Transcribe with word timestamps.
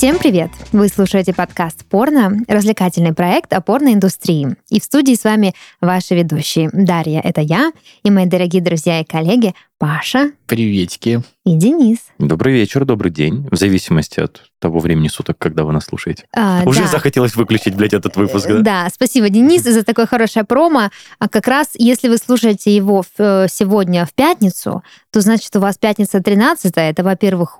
Всем 0.00 0.18
привет! 0.18 0.50
Вы 0.72 0.88
слушаете 0.88 1.34
подкаст 1.34 1.84
«Порно», 1.84 2.38
развлекательный 2.48 3.12
проект 3.12 3.52
о 3.52 3.60
порноиндустрии. 3.60 4.56
И 4.70 4.80
в 4.80 4.84
студии 4.84 5.12
с 5.12 5.24
вами 5.24 5.54
ваши 5.82 6.14
ведущие. 6.14 6.70
Дарья— 6.72 7.20
это 7.22 7.42
я, 7.42 7.70
и 8.02 8.10
мои 8.10 8.24
дорогие 8.24 8.62
друзья 8.62 9.00
и 9.00 9.04
коллеги 9.04 9.54
Паша. 9.90 10.32
Приветики. 10.46 11.22
И 11.46 11.54
Денис. 11.54 11.96
Добрый 12.18 12.52
вечер, 12.52 12.84
добрый 12.84 13.10
день, 13.10 13.48
в 13.50 13.56
зависимости 13.56 14.20
от 14.20 14.42
того 14.58 14.78
времени 14.78 15.08
суток, 15.08 15.38
когда 15.38 15.64
вы 15.64 15.72
нас 15.72 15.84
слушаете. 15.86 16.26
А, 16.36 16.64
Уже 16.66 16.82
да. 16.82 16.88
захотелось 16.88 17.34
выключить, 17.34 17.74
блядь, 17.74 17.94
этот 17.94 18.14
выпуск, 18.16 18.46
да? 18.46 18.58
Да, 18.58 18.88
спасибо, 18.92 19.30
Денис, 19.30 19.62
за 19.62 19.82
такое 19.82 20.04
хорошее 20.04 20.44
промо. 20.44 20.90
А 21.18 21.28
как 21.30 21.48
раз, 21.48 21.70
если 21.78 22.08
вы 22.10 22.18
слушаете 22.18 22.76
его 22.76 23.00
в- 23.00 23.06
э, 23.18 23.46
сегодня 23.50 24.04
в 24.04 24.12
пятницу, 24.12 24.82
то 25.10 25.22
значит, 25.22 25.56
у 25.56 25.60
вас 25.60 25.78
пятница 25.78 26.20
13 26.22 26.74
это, 26.76 27.02
во-первых, 27.02 27.56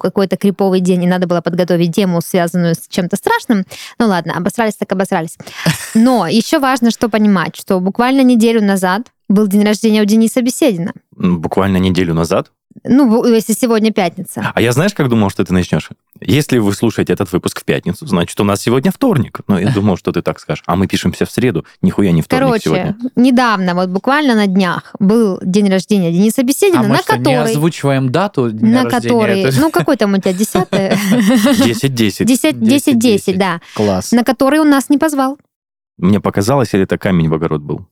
какой-то 0.00 0.38
криповый 0.38 0.80
день, 0.80 1.04
и 1.04 1.06
надо 1.06 1.26
было 1.26 1.42
подготовить 1.42 1.94
тему, 1.94 2.22
связанную 2.22 2.74
с 2.74 2.88
чем-то 2.88 3.16
страшным. 3.16 3.66
Ну 3.98 4.06
ладно, 4.06 4.32
обосрались 4.34 4.76
так 4.76 4.90
обосрались. 4.92 5.36
Но 5.92 6.26
еще 6.26 6.58
важно, 6.58 6.90
что 6.90 7.10
понимать, 7.10 7.54
что 7.54 7.80
буквально 7.80 8.22
неделю 8.22 8.62
назад 8.64 9.08
был 9.30 9.46
день 9.46 9.64
рождения 9.64 10.02
у 10.02 10.04
Дениса 10.04 10.42
Беседина. 10.42 10.92
Буквально 11.16 11.78
неделю 11.78 12.14
назад. 12.14 12.50
Ну, 12.84 13.24
если 13.26 13.52
сегодня 13.52 13.92
пятница. 13.92 14.52
А 14.54 14.60
я 14.60 14.72
знаешь, 14.72 14.94
как 14.94 15.08
думал, 15.08 15.28
что 15.30 15.44
ты 15.44 15.52
начнешь? 15.52 15.88
Если 16.20 16.58
вы 16.58 16.72
слушаете 16.72 17.12
этот 17.12 17.32
выпуск 17.32 17.60
в 17.60 17.64
пятницу, 17.64 18.06
значит, 18.06 18.38
у 18.40 18.44
нас 18.44 18.60
сегодня 18.60 18.92
вторник. 18.92 19.40
Ну, 19.48 19.58
я 19.58 19.70
думал, 19.74 19.96
что 19.96 20.12
ты 20.12 20.22
так 20.22 20.38
скажешь. 20.40 20.62
А 20.66 20.76
мы 20.76 20.86
пишемся 20.86 21.26
в 21.26 21.30
среду. 21.30 21.64
Нихуя 21.82 22.12
не 22.12 22.22
вторник 22.22 22.46
Короче, 22.46 22.64
сегодня. 22.64 22.96
недавно, 23.16 23.74
вот 23.74 23.88
буквально 23.88 24.34
на 24.34 24.46
днях, 24.46 24.94
был 24.98 25.40
день 25.42 25.68
рождения 25.68 26.12
Дениса 26.12 26.42
Беседина, 26.42 26.80
а 26.80 26.82
на 26.84 26.88
мы 26.90 26.96
что, 26.98 27.16
не 27.16 27.24
который... 27.24 27.50
озвучиваем 27.52 28.10
дату 28.10 28.50
дня 28.50 28.84
на 28.84 28.90
рождения? 28.90 29.14
который, 29.14 29.40
Это 29.42 29.60
ну 29.60 29.70
какой 29.72 29.96
там 29.96 30.14
у 30.14 30.18
тебя, 30.18 30.32
10 30.32 30.56
10-10. 30.68 32.24
10 32.54 32.98
10 32.98 33.38
да, 33.38 33.60
Класс. 33.74 34.12
на 34.12 34.24
который 34.24 34.60
он 34.60 34.70
нас 34.70 34.88
не 34.88 34.98
позвал. 34.98 35.38
Мне 35.98 36.20
показалось, 36.20 36.72
или 36.72 36.84
это 36.84 36.98
камень 36.98 37.28
в 37.28 37.34
огород 37.34 37.60
был? 37.62 37.86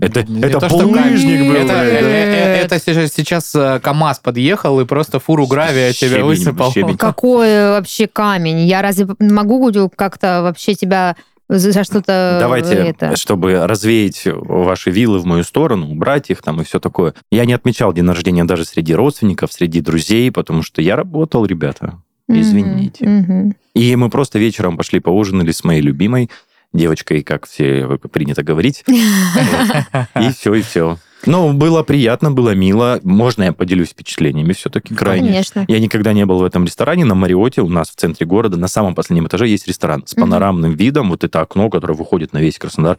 Это, 0.00 0.24
Не 0.24 0.40
это 0.40 0.58
то, 0.58 0.68
что 0.68 0.78
камень. 0.78 0.92
булыжник 0.94 1.48
был. 1.48 1.54
Это, 1.54 1.66
блядь, 1.66 1.92
э, 1.92 2.00
да? 2.02 2.08
э, 2.08 2.64
это 2.64 2.78
сейчас, 2.78 3.54
э, 3.54 3.78
КамАЗ 3.80 4.20
подъехал 4.20 4.80
и 4.80 4.84
просто 4.84 5.20
фуру 5.20 5.46
гравия 5.46 5.92
тебе 5.92 6.10
Щебень, 6.10 6.24
высыпал. 6.24 6.72
щебень. 6.72 6.96
Какой 6.96 7.70
вообще 7.70 8.06
камень? 8.06 8.60
Я 8.60 8.82
разве 8.82 9.06
могу 9.20 9.70
как-то 9.94 10.42
вообще 10.42 10.74
тебя 10.74 11.16
за 11.48 11.84
что-то 11.84 12.38
Давайте, 12.40 12.74
это... 12.74 13.14
чтобы 13.16 13.66
развеять 13.66 14.22
ваши 14.24 14.90
вилы 14.90 15.18
в 15.18 15.26
мою 15.26 15.44
сторону, 15.44 15.90
убрать 15.90 16.30
их 16.30 16.40
там 16.40 16.60
и 16.60 16.64
все 16.64 16.80
такое. 16.80 17.14
Я 17.30 17.44
не 17.44 17.52
отмечал 17.52 17.92
день 17.92 18.08
рождения 18.08 18.44
даже 18.44 18.64
среди 18.64 18.94
родственников, 18.94 19.52
среди 19.52 19.80
друзей, 19.80 20.30
потому 20.32 20.62
что 20.62 20.80
я 20.80 20.96
работал, 20.96 21.44
ребята. 21.44 22.00
Извините. 22.28 23.06
Мгм. 23.06 23.56
И 23.74 23.96
мы 23.96 24.08
просто 24.08 24.38
вечером 24.38 24.76
пошли 24.76 25.00
поужинали 25.00 25.50
с 25.50 25.64
моей 25.64 25.82
любимой 25.82 26.30
девочкой, 26.72 27.22
как 27.22 27.46
все 27.46 27.98
принято 28.12 28.42
говорить. 28.42 28.84
И 28.88 30.32
все, 30.32 30.54
и 30.54 30.62
все. 30.62 30.98
Ну, 31.24 31.52
было 31.52 31.82
приятно, 31.82 32.32
было 32.32 32.54
мило. 32.54 32.98
Можно 33.04 33.44
я 33.44 33.52
поделюсь 33.52 33.90
впечатлениями 33.90 34.52
все-таки 34.52 34.94
крайне? 34.94 35.28
Конечно. 35.28 35.64
Я 35.68 35.78
никогда 35.78 36.12
не 36.12 36.26
был 36.26 36.38
в 36.38 36.44
этом 36.44 36.64
ресторане 36.64 37.04
на 37.04 37.14
Мариоте, 37.14 37.62
у 37.62 37.68
нас 37.68 37.90
в 37.90 37.94
центре 37.94 38.26
города, 38.26 38.56
на 38.56 38.68
самом 38.68 38.94
последнем 38.94 39.28
этаже 39.28 39.46
есть 39.46 39.68
ресторан 39.68 40.04
с 40.06 40.14
панорамным 40.14 40.72
видом, 40.72 41.10
вот 41.10 41.22
это 41.22 41.40
окно, 41.40 41.70
которое 41.70 41.94
выходит 41.94 42.32
на 42.32 42.38
весь 42.38 42.58
Краснодар. 42.58 42.98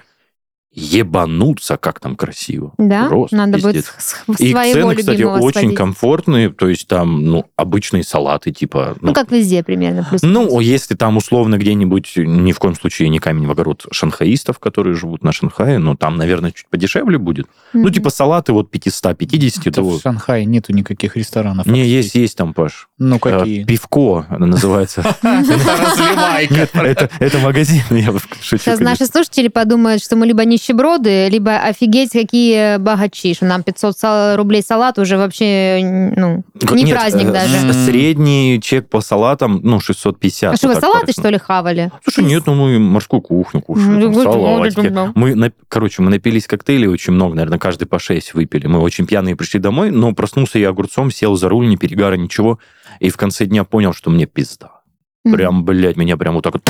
Ебануться, 0.74 1.78
как 1.78 2.00
там 2.00 2.16
красиво. 2.16 2.74
Да? 2.78 3.08
Просто 3.08 3.36
Надо 3.36 3.54
будет 3.60 3.74
пиздец. 3.74 3.94
с- 3.98 4.24
с- 4.36 4.40
И 4.42 4.52
своего 4.52 4.90
цены, 4.90 4.96
кстати, 4.96 5.22
очень 5.24 5.52
сводить. 5.60 5.78
комфортные, 5.78 6.50
то 6.50 6.68
есть 6.68 6.88
там, 6.88 7.26
ну, 7.26 7.46
обычные 7.56 8.04
салаты, 8.04 8.52
типа... 8.52 8.96
Ну, 9.02 9.14
как 9.14 9.32
везде 9.32 9.64
примерно. 9.64 10.06
Плюс 10.10 10.22
Ну, 10.23 10.60
если 10.60 10.95
там 10.95 11.17
условно 11.17 11.58
где-нибудь, 11.58 12.14
ни 12.17 12.52
в 12.52 12.60
коем 12.60 12.76
случае 12.76 13.10
не 13.10 13.20
камень 13.20 13.45
в 13.48 13.52
огород 13.52 13.86
шанхаистов, 13.92 14.60
которые 14.60 14.95
живут 14.95 15.23
на 15.23 15.32
Шанхае, 15.32 15.78
но 15.78 15.95
там, 15.95 16.17
наверное, 16.17 16.52
чуть 16.52 16.67
подешевле 16.70 17.17
будет. 17.17 17.48
Ну, 17.73 17.89
типа 17.89 18.10
салаты 18.10 18.54
вот 18.54 18.72
550, 18.72 19.67
Это 19.67 19.76
то... 19.82 19.83
в 19.83 20.02
Шанхае 20.02 20.45
нету 20.45 20.73
никаких 20.73 21.16
ресторанов. 21.17 21.66
Не, 21.66 21.86
есть, 21.88 22.16
есть 22.16 22.38
там, 22.38 22.54
Паш. 22.54 22.88
Ну, 23.03 23.17
Э, 23.17 23.19
какие? 23.19 23.64
Пивко 23.64 24.25
она 24.30 24.45
называется. 24.47 25.03
Разливайка. 25.23 27.09
Это, 27.19 27.37
магазин, 27.39 27.81
я 27.91 28.11
шучу. 28.41 28.58
Сейчас 28.64 28.80
наши 28.80 29.05
слушатели 29.05 29.47
подумают, 29.47 30.03
что 30.03 30.15
мы 30.15 30.25
либо 30.25 30.45
нищеброды, 30.45 31.27
либо 31.30 31.58
офигеть, 31.58 32.11
какие 32.11 32.77
богачи, 32.77 33.33
что 33.33 33.45
нам 33.45 33.64
500 33.64 33.97
сал- 33.97 34.36
рублей 34.37 34.64
салат 34.64 34.97
уже 34.99 35.17
вообще, 35.17 35.80
ну, 36.15 36.43
не 36.73 36.86
праздник 36.91 37.27
э, 37.27 37.31
даже. 37.31 37.73
Средний 37.86 38.59
чек 38.61 38.89
по 38.89 39.02
салатам, 39.02 39.59
ну, 39.64 39.80
650. 39.80 40.53
А 40.53 40.58
что, 40.58 40.67
вы 40.70 40.75
салаты, 40.75 41.11
что 41.11 41.30
ли, 41.30 41.37
хавали? 41.37 41.91
Слушай, 42.03 42.23
нет, 42.25 42.43
ну 42.45 42.55
мы 42.55 42.80
морскую 42.80 43.21
кухню 43.21 43.61
кушаем, 43.61 43.99
Ну, 43.99 44.14
салатики. 44.14 44.93
Мы, 45.15 45.52
короче, 45.67 46.02
мы 46.02 46.09
напились 46.09 46.47
коктейлей 46.47 46.87
очень 46.87 47.14
много, 47.14 47.35
наверное, 47.35 47.59
каждый 47.59 47.85
по 47.85 47.99
6 47.99 48.33
выпили. 48.33 48.67
Мы 48.67 48.80
очень 48.80 49.05
пьяные 49.05 49.35
пришли 49.35 49.59
домой, 49.59 49.91
но 49.91 50.14
проснулся 50.14 50.59
я 50.59 50.70
огурцом, 50.70 51.11
сел 51.11 51.35
за 51.35 51.49
руль, 51.49 51.67
ни 51.67 51.75
перегара, 51.75 52.15
ничего. 52.15 52.59
И 52.99 53.09
в 53.09 53.17
конце 53.17 53.45
дня 53.45 53.64
понял, 53.64 53.93
что 53.93 54.09
мне 54.09 54.26
пизда. 54.26 54.81
Прям, 55.23 55.64
блядь, 55.64 55.98
меня 55.98 56.17
прям 56.17 56.36
вот 56.36 56.43
так 56.43 56.54
вот... 56.54 56.70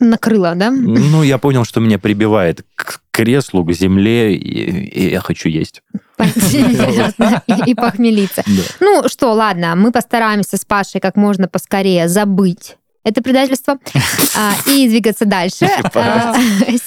Накрыло, 0.00 0.54
да? 0.54 0.70
Ну, 0.70 1.22
я 1.22 1.38
понял, 1.38 1.64
что 1.64 1.78
меня 1.80 1.98
прибивает 1.98 2.64
к 2.74 3.02
креслу, 3.10 3.64
к 3.64 3.72
земле, 3.72 4.34
и, 4.34 4.86
и 4.88 5.10
я 5.10 5.20
хочу 5.20 5.48
есть. 5.48 5.82
И 7.66 7.74
похмелиться. 7.74 8.42
Ну 8.80 9.08
что, 9.08 9.32
ладно, 9.32 9.74
мы 9.76 9.92
постараемся 9.92 10.56
с 10.56 10.64
Пашей 10.64 11.00
как 11.00 11.16
можно 11.16 11.48
поскорее 11.48 12.08
забыть 12.08 12.76
это 13.02 13.22
предательство 13.22 13.78
а, 14.36 14.52
и 14.66 14.88
двигаться 14.88 15.24
дальше. 15.24 15.68
А, 15.94 16.34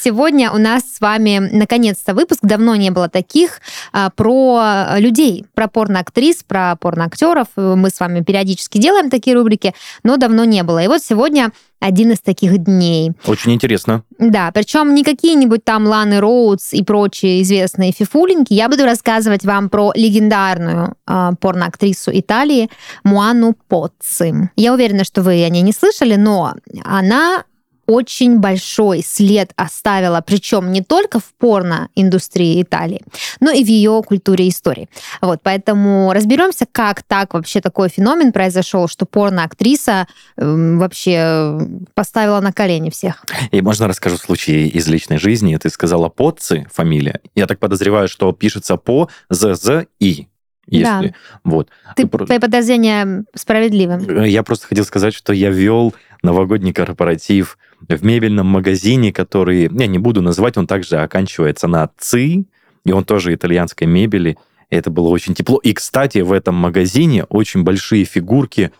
Сегодня 0.03 0.51
у 0.51 0.57
нас 0.57 0.83
с 0.83 1.01
вами 1.01 1.39
наконец-то 1.51 2.13
выпуск, 2.13 2.39
давно 2.43 2.75
не 2.75 2.91
было 2.91 3.09
таких, 3.09 3.61
а, 3.91 4.09
про 4.09 4.97
людей, 4.97 5.45
про 5.53 5.67
порноактрис, 5.67 6.43
про 6.43 6.75
порноактеров. 6.75 7.47
Мы 7.55 7.89
с 7.89 7.99
вами 7.99 8.21
периодически 8.21 8.77
делаем 8.77 9.09
такие 9.09 9.35
рубрики, 9.35 9.73
но 10.03 10.17
давно 10.17 10.45
не 10.45 10.63
было. 10.63 10.83
И 10.83 10.87
вот 10.87 11.03
сегодня 11.03 11.51
один 11.83 12.11
из 12.11 12.19
таких 12.19 12.57
дней. 12.59 13.11
Очень 13.25 13.53
интересно. 13.53 14.03
Да, 14.17 14.51
причем 14.53 14.95
не 14.95 15.03
какие-нибудь 15.03 15.65
там 15.65 15.85
Ланы 15.85 16.19
Роудс 16.19 16.73
и 16.73 16.81
прочие 16.81 17.41
известные 17.41 17.91
фифулинки. 17.91 18.53
Я 18.53 18.69
буду 18.69 18.85
рассказывать 18.85 19.43
вам 19.43 19.69
про 19.69 19.91
легендарную 19.93 20.95
э, 21.05 21.31
порноактрису 21.39 22.11
Италии 22.13 22.69
Муану 23.03 23.53
Поцци. 23.67 24.49
Я 24.55 24.73
уверена, 24.73 25.03
что 25.03 25.21
вы 25.21 25.43
о 25.43 25.49
ней 25.49 25.61
не 25.61 25.73
слышали, 25.73 26.15
но 26.15 26.53
она 26.85 27.43
очень 27.85 28.39
большой 28.39 29.03
след 29.03 29.51
оставила, 29.55 30.21
причем 30.25 30.71
не 30.71 30.81
только 30.81 31.19
в 31.19 31.33
порноиндустрии 31.37 32.61
Италии, 32.61 33.01
но 33.39 33.51
и 33.51 33.63
в 33.63 33.67
ее 33.67 34.01
культуре 34.05 34.45
и 34.45 34.49
истории. 34.49 34.89
Вот, 35.21 35.39
поэтому 35.43 36.11
разберемся, 36.13 36.65
как 36.71 37.03
так 37.03 37.33
вообще 37.33 37.61
такой 37.61 37.89
феномен 37.89 38.31
произошел, 38.31 38.87
что 38.87 39.05
порноактриса 39.05 40.07
эм, 40.37 40.79
вообще 40.79 41.57
поставила 41.93 42.39
на 42.39 42.53
колени 42.53 42.89
всех. 42.89 43.23
И 43.51 43.61
можно 43.61 43.87
расскажу 43.87 44.17
случай 44.17 44.67
из 44.67 44.87
личной 44.87 45.17
жизни. 45.17 45.57
Ты 45.57 45.69
сказала 45.69 46.09
Поцци, 46.09 46.67
фамилия. 46.71 47.19
Я 47.35 47.47
так 47.47 47.59
подозреваю, 47.59 48.07
что 48.07 48.31
пишется 48.31 48.77
по 48.77 49.09
ЗЗ 49.29 49.87
И. 49.99 50.27
Если. 50.65 51.07
Да. 51.09 51.13
Вот. 51.43 51.69
Ты, 51.95 52.07
Про- 52.07 52.25
твои 52.25 52.39
подозрения 52.39 53.25
справедливы. 53.35 54.27
Я 54.29 54.43
просто 54.43 54.67
хотел 54.67 54.85
сказать, 54.85 55.13
что 55.13 55.33
я 55.33 55.49
вел 55.49 55.93
новогодний 56.21 56.71
корпоратив 56.71 57.57
в 57.89 58.03
мебельном 58.03 58.47
магазине, 58.47 59.11
который, 59.11 59.69
я 59.71 59.87
не 59.87 59.99
буду 59.99 60.21
называть, 60.21 60.57
он 60.57 60.67
также 60.67 60.97
оканчивается 60.97 61.67
на 61.67 61.89
ЦИ, 61.97 62.45
и 62.85 62.91
он 62.91 63.05
тоже 63.05 63.33
итальянской 63.33 63.87
мебели. 63.87 64.37
И 64.69 64.75
это 64.75 64.89
было 64.89 65.09
очень 65.09 65.33
тепло. 65.33 65.57
И, 65.59 65.73
кстати, 65.73 66.19
в 66.19 66.31
этом 66.31 66.55
магазине 66.55 67.23
очень 67.25 67.63
большие 67.63 68.05
фигурки 68.05 68.71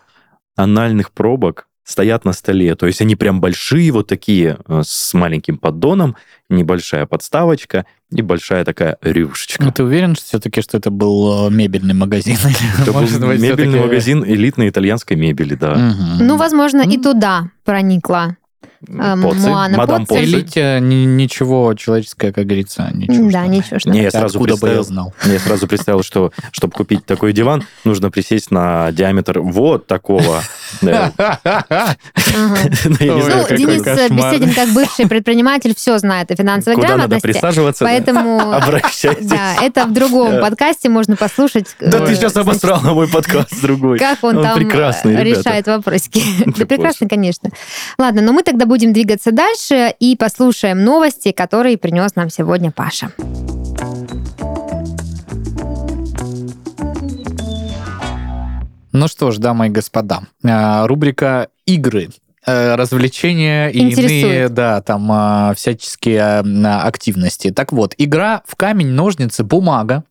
анальных 0.55 1.11
пробок 1.11 1.67
стоят 1.83 2.25
на 2.25 2.33
столе. 2.33 2.75
То 2.75 2.88
есть 2.88 3.01
они 3.01 3.15
прям 3.15 3.41
большие, 3.41 3.91
вот 3.91 4.07
такие, 4.07 4.57
э, 4.67 4.81
с 4.85 5.13
маленьким 5.13 5.57
поддоном, 5.57 6.15
небольшая 6.49 7.06
подставочка 7.06 7.85
и 8.09 8.21
большая 8.21 8.63
такая 8.63 8.97
рюшечка. 9.01 9.63
Ну, 9.63 9.71
ты 9.71 9.83
уверен 9.83 10.15
все-таки, 10.15 10.61
что 10.61 10.77
это 10.77 10.91
был 10.91 11.47
э, 11.47 11.51
мебельный 11.51 11.94
магазин? 11.94 12.38
Или, 12.45 12.81
Это 12.81 12.94
был 12.94 13.01
быть, 13.01 13.41
мебельный 13.41 13.81
магазин 13.81 14.23
элитной 14.23 14.69
итальянской 14.69 15.17
мебели, 15.17 15.56
да. 15.56 15.94
Ну, 16.19 16.38
возможно, 16.38 16.81
и 16.81 16.97
туда 16.97 17.49
проникла 17.65 18.38
Э, 18.88 19.15
Поцци, 19.21 19.50
Моана 19.50 19.77
мадам. 19.77 20.06
Поцци. 20.06 20.24
Элите 20.24 20.80
ни- 20.81 21.06
ничего 21.06 21.74
человеческое, 21.74 22.31
как 22.33 22.45
говорится, 22.45 22.89
ничего. 22.94 23.30
Да, 23.31 23.44
что- 23.44 23.47
ничего, 23.51 23.80
что 23.80 23.89
Не, 23.89 24.03
я 24.03 24.12
сразу 24.12 24.38
Откуда 24.39 24.57
бы 24.57 24.68
я 24.68 24.74
представил, 24.75 24.83
знал? 24.83 25.13
я 25.25 25.39
сразу 25.39 25.68
представил, 25.68 26.03
что 26.03 26.31
чтобы 26.51 26.74
купить 26.74 27.06
такой 27.06 27.31
диван, 27.33 27.63
нужно 27.85 28.12
присесть 28.12 28.51
на 28.51 28.91
диаметр 28.91 29.39
вот 29.39 29.88
такого. 29.88 30.41
Да. 30.81 31.12
Ну, 31.15 33.00
Ну, 33.00 33.57
Денис 33.57 33.83
кошмар. 33.83 34.12
Беседин, 34.12 34.53
как 34.53 34.69
бывший 34.69 35.07
предприниматель, 35.07 35.74
все 35.75 35.97
знает 36.00 36.31
о 36.31 36.35
финансовой 36.35 36.75
Куда 36.75 36.89
надо 36.97 37.07
грамотности. 37.09 37.27
присаживаться? 37.27 37.83
да? 37.85 37.89
Поэтому 37.91 38.51
Обращайтесь. 38.53 39.25
да, 39.27 39.56
это 39.62 39.85
в 39.85 39.94
другом 39.94 40.31
Да. 40.31 40.41
подкасте 40.41 40.89
можно 40.89 41.15
послушать. 41.15 41.75
Да 41.80 42.00
э, 42.00 42.07
ты 42.07 42.15
сейчас 42.15 42.35
обосрал 42.35 42.81
на 42.81 42.94
мой 42.94 43.07
подкаст 43.07 43.62
другой. 43.62 44.00
Как 44.00 44.24
он, 44.24 44.41
там 44.41 44.57
э, 44.59 45.24
решает 45.24 45.68
вопросики. 45.68 46.21
Да 46.57 46.65
прекрасно, 46.65 47.07
конечно. 47.07 47.50
Ладно, 47.97 48.21
но 48.21 48.33
мы 48.33 48.44
тогда 48.44 48.65
будем 48.65 48.72
двигаться 48.81 49.31
дальше 49.31 49.93
и 49.99 50.15
послушаем 50.15 50.83
новости, 50.83 51.31
которые 51.31 51.77
принес 51.77 52.15
нам 52.15 52.29
сегодня 52.29 52.71
Паша. 52.71 53.11
Ну 58.91 59.07
что 59.07 59.31
ж, 59.31 59.37
дамы 59.37 59.67
и 59.67 59.69
господа, 59.69 60.23
а, 60.43 60.87
рубрика 60.87 61.49
«Игры». 61.65 62.09
э, 62.45 62.75
развлечения 62.75 63.69
и 63.69 63.79
Интересует. 63.79 64.11
иные, 64.11 64.49
да, 64.49 64.81
там 64.81 65.09
а, 65.11 65.53
всяческие 65.55 66.21
а, 66.21 66.81
активности. 66.83 67.51
Так 67.51 67.71
вот, 67.71 67.95
игра 67.97 68.43
в 68.45 68.55
камень, 68.55 68.89
ножницы, 68.89 69.43
бумага 69.43 70.03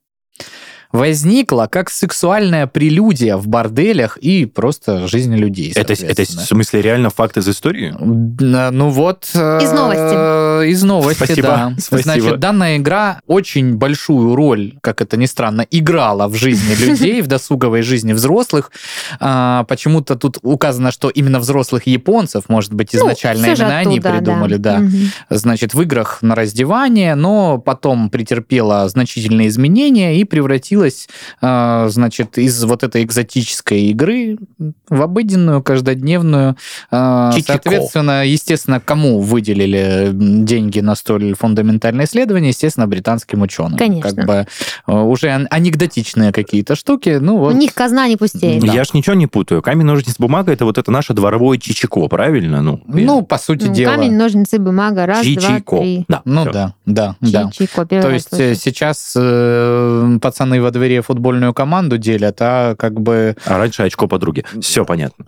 возникла 0.93 1.69
как 1.71 1.91
сексуальная 1.91 2.67
прелюдия 2.67 3.37
в 3.37 3.49
борделях 3.49 4.19
и 4.19 4.45
просто 4.47 5.09
жизни 5.09 5.37
людей. 5.37 5.73
Это, 5.75 5.95
это 5.95 6.23
в 6.23 6.27
смысле 6.27 6.83
реально 6.83 7.11
факт 7.11 7.37
из 7.39 7.49
истории? 7.49 7.95
Ну 7.99 8.91
вот... 8.91 9.31
э, 9.35 9.59
Из 9.63 9.73
новости. 9.73 10.71
Из 10.71 10.83
новости, 10.83 11.17
Спасибо, 11.25 11.49
да. 11.49 11.73
спасибо. 11.79 12.03
Значит, 12.21 12.41
данная 12.41 12.77
игра 12.77 13.21
очень 13.27 13.77
большую 13.77 14.35
роль, 14.37 14.75
как 14.83 15.01
это 15.01 15.17
ни 15.17 15.27
странно, 15.27 15.67
играла 15.71 16.29
в 16.29 16.35
жизни 16.35 16.75
людей, 16.85 17.23
в 17.23 17.27
досуговой 17.27 17.83
жизни 17.83 18.13
взрослых. 18.13 18.71
А, 19.19 19.65
Почему-то 19.65 20.17
тут 20.17 20.39
указано, 20.43 20.93
что 20.93 21.09
именно 21.09 21.39
взрослых 21.41 21.87
японцев, 21.87 22.45
может 22.49 22.75
быть, 22.75 22.95
изначально 22.95 23.49
Ну, 23.49 23.57
же 23.57 23.63
именно 23.63 23.79
они 23.79 24.01
придумали, 24.01 24.57
да. 24.57 24.83
Значит, 25.31 25.75
в 25.75 25.81
играх 25.83 26.19
на 26.23 26.35
раздевание, 26.35 27.15
но 27.15 27.59
потом 27.59 28.11
претерпела 28.11 28.87
значительные 28.89 29.49
изменения 29.49 30.19
и 30.21 30.25
превратилась, 30.25 30.82
а, 31.41 31.89
значит, 31.89 32.39
из 32.39 32.63
вот 32.65 32.83
этой 32.83 33.03
экзотической 33.05 33.83
игры 33.85 34.39
в 34.89 35.03
обыденную, 35.03 35.63
каждодневную. 35.63 36.57
А, 36.91 37.33
Чичико. 37.33 37.53
Соответственно, 37.53 38.27
естественно, 38.27 38.81
кому 38.81 39.21
выделили 39.21 40.11
деньги 40.13 40.81
на 40.81 40.95
столь 40.95 41.35
фундаментальное 41.35 42.05
исследование? 42.07 42.51
Естественно, 42.51 42.87
британским 42.87 43.43
ученым. 43.43 43.77
Конечно. 43.79 44.11
Как 44.15 44.27
бы 44.27 44.47
э, 44.87 44.93
уже 44.93 45.29
ан- 45.31 45.49
анекдотичные 45.51 46.33
какие-то 46.33 46.75
штуки. 46.77 47.19
Ну, 47.21 47.37
У 47.37 47.39
вот. 47.39 47.55
них 47.55 47.75
казна 47.75 48.09
не 48.09 48.17
пустеет. 48.17 48.63
Да. 48.65 48.73
Я 48.73 48.85
ж 48.85 48.95
ничего 48.95 49.15
не 49.15 49.27
путаю. 49.27 49.63
Камень, 49.63 49.87
ножницы, 49.87 50.17
бумага 50.19 50.53
это 50.53 50.65
вот 50.65 50.79
это 50.79 50.91
наше 50.91 51.13
дворовое 51.15 51.59
чичико, 51.59 52.07
правильно? 52.09 52.63
Ну, 52.63 52.81
Ну, 52.87 53.23
по 53.23 53.39
сути 53.39 53.65
Ну, 53.67 53.75
дела. 53.75 53.95
камень, 53.95 54.15
ножницы, 54.17 54.59
бумага. 54.59 55.07
Раз, 55.07 55.27
два, 55.27 55.41
чичико. 55.43 55.79
три. 55.79 56.05
Да, 56.09 56.23
Ну 56.25 56.43
всё. 56.43 56.53
да, 56.53 56.75
да, 56.87 57.17
да. 57.21 57.51
Чичико. 57.51 57.85
первый 57.87 58.03
То 58.03 58.11
есть 58.15 58.29
э, 58.33 58.37
слышу. 58.55 58.61
сейчас 58.61 59.15
э, 59.17 60.19
пацаны 60.21 60.61
дворе 60.73 61.03
футбольную 61.03 61.55
команду 61.55 61.99
делят, 61.99 62.37
а 62.41 62.75
как 62.77 63.01
бы... 63.01 63.37
А 63.47 63.59
раньше 63.59 63.83
очко 63.83 64.09
подруги. 64.09 64.45
Все 64.61 64.85
понятно. 64.85 65.27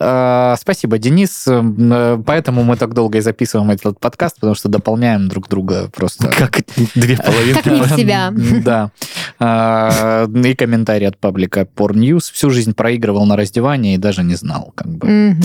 Э, 0.00 0.54
спасибо, 0.60 0.98
Денис. 0.98 1.46
Э, 1.46 2.22
Поэтому 2.24 2.64
мы 2.64 2.76
так 2.76 2.94
долго 2.94 3.18
и 3.18 3.20
записываем 3.20 3.70
этот 3.70 4.00
подкаст, 4.00 4.36
потому 4.36 4.54
что 4.54 4.68
дополняем 4.68 5.28
друг 5.28 5.48
друга 5.48 5.90
просто. 5.94 6.28
Как 6.38 6.60
две 6.94 7.16
половинки. 7.16 7.62
Как 7.62 7.72
не 7.72 7.82
в 7.82 7.96
себя. 7.96 8.32
Да. 8.64 8.90
А, 9.38 10.26
И 10.26 10.54
комментарий 10.54 11.06
от 11.08 11.18
паблика 11.18 11.66
Porn 11.76 12.20
Всю 12.20 12.50
жизнь 12.50 12.74
проигрывал 12.74 13.26
на 13.26 13.36
раздевание 13.36 13.94
и 13.94 13.98
даже 13.98 14.22
не 14.22 14.34
знал. 14.34 14.72
Как 14.74 14.88
бы. 14.88 15.36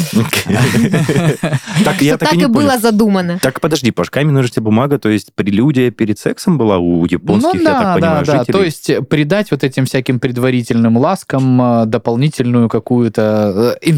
Так 1.84 2.02
я 2.02 2.18
так 2.18 2.34
и 2.34 2.46
было 2.46 2.78
задумано. 2.78 3.40
Так, 3.42 3.60
подожди, 3.62 3.92
Паш, 3.92 4.10
камень, 4.10 4.34
ножницы, 4.34 4.62
бумага, 4.62 5.00
то 5.00 5.10
есть 5.10 5.34
прелюдия 5.34 5.92
перед 5.92 6.20
сексом 6.20 6.58
была 6.58 6.78
у 6.78 7.06
японских, 7.06 7.54
ну 7.54 7.60
я 7.60 7.66
да, 7.66 7.82
так 7.82 7.96
понимаю, 7.96 8.26
да, 8.26 8.38
жителей? 8.40 8.54
То 8.54 8.64
есть 8.64 9.08
придать 9.10 9.52
вот 9.52 9.64
этим 9.64 9.86
всяким 9.86 10.20
предварительным 10.20 10.98
ласкам 10.98 11.62
э, 11.62 11.86
дополнительную 11.86 12.70
какую-то 12.70 13.78
э, 13.82 13.90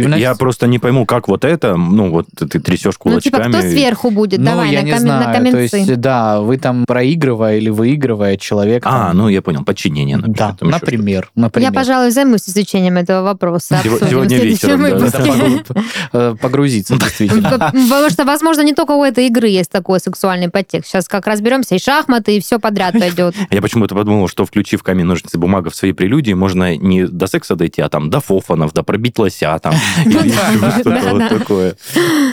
интерактивность. 0.00 0.22
Я 0.22 0.34
просто 0.34 0.66
не 0.66 0.78
пойму, 0.78 1.06
как 1.06 1.28
вот 1.28 1.44
это, 1.44 1.76
ну 1.76 2.10
вот 2.10 2.26
ты 2.36 2.46
трясешь 2.60 2.94
Ну, 3.04 3.20
типа, 3.20 3.38
кулачками. 3.38 3.52
кто 3.52 3.70
сверху 3.70 4.10
будет? 4.10 4.38
Ну, 4.40 4.44
Давай, 4.46 4.70
я 4.72 4.80
на, 4.80 4.84
не 4.84 4.90
кам- 4.92 4.98
знаю. 5.00 5.20
на 5.20 5.26
То 5.26 5.32
каменцы. 5.38 5.76
есть, 5.76 6.00
да, 6.00 6.40
вы 6.40 6.58
там 6.58 6.84
проигрывая 6.86 7.56
или 7.58 7.70
выигрывая 7.70 8.36
человек. 8.36 8.82
А, 8.86 9.08
там- 9.08 9.16
ну 9.18 9.28
я 9.28 9.42
понял, 9.42 9.64
подчинение, 9.64 10.16
например. 10.16 10.38
да, 10.38 10.56
там 10.58 10.70
например, 10.70 11.30
например. 11.34 11.70
Я, 11.70 11.74
пожалуй, 11.74 12.10
займусь 12.10 12.48
изучением 12.48 12.96
этого 12.96 13.22
вопроса. 13.22 13.80
Сегодня 13.82 14.38
следующем 14.38 14.84
вечером, 14.84 15.62
да. 15.66 15.82
э, 16.12 16.34
погрузиться, 16.40 16.96
действительно. 16.96 17.50
Потому 17.72 18.10
что, 18.10 18.24
возможно, 18.24 18.62
не 18.62 18.74
только 18.74 18.92
у 18.92 19.04
этой 19.04 19.26
игры 19.26 19.48
есть 19.48 19.70
такой 19.70 20.00
сексуальный 20.00 20.48
подтекст. 20.48 20.90
Сейчас 20.90 21.08
как 21.08 21.26
разберемся, 21.26 21.74
и 21.74 21.78
шахматы, 21.78 22.36
и 22.36 22.40
все 22.40 22.58
подряд 22.58 22.94
пойдет. 22.98 23.34
Я 23.50 23.62
почему-то 23.62 23.94
подумал, 23.94 24.28
что 24.28 24.44
включив 24.44 24.82
камень, 24.82 25.04
ножницы, 25.04 25.38
бумага 25.38 25.70
в 25.70 25.74
своей 25.74 25.94
прелюдии, 25.94 26.32
можно 26.32 26.76
не 26.76 27.06
до 27.06 27.26
секса 27.26 27.56
дойти, 27.56 27.80
а 27.82 27.88
там 27.88 28.10
до 28.10 28.20
фофанов, 28.20 28.72
до 28.72 28.82
пробить 28.82 29.18
лося 29.18 29.58
там. 29.62 29.74
Вот 30.04 31.18
да. 31.18 31.28
такое. 31.28 31.76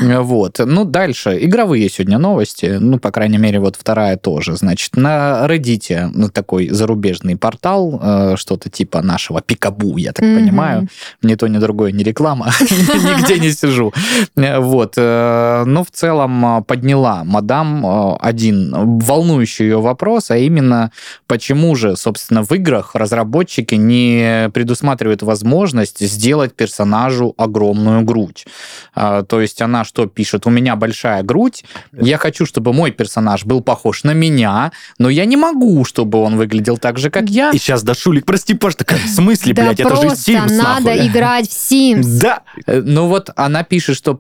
Вот. 0.02 0.60
Ну, 0.60 0.86
дальше. 0.86 1.38
Игровые 1.42 1.90
сегодня 1.90 2.18
новости. 2.18 2.78
Ну, 2.80 3.00
по 3.00 3.12
крайней 3.12 3.38
мере, 3.38 3.60
вот 3.60 3.76
вторая 3.76 4.18
тоже. 4.18 4.56
Значит, 4.56 4.96
на 4.96 5.46
Reddit 5.48 6.12
ну, 6.14 6.30
такой 6.30 6.70
зарубежный 6.70 7.36
портал, 7.36 8.00
э, 8.02 8.36
что-то 8.38 8.70
типа 8.70 9.02
нашего 9.02 9.42
Пикабу, 9.42 9.98
я 9.98 10.12
так 10.12 10.26
понимаю. 10.26 10.88
Ни 11.22 11.36
то, 11.36 11.48
ни 11.48 11.58
другое, 11.58 11.92
не 11.92 12.04
реклама. 12.04 12.52
Нигде 12.62 13.40
не 13.40 13.52
сижу. 13.52 13.94
Э, 14.36 14.60
Вот. 14.60 14.94
э, 14.98 15.64
Ну, 15.66 15.84
в 15.84 15.92
целом 15.92 16.64
подняла 16.64 17.24
мадам 17.24 18.18
один 18.22 19.00
волнующий 19.00 19.66
ее 19.66 19.82
вопрос, 19.82 20.32
а 20.32 20.38
именно, 20.38 20.92
почему 21.28 21.76
же, 21.76 21.96
собственно, 21.96 22.44
в 22.44 22.52
играх 22.52 22.96
разработчики 22.96 23.76
не 23.76 24.50
предусматривают 24.54 25.22
возможность 25.22 26.00
сделать 26.00 26.54
персонажу 26.54 27.34
огромную 27.40 28.04
грудь. 28.04 28.46
А, 28.94 29.24
То 29.24 29.42
есть 29.42 29.62
она 29.62 29.84
что 29.84 30.06
пишет? 30.06 30.46
У 30.46 30.50
меня 30.50 30.76
большая 30.76 31.24
грудь, 31.24 31.64
я 31.94 32.18
хочу, 32.18 32.46
чтобы 32.46 32.74
мой 32.74 32.92
персонаж 32.92 33.46
был 33.46 33.62
похож 33.62 34.04
на 34.04 34.14
меня, 34.14 34.72
но 34.98 35.10
я 35.10 35.26
не 35.26 35.38
могу, 35.38 35.86
чтобы 35.86 36.20
он 36.20 36.38
выглядел 36.38 36.78
так 36.78 36.98
же, 36.98 37.10
как 37.10 37.30
я. 37.30 37.52
И 37.52 37.58
сейчас 37.58 37.84
до 37.84 37.94
Шулик, 37.94 38.26
прости, 38.26 38.54
Паш, 38.54 38.76
такая, 38.76 39.00
в 39.00 39.08
смысле, 39.10 39.54
Да 39.54 39.64
блядь, 39.64 39.80
это 39.80 39.96
же 39.96 40.08
Sims, 40.08 40.52
надо 40.56 40.90
нахуй. 40.92 41.08
играть 41.08 41.50
в 41.50 41.54
Sims. 41.54 42.20
Да, 42.22 42.42
Э, 42.66 42.82
Ну 42.86 43.08
вот 43.08 43.30
она 43.36 43.64
пишет, 43.64 43.96
что 43.98 44.18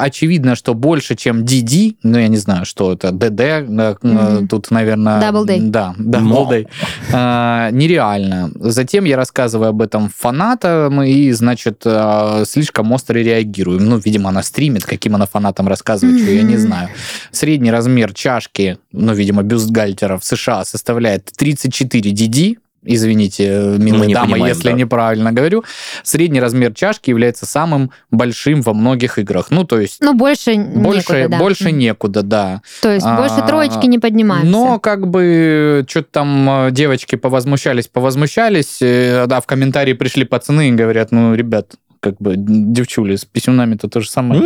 очевидно, 0.00 0.54
что 0.54 0.74
больше, 0.74 1.16
чем 1.16 1.42
DD, 1.44 1.96
ну 2.02 2.18
я 2.18 2.28
не 2.28 2.36
знаю, 2.36 2.64
что 2.64 2.92
это, 2.92 3.08
DD, 3.08 3.40
э, 3.42 3.96
э, 4.02 4.46
тут, 4.48 4.70
наверное... 4.70 5.20
Double 5.20 5.46
Day. 5.46 5.58
Да, 5.60 5.94
Double. 5.98 6.48
Day. 6.48 6.68
Э, 7.12 7.70
Нереально. 7.72 8.50
Затем 8.54 9.04
я 9.04 9.16
рассказываю 9.16 9.70
об 9.70 9.82
этом 9.82 10.08
фанатам 10.08 11.02
и, 11.02 11.32
значит, 11.32 11.84
слишком 12.60 12.92
остро 12.92 13.18
реагирую. 13.18 13.80
Ну, 13.80 13.96
видимо, 13.96 14.28
она 14.28 14.42
стримит, 14.42 14.84
каким 14.84 15.14
она 15.14 15.26
фанатам 15.26 15.66
рассказывает, 15.66 16.20
что 16.20 16.30
я 16.30 16.42
не 16.42 16.56
знаю. 16.58 16.90
Средний 17.30 17.70
размер 17.70 18.12
чашки, 18.12 18.78
ну, 18.92 19.14
видимо, 19.14 19.42
бюстгальтера 19.42 20.18
в 20.18 20.24
США 20.24 20.64
составляет 20.64 21.30
34 21.36 22.10
DD, 22.10 22.56
Извините, 22.82 23.76
милые 23.76 24.06
не 24.06 24.14
дамы, 24.14 24.32
понимаем, 24.32 24.54
если 24.54 24.70
да. 24.70 24.74
неправильно 24.74 25.32
говорю. 25.32 25.64
Средний 26.02 26.40
размер 26.40 26.72
чашки 26.72 27.10
является 27.10 27.44
самым 27.44 27.90
большим 28.10 28.62
во 28.62 28.72
многих 28.72 29.18
играх. 29.18 29.50
Ну, 29.50 29.64
то 29.64 29.78
есть 29.78 29.98
Ну, 30.00 30.14
больше 30.14 30.54
больше, 30.54 31.12
некуда, 31.12 31.28
да. 31.28 31.38
больше 31.38 31.72
некуда, 31.72 32.22
да. 32.22 32.62
То 32.80 32.90
есть 32.90 33.04
больше 33.04 33.34
А, 33.36 33.46
троечки 33.46 33.84
не 33.84 33.98
поднимаемся. 33.98 34.50
Но 34.50 34.78
как 34.78 35.08
бы 35.08 35.84
что-то 35.88 36.08
там 36.10 36.48
э, 36.48 36.70
девочки 36.70 37.16
повозмущались, 37.16 37.86
повозмущались, 37.86 38.78
э, 38.80 39.26
да, 39.26 39.42
в 39.42 39.46
комментарии 39.46 39.92
пришли 39.92 40.24
пацаны 40.24 40.70
и 40.70 40.72
говорят, 40.72 41.12
ну, 41.12 41.34
ребят, 41.34 41.74
как 42.00 42.16
бы 42.18 42.34
девчули 42.36 43.16
с 43.16 43.24
писюнами-то 43.24 43.88
то 43.88 44.00
же 44.00 44.08
самое. 44.08 44.42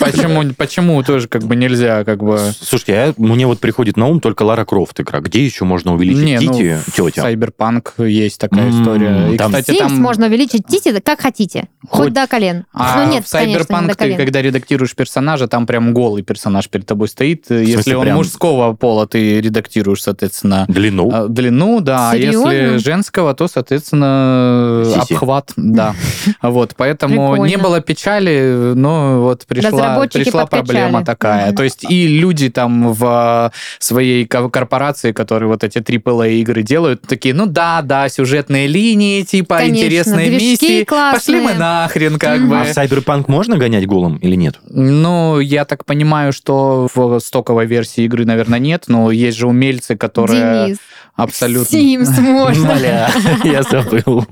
Почему, 0.00 0.52
почему 0.56 1.02
тоже 1.02 1.28
как 1.28 1.44
бы 1.44 1.56
нельзя 1.56 2.04
как 2.04 2.22
бы... 2.22 2.38
Слушайте, 2.60 2.94
а 2.94 3.14
мне 3.16 3.46
вот 3.46 3.60
приходит 3.60 3.96
на 3.96 4.06
ум 4.08 4.20
только 4.20 4.42
Лара 4.42 4.64
Крофт 4.64 5.00
игра. 5.00 5.20
Где 5.20 5.44
еще 5.44 5.64
можно 5.64 5.94
увеличить 5.94 6.24
Не, 6.24 6.40
ну, 6.40 6.52
тити, 6.52 6.78
в 6.86 6.92
тетя? 6.92 7.30
Cyberpunk 7.30 8.04
есть 8.06 8.40
такая 8.40 8.66
М, 8.68 8.80
история. 8.82 9.32
И, 9.32 9.36
там- 9.38 9.52
кстати, 9.52 9.70
Sims 9.70 9.88
там... 9.88 10.02
можно 10.02 10.26
увеличить 10.26 10.66
тити 10.66 10.98
как 11.00 11.20
хотите. 11.20 11.68
Хоть, 11.88 12.06
Хоть- 12.06 12.12
до 12.12 12.26
колен. 12.26 12.64
А 12.72 13.04
ну, 13.04 13.12
нет, 13.12 13.24
в 13.24 13.30
до 13.30 13.94
ты, 13.94 14.14
когда 14.16 14.42
редактируешь 14.42 14.94
персонажа, 14.94 15.46
там 15.46 15.66
прям 15.66 15.94
голый 15.94 16.22
персонаж 16.22 16.68
перед 16.68 16.86
тобой 16.86 17.08
стоит. 17.08 17.46
Если 17.50 17.72
смысле, 17.74 17.96
он 17.98 18.02
прям? 18.02 18.16
мужского 18.16 18.72
пола, 18.74 19.06
ты 19.06 19.40
редактируешь, 19.40 20.02
соответственно, 20.02 20.64
Длину? 20.68 21.10
а, 21.12 21.28
длину, 21.28 21.80
да. 21.80 22.10
А 22.10 22.14
Серьезно? 22.14 22.50
если 22.50 22.76
женского, 22.78 23.34
то, 23.34 23.46
соответственно, 23.48 24.82
Сиси. 24.84 25.12
обхват, 25.12 25.52
да. 25.56 25.94
Вот, 26.50 26.74
поэтому 26.76 27.30
Прикольно. 27.32 27.50
не 27.50 27.56
было 27.56 27.80
печали, 27.80 28.72
но 28.74 29.20
вот 29.22 29.46
пришла, 29.46 30.06
пришла 30.06 30.46
проблема 30.46 31.04
такая. 31.04 31.46
Мгм. 31.48 31.56
То 31.56 31.62
есть 31.64 31.84
и 31.90 32.06
люди 32.06 32.50
там 32.50 32.92
в 32.92 33.52
своей 33.78 34.26
ко- 34.26 34.48
корпорации, 34.48 35.12
которые 35.12 35.48
вот 35.48 35.64
эти 35.64 35.78
AAA 35.78 36.34
игры 36.40 36.62
делают, 36.62 37.02
такие, 37.02 37.34
ну 37.34 37.46
да, 37.46 37.82
да, 37.82 38.08
сюжетные 38.08 38.66
линии, 38.66 39.22
типа 39.22 39.58
Конечно, 39.58 39.84
интересные 39.86 40.30
миссии. 40.30 40.84
Пошли 40.84 40.84
классные. 40.84 41.42
мы 41.42 41.54
нахрен, 41.54 42.18
как 42.18 42.38
Мгм. 42.40 42.48
бы. 42.50 42.60
А 42.60 42.64
в 42.64 42.68
Cyberpunk 42.76 43.24
можно 43.28 43.56
гонять 43.58 43.86
голым 43.86 44.16
или 44.18 44.34
нет? 44.36 44.58
Ну, 44.68 45.40
я 45.40 45.64
так 45.64 45.84
понимаю, 45.84 46.32
что 46.32 46.88
в 46.94 47.18
стоковой 47.20 47.66
версии 47.66 48.04
игры, 48.04 48.24
наверное, 48.24 48.58
нет, 48.58 48.84
но 48.88 49.10
есть 49.10 49.36
же 49.38 49.46
умельцы, 49.48 49.96
которые 49.96 50.66
Денис. 50.66 50.78
Абсолютно... 51.22 51.76
Sims 51.76 52.20
можно. 52.20 52.74
Бля, 52.78 53.10
я 53.44 53.62
забыл. 53.62 54.24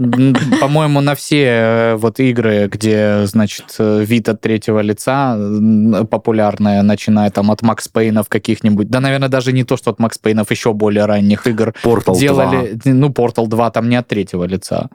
По-моему, 0.61 1.00
на 1.00 1.14
все 1.14 1.45
э, 1.45 1.95
вот 1.97 2.21
игры, 2.21 2.69
где, 2.73 3.26
значит, 3.26 3.75
э, 3.78 4.05
вид 4.05 4.28
от 4.28 4.40
третьего 4.40 4.81
лица 4.81 5.35
м, 5.37 6.07
популярная, 6.07 6.83
начиная 6.83 7.31
там 7.31 7.50
от 7.50 7.62
Макс 7.62 7.88
Пейнов 7.88 8.28
каких-нибудь, 8.28 8.88
да, 8.88 9.00
наверное, 9.00 9.28
даже 9.28 9.52
не 9.52 9.64
то, 9.64 9.76
что 9.76 9.90
от 9.90 9.99
Макс 9.99 10.19
Пейнов, 10.19 10.50
еще 10.50 10.73
более 10.73 11.07
ранних 11.07 11.47
игр, 11.47 11.75
Portal 11.85 12.12
2. 12.12 12.14
делали, 12.14 12.78
ну, 12.85 13.09
Portal 13.09 13.47
2 13.47 13.71
там 13.71 13.88
не 13.88 13.97
от 13.97 14.09
третьего 14.09 14.45
лица. 14.45 14.88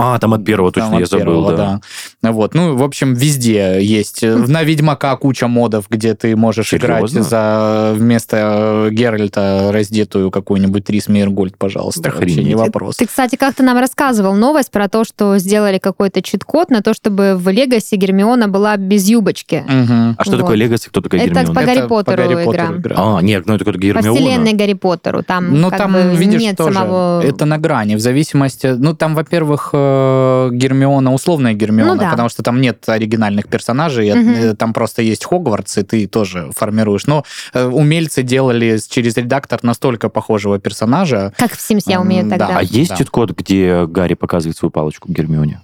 А, 0.00 0.18
там 0.18 0.32
от 0.34 0.44
первого 0.44 0.70
Там 0.72 0.84
точно 0.84 0.96
от 0.96 1.00
я 1.00 1.06
забыл, 1.06 1.24
первого, 1.24 1.56
да. 1.56 1.80
да. 2.22 2.32
Вот, 2.32 2.54
ну, 2.54 2.76
в 2.76 2.82
общем, 2.82 3.14
везде 3.14 3.78
есть. 3.82 4.22
На 4.22 4.62
Ведьмака 4.62 5.16
куча 5.16 5.48
модов, 5.48 5.86
где 5.90 6.14
ты 6.14 6.36
можешь 6.36 6.72
играть 6.72 7.10
Серьезно? 7.10 7.22
за 7.22 7.92
вместо 7.96 8.86
э, 8.86 8.90
Геральта 8.92 9.70
раздетую 9.72 10.30
какую-нибудь 10.30 10.84
Трис 10.84 11.08
Мейергольд, 11.08 11.56
пожалуйста. 11.58 12.10
Вообще 12.10 12.44
не 12.44 12.54
вопрос. 12.54 12.96
Ты, 12.96 13.06
кстати, 13.06 13.36
как-то 13.36 13.62
нам 13.62 13.78
рассказывал 13.78 14.34
новость 14.34 14.70
про 14.70 14.88
то, 14.88 15.04
что 15.04 15.38
сделали 15.38 15.78
какой-то 15.78 16.22
чит-код 16.22 16.70
на 16.70 16.82
то, 16.82 16.94
чтобы 16.94 17.34
в 17.36 17.48
Легасе 17.48 17.96
Гермиона 17.96 18.48
была 18.48 18.76
без 18.76 19.08
юбочки. 19.08 19.64
Мгм. 19.66 20.14
А 20.18 20.22
что 20.22 20.32
Вот. 20.32 20.40
такое 20.40 20.56
Легаси, 20.56 20.88
кто 20.88 21.00
такая 21.00 21.20
Это 21.22 21.30
Гермиона? 21.30 21.54
по 21.54 21.60
Гарри 21.66 21.78
Это 21.78 21.88
Поттеру 21.88 22.40
игра. 22.78 22.94
А, 22.96 23.20
нет, 23.20 23.46
ну 23.46 23.54
это 23.54 23.64
какая-то 23.64 23.78
По 23.94 24.00
Гермиона. 24.00 24.14
вселенной 24.14 24.52
Гарри 24.52 24.74
Поттеру. 24.74 25.22
Там, 25.22 25.60
Ну, 25.60 25.70
там, 25.70 25.92
бы 25.92 26.14
видишь, 26.16 26.40
нет 26.40 26.56
тоже, 26.56 26.74
самого... 26.74 27.22
это 27.22 27.44
на 27.46 27.58
грани, 27.58 27.94
в 27.96 28.00
зависимости... 28.00 28.74
Ну, 28.78 28.94
там, 28.94 29.14
во-первых, 29.14 29.70
э, 29.88 30.50
Гермиона, 30.52 31.12
условная 31.12 31.54
Гермиона, 31.54 31.94
Ну 31.94 32.00
да. 32.00 32.10
потому 32.10 32.28
что 32.28 32.42
там 32.42 32.60
нет 32.60 32.88
оригинальных 32.88 33.48
персонажей, 33.48 34.08
э, 34.08 34.54
там 34.54 34.72
просто 34.72 35.02
есть 35.02 35.24
Хогвартс, 35.24 35.78
и 35.78 35.82
ты 35.82 36.06
тоже 36.06 36.50
формируешь. 36.54 37.06
Но 37.06 37.24
э, 37.54 37.64
умельцы 37.66 38.22
делали 38.22 38.78
через 38.88 39.16
редактор 39.16 39.60
настолько 39.62 40.08
похожего 40.08 40.58
персонажа. 40.58 41.32
Как 41.38 41.52
в 41.52 41.58
Sims 41.58 41.82
я 41.86 42.00
умею 42.00 42.24
да. 42.24 42.30
тогда. 42.38 42.58
А 42.58 42.62
есть 42.62 42.90
Да. 42.90 42.96
чит-код, 42.96 43.30
где 43.32 43.86
Гарри 43.86 44.14
показывает 44.14 44.56
свою 44.56 44.70
палочку 44.70 45.10
Гермионе? 45.10 45.60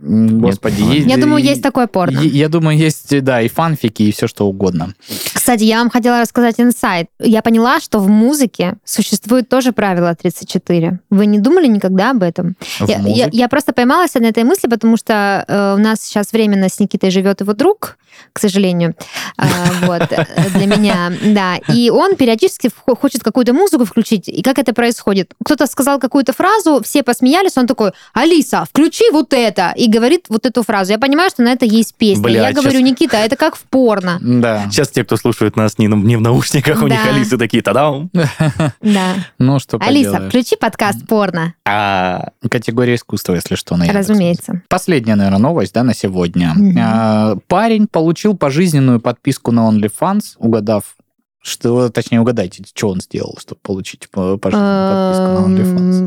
Господи, 0.00 0.80
Нет. 0.82 0.94
есть- 0.94 1.08
Я 1.10 1.16
думаю, 1.16 1.42
есть 1.42 1.62
такое 1.62 1.86
порно. 1.86 2.18
е- 2.20 2.28
Я 2.28 2.48
думаю, 2.48 2.76
есть, 2.78 3.20
да, 3.22 3.40
и 3.42 3.48
фанфики, 3.48 4.02
и 4.04 4.12
все 4.12 4.26
что 4.26 4.46
угодно. 4.46 4.94
Кстати, 5.32 5.64
я 5.64 5.78
вам 5.78 5.90
хотела 5.90 6.20
рассказать 6.20 6.60
инсайт. 6.60 7.06
Я 7.20 7.42
поняла, 7.42 7.80
что 7.80 7.98
в 7.98 8.08
музыке 8.08 8.74
существует 8.84 9.48
тоже 9.48 9.72
правило 9.72 10.14
34. 10.14 11.00
Вы 11.10 11.26
не 11.26 11.38
думали 11.38 11.66
никогда 11.66 12.10
об 12.10 12.22
этом? 12.22 12.56
Я, 12.80 12.98
я- 13.06 13.28
я 13.32 13.48
просто 13.48 13.72
поймалась 13.72 14.14
на 14.14 14.26
этой 14.26 14.44
мысли, 14.44 14.68
потому 14.68 14.96
что 14.96 15.44
э, 15.48 15.74
у 15.74 15.78
нас 15.78 16.00
сейчас 16.00 16.32
временно 16.32 16.68
с 16.68 16.78
Никитой 16.80 17.10
живет 17.10 17.40
его 17.40 17.52
друг, 17.54 17.96
к 18.32 18.38
сожалению, 18.40 18.94
А, 19.38 19.46
вот, 19.86 20.12
э, 20.12 20.26
для 20.54 20.66
меня, 20.66 21.12
да. 21.34 21.56
И 21.74 21.90
он 21.90 22.14
периодически 22.16 22.70
хочет 22.86 23.22
какую-то 23.22 23.52
музыку 23.52 23.84
включить. 23.84 24.28
И 24.28 24.42
как 24.42 24.58
это 24.58 24.72
происходит? 24.74 25.32
Кто-то 25.44 25.66
сказал 25.66 25.98
какую-то 25.98 26.32
фразу, 26.32 26.80
все 26.84 27.02
посмеялись, 27.02 27.56
он 27.56 27.66
такой, 27.66 27.92
Алиса, 28.12 28.64
включи 28.68 29.10
вот 29.12 29.32
это, 29.32 29.71
и 29.76 29.88
говорит 29.88 30.26
вот 30.28 30.46
эту 30.46 30.62
фразу. 30.62 30.92
Я 30.92 30.98
понимаю, 30.98 31.30
что 31.30 31.42
на 31.42 31.52
это 31.52 31.64
есть 31.64 31.94
песня. 31.94 32.22
Бля, 32.22 32.48
я 32.48 32.52
говорю, 32.54 32.78
щас- 32.78 32.82
Никита, 32.90 33.16
это 33.16 33.36
как 33.36 33.56
в 33.56 33.62
порно. 33.62 34.18
Да. 34.20 34.66
Сейчас 34.70 34.88
те, 34.90 35.04
кто 35.04 35.16
слушают 35.16 35.56
нас 35.56 35.78
не, 35.78 35.86
не 35.86 36.16
в 36.16 36.20
наушниках, 36.20 36.82
у 36.82 36.86
них. 36.88 36.98
Алисы 37.06 37.36
такие, 37.38 37.62
тадам. 37.62 38.10
Да. 38.12 39.14
Ну, 39.38 39.58
что 39.58 39.78
Алиса, 39.78 40.10
поделаешь. 40.12 40.28
включи 40.30 40.56
подкаст 40.56 41.06
порно. 41.06 41.54
А, 41.66 42.28
Категория 42.48 42.94
искусства, 42.94 43.34
если 43.34 43.54
что, 43.56 43.76
на. 43.76 43.86
Разумеется. 43.92 44.62
Последняя, 44.68 45.14
наверное, 45.16 45.38
новость, 45.40 45.74
да, 45.74 45.82
на 45.82 45.94
сегодня. 45.94 46.54
А, 46.80 47.36
Парень 47.48 47.86
получил 47.86 48.36
пожизненную 48.36 49.00
подписку 49.00 49.50
на 49.52 49.68
OnlyFans, 49.68 50.36
угадав, 50.38 50.96
что, 51.42 51.88
точнее, 51.88 52.20
угадайте, 52.20 52.62
что 52.72 52.88
он 52.88 53.00
сделал, 53.00 53.36
чтобы 53.40 53.60
получить 53.62 54.08
по- 54.10 54.36
пожизненную 54.36 55.42
подписку 55.42 55.48
на 55.48 55.60
OnlyFans. 55.60 55.98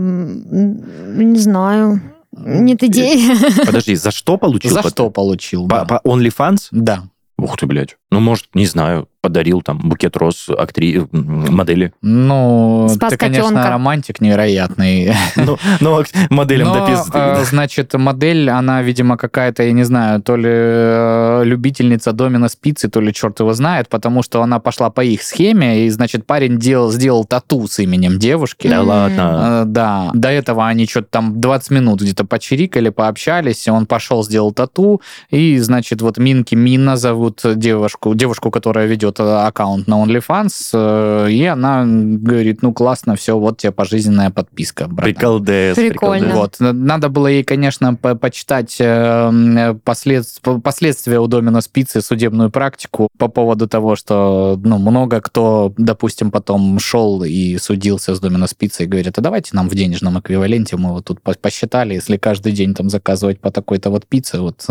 Эм, 0.52 1.32
Не 1.34 1.40
знаю. 1.40 2.02
Нет 2.38 2.84
идей. 2.84 3.32
подожди, 3.66 3.96
за 3.96 4.12
что 4.12 4.38
получил? 4.38 4.72
За 4.72 4.88
что 4.88 5.10
получил? 5.10 5.68
По, 5.68 5.86
да. 5.86 5.86
по 5.86 6.02
OnlyFans? 6.08 6.68
Да. 6.72 7.04
Ух 7.38 7.58
ты, 7.58 7.66
блядь. 7.66 7.98
Ну, 8.16 8.22
может, 8.22 8.46
не 8.54 8.66
знаю, 8.66 9.08
подарил 9.22 9.62
там 9.64 9.80
букет 9.80 10.16
роз 10.18 10.50
актри... 10.50 10.98
м, 10.98 11.08
модели. 11.56 11.92
Ну, 12.02 12.88
Спас 12.94 13.12
ты, 13.12 13.18
конечно, 13.18 13.44
котенка. 13.50 13.70
романтик 13.72 14.22
невероятный. 14.22 15.14
Ну, 15.36 15.58
ну, 15.82 16.00
ак- 16.00 16.08
моделям 16.30 16.68
Но, 16.70 16.88
э, 17.14 17.44
значит, 17.46 17.94
модель, 17.96 18.50
она, 18.50 18.82
видимо, 18.84 19.18
какая-то, 19.18 19.64
я 19.64 19.72
не 19.72 19.84
знаю, 19.84 20.22
то 20.22 20.36
ли 20.36 20.48
э, 20.50 21.42
любительница 21.44 22.12
домена 22.14 22.50
спицы, 22.50 22.88
то 22.88 23.02
ли 23.02 23.12
черт 23.14 23.40
его 23.40 23.54
знает, 23.54 23.90
потому 23.90 24.22
что 24.24 24.42
она 24.44 24.60
пошла 24.60 24.90
по 24.92 25.04
их 25.04 25.24
схеме, 25.24 25.86
и, 25.86 25.90
значит, 25.90 26.26
парень 26.26 26.58
делал, 26.60 26.92
сделал 26.92 27.26
тату 27.26 27.68
с 27.68 27.80
именем 27.80 28.20
девушки. 28.20 28.68
Да 28.68 28.82
ладно. 28.84 29.64
Э, 29.64 29.64
Да, 29.66 30.12
до 30.14 30.30
этого 30.30 30.68
они 30.68 30.86
что-то 30.86 31.08
там 31.10 31.42
20 31.42 31.72
минут 31.72 32.02
где-то 32.02 32.26
почирикали, 32.26 32.90
пообщались, 32.90 33.68
и 33.68 33.72
он 33.72 33.86
пошел, 33.88 34.24
сделал 34.24 34.52
тату, 34.54 35.02
и, 35.32 35.58
значит, 35.58 36.02
вот 36.02 36.18
Минки 36.20 36.54
Мина 36.56 36.96
зовут 36.96 37.42
девушку, 37.56 38.05
девушку, 38.14 38.52
которая 38.52 38.86
ведет 38.88 39.20
э, 39.20 39.24
аккаунт 39.24 39.88
на 39.88 40.04
OnlyFans, 40.04 40.70
э, 40.74 41.32
и 41.32 41.46
она 41.46 41.84
говорит, 41.86 42.62
ну, 42.62 42.74
классно, 42.74 43.16
все, 43.16 43.38
вот 43.38 43.58
тебе 43.58 43.72
пожизненная 43.72 44.30
подписка, 44.30 44.88
братан. 44.88 45.14
Прикольно. 45.14 45.46
Приколдес. 45.46 45.76
приколдес. 45.76 46.34
Вот. 46.34 46.56
Надо 46.60 47.10
было 47.10 47.28
ей, 47.28 47.44
конечно, 47.44 47.96
по- 47.96 48.16
почитать 48.16 48.76
э, 48.80 49.76
послед- 49.84 50.62
последствия 50.62 51.20
у 51.20 51.28
Домина 51.28 51.62
Спицы, 51.62 52.02
судебную 52.02 52.50
практику 52.50 53.10
по 53.18 53.28
поводу 53.28 53.68
того, 53.68 53.96
что 53.96 54.60
ну, 54.64 54.78
много 54.78 55.22
кто, 55.22 55.74
допустим, 55.78 56.32
потом 56.32 56.78
шел 56.80 57.24
и 57.24 57.58
судился 57.58 58.14
с 58.16 58.20
Домина 58.20 58.48
Спицей 58.48 58.86
и 58.86 58.90
говорит, 58.90 59.18
а 59.18 59.22
давайте 59.22 59.52
нам 59.54 59.70
в 59.70 59.76
денежном 59.76 60.20
эквиваленте, 60.20 60.76
мы 60.78 60.92
вот 60.92 61.06
тут 61.06 61.22
по- 61.22 61.34
посчитали, 61.34 61.94
если 61.94 62.18
каждый 62.18 62.52
день 62.52 62.74
там 62.74 62.90
заказывать 62.90 63.40
по 63.40 63.52
такой-то 63.52 63.90
вот 63.90 64.06
пицце, 64.06 64.40
вот 64.40 64.66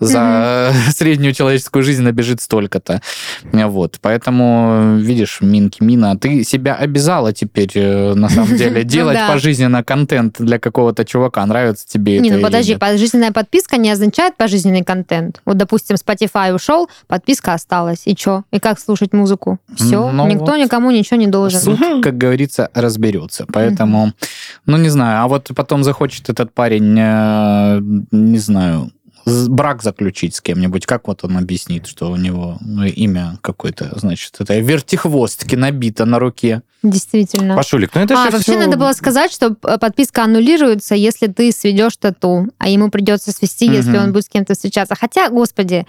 за 0.00 0.72
среднюю 0.94 1.32
человеческую 1.34 1.82
жизнь 1.82 2.02
набежит 2.02 2.40
столько-то. 2.42 3.00
Вот. 3.52 3.98
Поэтому, 4.00 4.96
видишь, 4.98 5.38
Минки 5.40 5.82
Мина, 5.82 6.16
ты 6.18 6.44
себя 6.44 6.74
обязала 6.74 7.32
теперь, 7.32 7.70
э, 7.74 8.14
на 8.14 8.28
самом 8.28 8.56
деле, 8.56 8.82
Ну 8.82 8.88
делать 8.88 9.18
пожизненно 9.28 9.82
контент 9.82 10.36
для 10.38 10.58
какого-то 10.58 11.04
чувака. 11.04 11.44
Нравится 11.46 11.86
тебе 11.86 12.18
Не, 12.18 12.28
это 12.28 12.28
ну 12.28 12.36
или 12.36 12.44
подожди, 12.44 12.76
пожизненная 12.76 13.32
подписка 13.32 13.76
не 13.76 13.90
означает 13.90 14.36
пожизненный 14.36 14.84
контент. 14.84 15.40
Вот, 15.44 15.56
допустим, 15.56 15.96
Spotify 15.96 16.54
ушел, 16.54 16.88
подписка 17.06 17.54
осталась. 17.54 18.02
И 18.06 18.16
что? 18.16 18.44
И 18.50 18.58
как 18.58 18.78
слушать 18.78 19.12
музыку? 19.12 19.58
Все, 19.74 20.10
Ну 20.10 20.26
никто 20.26 20.56
никому 20.56 20.90
ничего 20.90 21.18
не 21.18 21.26
должен. 21.26 21.60
Суд, 21.60 21.78
как 22.02 22.16
говорится, 22.18 22.70
разберется. 22.74 23.46
Поэтому, 23.52 24.12
ну, 24.66 24.76
не 24.76 24.88
знаю, 24.88 25.22
а 25.22 25.28
вот 25.28 25.50
потом 25.54 25.84
захочет 25.84 26.28
этот 26.28 26.52
парень, 26.52 26.96
э, 26.98 27.80
не 28.10 28.38
знаю, 28.38 28.90
брак 29.48 29.82
заключить 29.82 30.34
с 30.36 30.40
кем-нибудь, 30.40 30.86
как 30.86 31.08
вот 31.08 31.24
он 31.24 31.36
объяснит, 31.38 31.86
что 31.86 32.10
у 32.10 32.16
него 32.16 32.56
ну, 32.60 32.84
имя 32.84 33.38
какое-то, 33.40 33.98
значит, 33.98 34.34
это 34.38 34.58
вертихвостки 34.58 35.54
набито 35.56 36.04
на 36.04 36.18
руке. 36.18 36.62
Действительно. 36.82 37.54
Пашулик, 37.54 37.94
ну 37.94 38.00
это 38.00 38.14
А, 38.14 38.24
же 38.26 38.30
вообще 38.32 38.52
всё- 38.52 38.58
надо 38.58 38.76
было 38.76 38.92
сказать, 38.92 39.32
что 39.32 39.56
э, 39.64 39.78
подписка 39.78 40.24
аннулируется, 40.24 40.94
если 40.96 41.28
ты 41.28 41.52
сведешь 41.52 41.96
тату, 41.96 42.48
а 42.58 42.68
ему 42.68 42.90
придется 42.90 43.30
свести, 43.30 43.66
если 43.66 43.90
Мгм. 43.92 44.02
он 44.04 44.12
будет 44.12 44.24
с 44.24 44.28
кем-то 44.28 44.54
встречаться. 44.54 44.96
Хотя, 44.98 45.28
господи, 45.30 45.86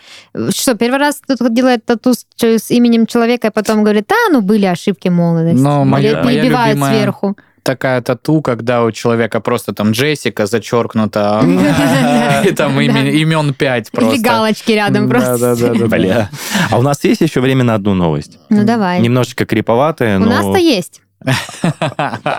что, 0.52 0.76
первый 0.76 1.00
раз 1.00 1.20
кто-то 1.22 1.50
делает 1.50 1.84
тату 1.86 2.14
с, 2.14 2.26
с 2.40 2.70
именем 2.70 3.08
человека, 3.08 3.48
и 3.48 3.52
потом 3.52 3.82
говорит, 3.84 4.12
а, 4.12 4.32
ну 4.32 4.42
были 4.42 4.66
ошибки 4.66 5.08
молодости. 5.08 5.60
Но 5.64 5.84
моя- 5.84 6.12
Или 6.12 6.22
моя 6.24 6.42
перебивают 6.42 6.76
любимая- 6.76 6.96
сверху. 7.00 7.38
Такая 7.64 8.02
тату, 8.02 8.42
когда 8.42 8.84
у 8.84 8.92
человека 8.92 9.40
просто 9.40 9.74
там 9.74 9.92
Джессика 9.92 10.46
зачеркнута, 10.46 11.42
и 12.46 12.52
там 12.52 12.80
имен 12.80 13.08
имен 13.08 13.54
пять 13.54 13.90
просто. 13.92 14.16
Или 14.16 14.22
галочки 14.22 14.74
рядом 14.74 15.10
просто. 15.10 15.38
да, 15.38 15.56
да, 15.56 15.68
да, 15.68 15.80
да. 15.80 15.88
Бля. 15.88 16.30
А 16.70 16.78
у 16.78 16.82
нас 16.82 17.04
есть 17.06 17.22
еще 17.22 17.40
время 17.40 17.64
на 17.64 17.76
одну 17.76 17.94
новость. 17.94 18.38
Ну 18.50 18.66
давай. 18.66 19.00
Немножечко 19.00 19.46
криповатая, 19.46 20.18
У 20.18 20.20
но... 20.20 20.26
нас-то 20.26 20.58
есть. 20.58 21.03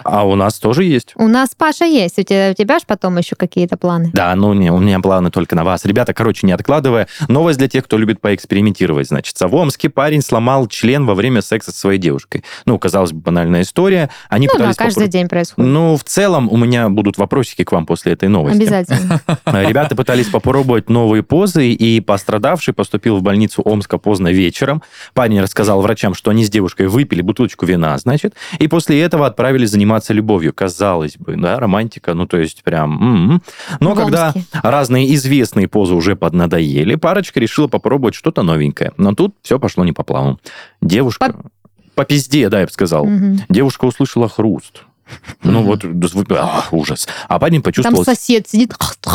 А 0.05 0.27
у 0.27 0.35
нас 0.35 0.59
тоже 0.59 0.85
есть. 0.85 1.13
У 1.17 1.29
нас 1.29 1.51
Паша 1.57 1.85
есть. 1.85 2.19
У 2.19 2.23
тебя, 2.23 2.51
у 2.51 2.55
тебя 2.55 2.79
же 2.79 2.85
потом 2.87 3.17
еще 3.19 3.37
какие-то 3.37 3.77
планы. 3.77 4.11
Да, 4.13 4.35
ну 4.35 4.53
не, 4.53 4.71
у 4.71 4.79
меня 4.79 5.01
планы 5.01 5.31
только 5.31 5.57
на 5.57 5.65
вас. 5.65 5.85
Ребята, 5.85 6.15
короче, 6.15 6.47
не 6.47 6.53
откладывая, 6.53 7.09
новость 7.29 7.59
для 7.59 7.69
тех, 7.69 7.85
кто 7.85 7.99
любит 7.99 8.21
поэкспериментировать. 8.21 9.09
Значит, 9.09 9.37
в 9.41 9.55
Омске 9.55 9.89
парень 9.89 10.23
сломал 10.23 10.67
член 10.67 11.07
во 11.07 11.15
время 11.15 11.43
секса 11.43 11.73
со 11.73 11.79
своей 11.79 11.99
девушкой. 11.99 12.45
Ну, 12.67 12.79
казалось 12.79 13.13
бы, 13.13 13.21
банальная 13.21 13.63
история. 13.63 14.11
Они 14.29 14.47
ну 14.47 14.53
да, 14.53 14.59
пытались 14.59 14.77
каждый 14.77 15.07
попро- 15.07 15.11
день 15.11 15.29
происходит. 15.29 15.71
Ну, 15.71 15.97
в 15.97 16.05
целом, 16.05 16.49
у 16.51 16.57
меня 16.57 16.89
будут 16.89 17.19
вопросики 17.19 17.65
к 17.65 17.73
вам 17.73 17.87
после 17.87 18.13
этой 18.13 18.29
новости. 18.29 18.63
Обязательно. 18.63 19.21
Ребята 19.47 19.97
пытались 19.97 20.27
попробовать 20.29 20.89
новые 20.89 21.23
позы, 21.23 21.73
и 21.73 22.01
пострадавший 22.01 22.75
поступил 22.75 23.19
в 23.19 23.23
больницу 23.23 23.63
Омска 23.65 23.99
поздно 23.99 24.29
вечером. 24.29 24.83
Парень 25.15 25.41
рассказал 25.41 25.81
врачам, 25.81 26.15
что 26.15 26.31
они 26.31 26.45
с 26.45 26.51
девушкой 26.51 26.89
выпили 26.89 27.21
бутылочку 27.21 27.67
вина, 27.67 27.97
значит, 27.99 28.35
и 28.59 28.69
после 28.75 29.01
этого 29.03 29.27
отправились 29.27 29.71
заниматься 29.71 30.13
любовью. 30.13 30.53
Казалось 30.53 31.17
бы, 31.17 31.37
да, 31.37 31.61
романтика, 31.61 32.13
ну, 32.13 32.27
то 32.27 32.39
есть 32.39 32.65
прям... 32.65 33.01
м-м. 33.01 33.43
Но 33.79 33.95
В 33.95 33.97
когда 33.97 34.35
разные 34.65 35.15
известные 35.15 35.69
позы 35.69 35.95
уже 35.95 36.17
поднадоели, 36.17 36.97
парочка 36.97 37.39
решила 37.39 37.69
попробовать 37.69 38.17
что-то 38.17 38.43
новенькое. 38.43 38.91
Но 38.97 39.15
тут 39.15 39.37
все 39.43 39.61
пошло 39.61 39.85
не 39.85 39.93
по 39.93 40.03
плану. 40.03 40.41
Девушка... 40.81 41.37
По, 41.95 42.05
пизде, 42.05 42.49
да, 42.49 42.59
я 42.59 42.67
бы 42.67 42.73
сказал. 42.73 43.05
Мгм. 43.05 43.43
Девушка 43.49 43.85
услышала 43.85 44.29
хруст. 44.29 44.83
Ну 45.43 45.63
вот, 45.63 45.85
а, 46.31 46.65
ужас. 46.71 47.07
А 47.29 47.39
парень 47.39 47.57
Там 47.57 47.63
почувствовал... 47.65 48.05
сосед 48.05 48.49
сидит. 48.49 48.75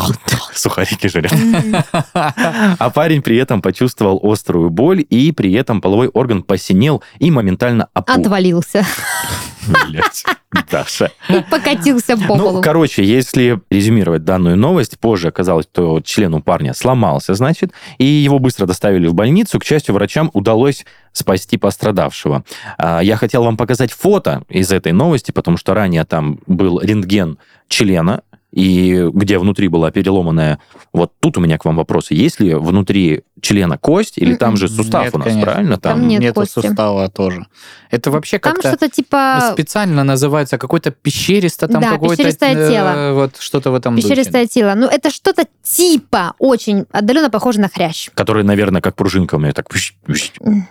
Сухарики 0.54 1.08
жрет. 1.08 1.34
А 2.14 2.90
парень 2.94 3.22
при 3.22 3.38
этом 3.38 3.62
почувствовал 3.62 4.20
острую 4.24 4.70
боль, 4.70 5.06
и 5.10 5.32
при 5.32 5.54
этом 5.54 5.82
половой 5.82 6.08
орган 6.10 6.44
посинел 6.44 7.04
и 7.20 7.32
моментально 7.32 7.88
опух. 7.94 8.18
Отвалился. 8.18 8.86
Блядь, 9.68 10.24
Даша. 10.72 11.12
И 11.30 11.42
покатился 11.50 12.18
по 12.18 12.36
Ну, 12.36 12.44
полу. 12.44 12.62
короче, 12.62 13.04
если 13.04 13.62
резюмировать 13.70 14.24
данную 14.24 14.58
новость, 14.58 14.98
позже 15.00 15.28
оказалось, 15.28 15.68
что 15.72 16.02
член 16.02 16.34
у 16.34 16.42
парня 16.42 16.74
сломался, 16.74 17.34
значит, 17.36 17.72
и 17.98 18.06
его 18.06 18.40
быстро 18.40 18.66
доставили 18.66 19.08
в 19.08 19.14
больницу. 19.14 19.60
К 19.60 19.66
счастью, 19.66 19.94
врачам 19.96 20.32
удалось 20.34 20.86
спасти 21.14 21.58
пострадавшего. 21.58 22.44
А, 22.78 23.00
Я 23.02 23.16
хотел 23.16 23.44
вам 23.44 23.58
показать 23.58 23.92
фото 23.92 24.44
из 24.50 24.72
этой 24.72 24.92
новости, 24.92 25.32
потому 25.32 25.58
что 25.58 25.74
ранее 25.74 26.06
там 26.06 26.40
был 26.48 26.80
рентген 26.80 27.38
члена, 27.68 28.22
и 28.52 29.08
где 29.14 29.38
внутри 29.38 29.68
была 29.68 29.92
переломанная... 29.92 30.60
Вот 30.92 31.12
тут 31.20 31.38
у 31.38 31.42
меня 31.42 31.58
к 31.58 31.66
вам 31.66 31.76
вопрос. 31.76 32.10
Есть 32.10 32.40
ли 32.40 32.56
внутри 32.56 33.22
члена 33.42 33.78
кость, 33.78 34.18
или 34.18 34.36
там 34.36 34.58
же 34.58 34.68
сустав 34.68 35.06
Нет, 35.06 35.16
у 35.16 35.18
нас, 35.18 35.28
конечно. 35.28 35.52
правильно? 35.52 35.78
Там 35.78 36.08
нет 36.08 36.22
Нету 36.22 36.42
кости. 36.42 36.54
сустава 36.54 37.10
тоже. 37.10 37.46
Это 37.92 38.12
вообще 38.12 38.40
Там 38.40 38.54
как-то 38.54 38.70
что-то 38.70 38.90
типа 38.90 39.50
специально 39.54 40.04
называется 40.04 40.58
какой-то 40.58 40.92
пещеристо, 40.92 41.68
там 41.68 41.82
Да, 41.82 41.92
какое-то... 41.92 42.18
пещеристое 42.18 42.56
э, 42.56 42.70
тело. 42.70 43.14
Вот 43.14 43.38
что-то 43.40 43.72
в 43.72 43.76
этом 43.76 43.96
духе. 43.96 44.08
пещеристое 44.08 44.46
тело. 44.48 44.74
Ну, 44.76 44.88
это 44.88 45.10
что-то 45.10 45.46
типа 45.64 46.34
очень 46.40 46.86
отдаленно 46.92 47.30
похоже 47.30 47.60
на 47.60 47.70
хрящ. 47.70 48.10
Который, 48.14 48.44
наверное, 48.44 48.82
как 48.82 48.96
пружинка 48.96 49.36
у 49.36 49.40
меня 49.40 49.54
так... 49.54 49.68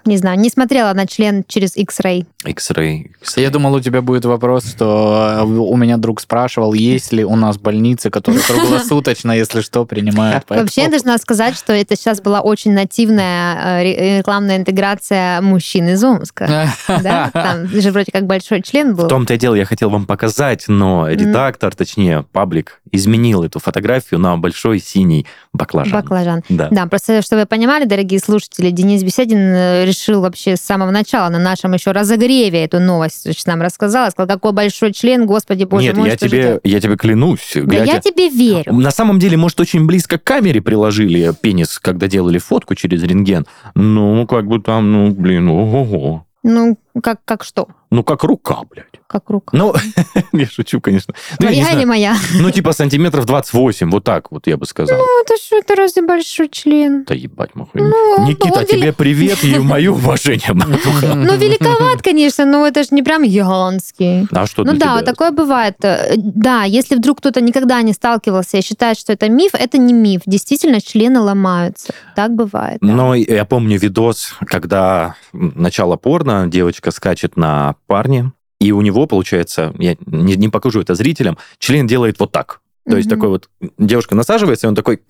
Не 0.05 0.17
знаю, 0.17 0.39
не 0.39 0.51
смотрела 0.51 0.93
на 0.93 1.07
член 1.07 1.45
через 1.49 1.77
X-ray. 1.77 2.27
X-ray. 2.45 3.11
Я 3.37 3.51
думал, 3.51 3.75
у 3.75 3.81
тебя 3.81 4.03
будет 4.03 4.25
вопрос, 4.25 4.65
что 4.67 5.39
э, 5.39 5.45
у 5.45 5.77
меня 5.77 5.97
друг 5.97 6.21
спрашивал, 6.21 6.73
есть 6.73 7.13
ли 7.13 7.25
у 7.25 7.37
нас 7.37 7.59
больницы, 7.59 8.11
которые 8.11 8.43
круглосуточно, 8.43 9.33
если 9.33 9.61
что, 9.61 9.85
принимают. 9.85 10.45
Вообще, 10.49 10.83
я 10.83 10.89
должна 10.89 11.19
сказать, 11.19 11.57
что 11.57 11.73
это 11.73 11.97
сейчас 11.97 12.21
была 12.21 12.41
очень 12.41 12.58
нативная 12.67 13.81
э, 13.81 13.83
ре- 13.83 14.19
рекламная 14.19 14.57
интеграция 14.57 15.41
мужчин 15.41 15.89
из 15.89 16.03
Омска. 16.05 16.69
Да? 16.89 17.31
Там 17.33 17.69
же 17.69 17.91
вроде 17.91 18.11
как 18.13 18.27
большой 18.27 18.63
член 18.63 18.95
был. 18.95 19.05
В 19.07 19.09
том-то 19.09 19.35
и 19.35 19.39
дело, 19.39 19.55
я 19.55 19.65
хотел 19.65 19.91
вам 19.91 20.07
показать, 20.07 20.65
но 20.69 21.09
редактор, 21.09 21.75
точнее, 21.75 22.25
паблик, 22.33 22.81
изменил 22.91 23.43
эту 23.45 23.61
фотографию 23.61 24.21
на 24.21 24.37
большой 24.37 24.81
синий 24.81 25.27
баклажан. 25.53 25.93
Баклажан. 25.93 26.43
Да. 26.49 26.69
Да, 26.71 26.87
просто 26.87 27.23
чтобы 27.23 27.43
вы 27.43 27.47
понимали, 27.47 27.85
дорогие 27.85 28.21
слушатели, 28.21 28.71
Денис 28.71 29.03
Беседин 29.03 29.39
э, 29.39 29.85
решил 29.85 30.21
вообще 30.21 30.57
с 30.57 30.61
самого 30.61 30.91
начала 30.91 31.29
на 31.29 31.39
нашем 31.39 31.73
еще 31.73 31.93
разогреве 31.93 32.65
эту 32.65 32.81
новость 32.81 33.27
нам 33.49 33.63
рассказал. 33.63 34.11
Сказал, 34.13 34.29
какой 34.29 34.53
большой 34.53 34.93
член, 34.93 35.27
господи, 35.27 35.65
боже 35.65 35.87
Нет, 35.87 35.97
мой, 35.97 36.11
я 36.11 36.17
тебе, 36.17 36.61
я 36.63 36.81
тебе 36.81 36.97
клянусь, 36.97 37.53
Да 37.55 37.77
я 37.77 38.01
тебе 38.01 38.29
верю. 38.29 38.73
На 38.73 38.93
самом 38.93 39.19
деле, 39.19 39.37
может, 39.37 39.59
очень 39.59 39.87
близко 39.87 40.19
к 40.19 40.25
камере 40.25 40.61
приложили 40.63 41.33
пенис, 41.41 41.81
когда 41.81 42.07
делали 42.07 42.39
фотку 42.49 42.75
через 42.75 43.03
рентген. 43.03 43.47
Ну, 43.75 44.27
как 44.27 44.47
бы 44.47 44.61
там, 44.61 44.93
ну, 44.93 45.11
блин, 45.11 45.49
ого-го. 45.49 46.25
Ну, 46.43 46.79
как, 47.03 47.21
как 47.25 47.45
что? 47.45 47.69
Ну, 47.91 48.03
как 48.03 48.25
рука, 48.25 48.63
блядь. 48.71 48.87
Как 49.09 49.31
рука. 49.31 49.57
Ну, 49.57 49.75
я 50.35 50.47
шучу, 50.47 50.83
конечно. 50.83 51.15
Ну, 51.41 51.47
Твоя 51.47 51.63
или 51.63 51.71
знаю. 51.71 51.89
моя? 51.89 52.17
Ну, 52.35 52.51
типа 52.51 52.73
сантиметров 52.73 53.25
28, 53.25 53.91
вот 53.91 54.05
так 54.05 54.31
вот 54.31 54.47
я 54.47 54.59
бы 54.59 54.67
сказал. 54.67 54.99
Ну, 54.99 55.23
это 55.23 55.35
что, 55.43 55.57
это 55.57 55.75
разве 55.77 56.03
большой 56.03 56.51
член? 56.51 57.05
Да 57.05 57.15
ебать, 57.15 57.55
махуй. 57.55 57.81
Ну, 57.81 58.29
Никита, 58.29 58.67
тебе 58.67 58.93
привет 58.93 59.43
и 59.45 59.59
мое 59.59 59.93
уважение, 59.93 60.53
братуха. 60.53 61.15
Ну, 61.15 61.37
великоват, 61.37 62.03
конечно, 62.03 62.45
но 62.45 62.67
это 62.67 62.83
же 62.83 62.91
не 62.91 63.03
прям 63.03 63.25
гигантский. 63.25 64.29
А 64.31 64.47
что 64.47 64.65
Ну 64.65 64.75
да, 64.75 65.01
такое 65.01 65.31
бывает. 65.31 65.77
Э, 65.83 66.13
Да, 66.17 66.65
если 66.65 66.95
вдруг 66.95 67.19
кто-то 67.19 67.41
никогда 67.41 67.81
не 67.81 67.95
сталкивался 67.95 68.59
и 68.59 68.63
считает, 68.63 68.99
что 68.99 69.15
это 69.15 69.31
миф, 69.31 69.53
это 69.55 69.79
не 69.79 69.95
миф. 69.95 70.21
Действительно, 70.27 70.83
члены 70.83 71.21
ломаются. 71.21 71.95
Так 72.15 72.35
бывает. 72.35 72.79
Но 72.83 73.15
я 73.15 73.47
помню 73.47 73.79
видос, 73.79 74.35
когда 74.47 75.15
начало 75.33 75.97
порно, 75.97 76.47
девочка 76.47 76.91
скачет 76.91 77.39
на 77.39 77.77
парне, 77.87 78.33
и 78.61 78.73
у 78.73 78.81
него, 78.81 79.07
получается, 79.07 79.73
я 79.79 79.97
не, 80.07 80.37
не 80.37 80.49
покажу 80.49 80.81
это 80.81 80.95
зрителям, 80.95 81.39
член 81.59 81.87
делает 81.87 82.19
вот 82.19 82.33
так. 82.33 82.61
То 82.89 82.97
есть 82.97 83.11
такой 83.11 83.29
вот, 83.29 83.51
девушка 83.79 84.15
насаживается, 84.15 84.67
и 84.67 84.69
он 84.69 84.75
такой 84.75 85.01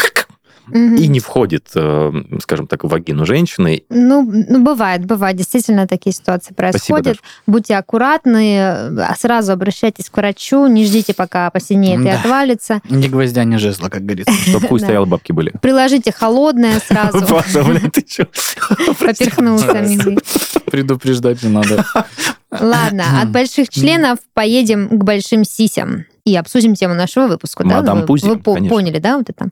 Мгм. 0.66 0.96
и 0.96 1.06
не 1.06 1.18
входит, 1.18 1.68
э, 1.74 2.12
скажем 2.42 2.66
так, 2.66 2.84
в 2.84 2.88
вагину 2.88 3.24
женщины. 3.24 3.84
Ну, 3.88 4.22
ну, 4.30 4.62
бывает, 4.62 5.04
бывает. 5.06 5.37
Действительно, 5.37 5.87
такие 5.87 6.12
ситуации 6.12 6.52
происходят. 6.52 7.04
Даша. 7.16 7.20
Будьте 7.46 7.76
аккуратны, 7.76 8.56
э, 8.58 9.14
сразу 9.18 9.52
обращайтесь 9.52 10.11
к 10.11 10.16
врачу, 10.18 10.66
не 10.66 10.84
ждите, 10.84 11.14
пока 11.14 11.48
посинеет 11.50 12.00
и 12.00 12.04
Да. 12.04 12.18
отвалится. 12.20 12.82
Ни 12.90 13.08
гвоздя, 13.08 13.44
ни 13.44 13.56
жезла, 13.56 13.88
как 13.88 14.04
говорится. 14.04 14.34
Чтоб 14.34 14.62
хуй 14.68 14.80
стоял, 14.80 15.06
бабки 15.06 15.32
были. 15.32 15.52
Приложите 15.62 16.12
холодное 16.12 16.80
сразу. 16.80 17.24
Паша, 17.34 17.64
блядь, 17.64 17.92
ты 17.92 18.02
чё? 18.02 18.26
Поперхнулся. 18.98 19.87
Предупреждать 20.70 21.42
не 21.42 21.48
надо. 21.48 21.87
Ладно, 22.50 23.04
от 23.22 23.30
больших 23.30 23.68
членов 23.68 24.18
поедем 24.34 24.88
к 24.88 25.04
большим 25.04 25.44
сисям 25.44 26.04
и 26.24 26.37
обсудим 26.37 26.74
тему 26.74 26.94
нашего 26.94 27.26
выпуска. 27.26 27.64
да? 27.64 27.76
Мадам 27.76 28.00
Вы- 28.00 28.06
Пузик, 28.06 28.28
Вы 28.28 28.38
по- 28.38 28.54
конечно. 28.54 28.76
поняли, 28.76 28.98
да, 28.98 29.18
вот 29.18 29.28
это? 29.30 29.50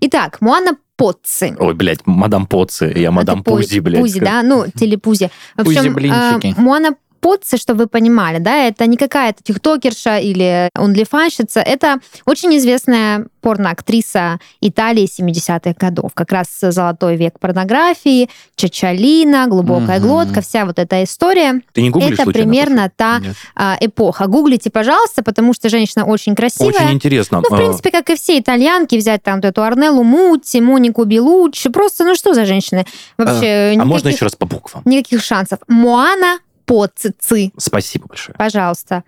Итак, 0.00 0.40
Муана 0.40 0.76
Потци. 0.96 1.56
Ой, 1.58 1.74
блядь, 1.74 2.06
мадам 2.06 2.46
Поци, 2.46 2.92
я 2.94 3.10
мадам 3.10 3.40
Это 3.40 3.50
Пу- 3.50 3.56
Пузи, 3.56 3.78
блядь. 3.80 4.00
Пузи, 4.00 4.20
да, 4.20 4.42
ну, 4.42 4.66
телепузи. 4.74 5.30
В 5.56 5.62
общем, 5.62 5.94
Пузи-блинчики. 5.94 6.54
э, 6.56 6.60
Муана 6.60 6.94
Потци, 7.24 7.56
чтобы 7.56 7.84
вы 7.84 7.86
понимали, 7.86 8.36
да, 8.38 8.66
это 8.68 8.86
не 8.86 8.98
какая-то 8.98 9.42
тиктокерша 9.42 10.18
или 10.18 10.68
онлифанщица, 10.74 11.60
это 11.60 11.96
очень 12.26 12.54
известная 12.58 13.28
порноактриса 13.40 14.38
Италии 14.60 15.08
70-х 15.08 15.72
годов. 15.78 16.10
Как 16.12 16.32
раз 16.32 16.48
золотой 16.60 17.16
век 17.16 17.38
порнографии, 17.40 18.28
Чачалина, 18.56 19.46
глубокая 19.46 19.98
Мгм. 20.00 20.06
глотка, 20.08 20.42
вся 20.42 20.66
вот 20.66 20.78
эта 20.78 21.02
история. 21.02 21.62
Ты 21.72 21.80
не 21.80 21.88
гуглишь 21.88 22.18
это 22.18 22.30
примерно 22.30 22.90
та 22.94 23.20
Нет. 23.20 23.36
а, 23.54 23.78
эпоха. 23.80 24.26
Гуглите, 24.26 24.68
пожалуйста, 24.70 25.22
потому 25.22 25.54
что 25.54 25.70
женщина 25.70 26.04
очень 26.04 26.34
красивая. 26.34 26.72
Очень 26.74 26.92
интересно. 26.92 27.40
Ну, 27.42 27.48
в 27.48 27.52
А, 27.54 27.56
принципе, 27.56 27.90
как 27.90 28.10
и 28.10 28.16
все 28.16 28.38
итальянки, 28.38 28.96
взять 28.96 29.22
там 29.22 29.40
эту 29.40 29.62
Арнеллу 29.62 30.02
Мутти, 30.02 30.60
Монику 30.60 31.04
Белуччи. 31.04 31.70
Просто, 31.70 32.04
ну 32.04 32.14
что 32.16 32.34
за 32.34 32.44
женщины? 32.44 32.84
Вообще, 33.16 33.76
А 33.78 33.84
можно 33.84 34.08
никаких, 34.08 34.16
еще 34.18 34.24
раз 34.26 34.36
по 34.36 34.44
буквам? 34.46 34.82
никаких 34.84 35.22
шансов. 35.24 35.58
Моана 35.68 36.38
Поцици, 36.66 37.52
Спасибо 37.58 38.06
большое. 38.08 38.36
пожалуйста. 38.36 39.04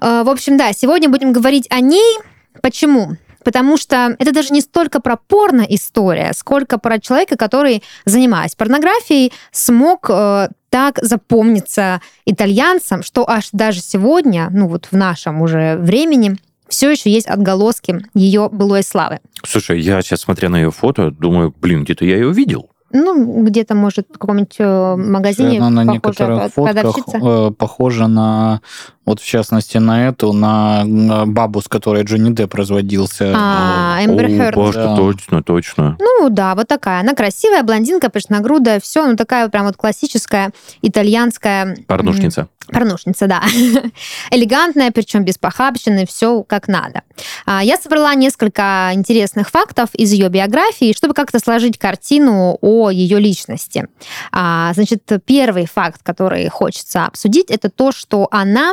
Э, 0.00 0.22
В 0.24 0.28
общем, 0.30 0.56
да, 0.56 0.72
сегодня 0.72 1.08
будем 1.08 1.32
говорить 1.32 1.66
о 1.70 1.80
ней. 1.80 2.18
Почему? 2.62 3.16
Потому 3.44 3.76
что 3.76 4.16
это 4.18 4.32
даже 4.32 4.54
не 4.54 4.62
столько 4.62 5.00
про 5.00 5.16
порно-история, 5.16 6.32
сколько 6.34 6.78
про 6.78 6.98
человека, 6.98 7.36
который, 7.36 7.82
занимаясь 8.06 8.54
порнографией, 8.54 9.32
смог 9.52 10.06
э, 10.08 10.48
так 10.70 10.98
запомниться 11.02 12.00
итальянцам, 12.24 13.02
что 13.02 13.28
аж 13.28 13.48
даже 13.52 13.80
сегодня, 13.82 14.48
ну 14.50 14.66
вот 14.68 14.88
в 14.90 14.96
нашем 14.96 15.42
уже 15.42 15.76
времени, 15.76 16.36
все 16.68 16.90
еще 16.90 17.10
есть 17.10 17.26
отголоски 17.26 18.06
ее 18.14 18.48
былой 18.50 18.82
славы. 18.82 19.20
Слушай, 19.46 19.80
я 19.80 20.00
сейчас, 20.00 20.22
смотря 20.22 20.48
на 20.48 20.56
ее 20.56 20.70
фото, 20.70 21.10
думаю, 21.10 21.54
блин, 21.60 21.84
где-то 21.84 22.06
я 22.06 22.14
ее 22.16 22.32
видел. 22.32 22.70
Ну, 22.96 23.42
где-то, 23.44 23.74
может, 23.74 24.06
в 24.08 24.12
каком-нибудь 24.18 24.54
э, 24.58 24.94
магазине 24.96 25.58
Она 25.58 25.70
на 25.84 25.94
похожая 26.00 26.28
некоторых 26.28 26.52
фотках 26.52 26.74
продавщица. 26.74 27.18
э, 27.20 27.50
похожа 27.50 28.06
на, 28.06 28.60
вот 29.04 29.20
в 29.20 29.26
частности, 29.26 29.78
на 29.78 30.06
эту, 30.08 30.32
на 30.32 30.84
бабу, 31.26 31.60
с 31.60 31.66
которой 31.68 32.04
Джонни 32.04 32.32
Депп 32.32 32.54
разводился. 32.54 33.32
А, 33.36 33.98
Э, 34.00 34.04
Эмбер 34.04 34.28
Хёрд. 34.54 34.74
Да. 34.74 34.96
точно, 34.96 35.42
точно. 35.42 35.96
Ну 35.98 36.28
да, 36.30 36.54
вот 36.54 36.68
такая. 36.68 37.00
Она 37.00 37.14
красивая, 37.14 37.64
блондинка, 37.64 38.10
пышногрудая, 38.10 38.78
все, 38.80 39.04
ну 39.06 39.16
такая 39.16 39.48
прям 39.48 39.66
вот 39.66 39.76
классическая 39.76 40.52
итальянская... 40.82 41.76
Порнушница. 41.88 42.48
Порнушница, 42.68 43.26
да. 43.26 43.42
Элегантная, 44.30 44.90
причем 44.90 45.24
без 45.24 45.36
похабщины, 45.36 46.06
все 46.06 46.42
как 46.44 46.68
надо. 46.68 47.02
А, 47.44 47.62
Я 47.62 47.76
собрала 47.76 48.14
несколько 48.14 48.90
интересных 48.94 49.50
фактов 49.50 49.90
из 49.94 50.12
ее 50.12 50.28
биографии, 50.28 50.94
чтобы 50.96 51.12
как-то 51.14 51.38
сложить 51.40 51.78
картину 51.78 52.56
о 52.62 52.83
ее 52.90 53.18
личности. 53.20 53.86
А, 54.32 54.72
Значит, 54.74 55.02
первый 55.24 55.66
факт, 55.66 56.02
который 56.02 56.48
хочется 56.48 57.06
обсудить, 57.06 57.50
это 57.50 57.70
то, 57.70 57.92
что 57.92 58.28
она, 58.30 58.72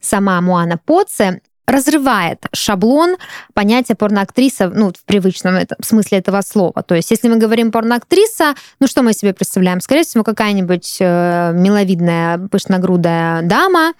сама 0.00 0.40
Муана 0.40 0.78
Поце, 0.78 1.40
разрывает 1.66 2.46
шаблон 2.52 3.16
понятия 3.52 3.96
порноактриса, 3.96 4.68
ну, 4.68 4.92
в 4.92 5.04
привычном 5.04 5.56
это- 5.56 5.76
смысле 5.82 6.18
этого 6.18 6.40
слова. 6.42 6.82
То 6.84 6.94
есть, 6.94 7.10
если 7.10 7.28
мы 7.28 7.38
говорим 7.38 7.72
порноактриса, 7.72 8.54
ну, 8.78 8.86
что 8.86 9.02
мы 9.02 9.12
себе 9.12 9.34
представляем? 9.34 9.80
Скорее 9.80 10.04
всего, 10.04 10.22
какая-нибудь 10.22 10.98
э, 11.00 11.52
миловидная, 11.54 12.38
пышногрудая 12.38 13.42
дама, 13.42 13.94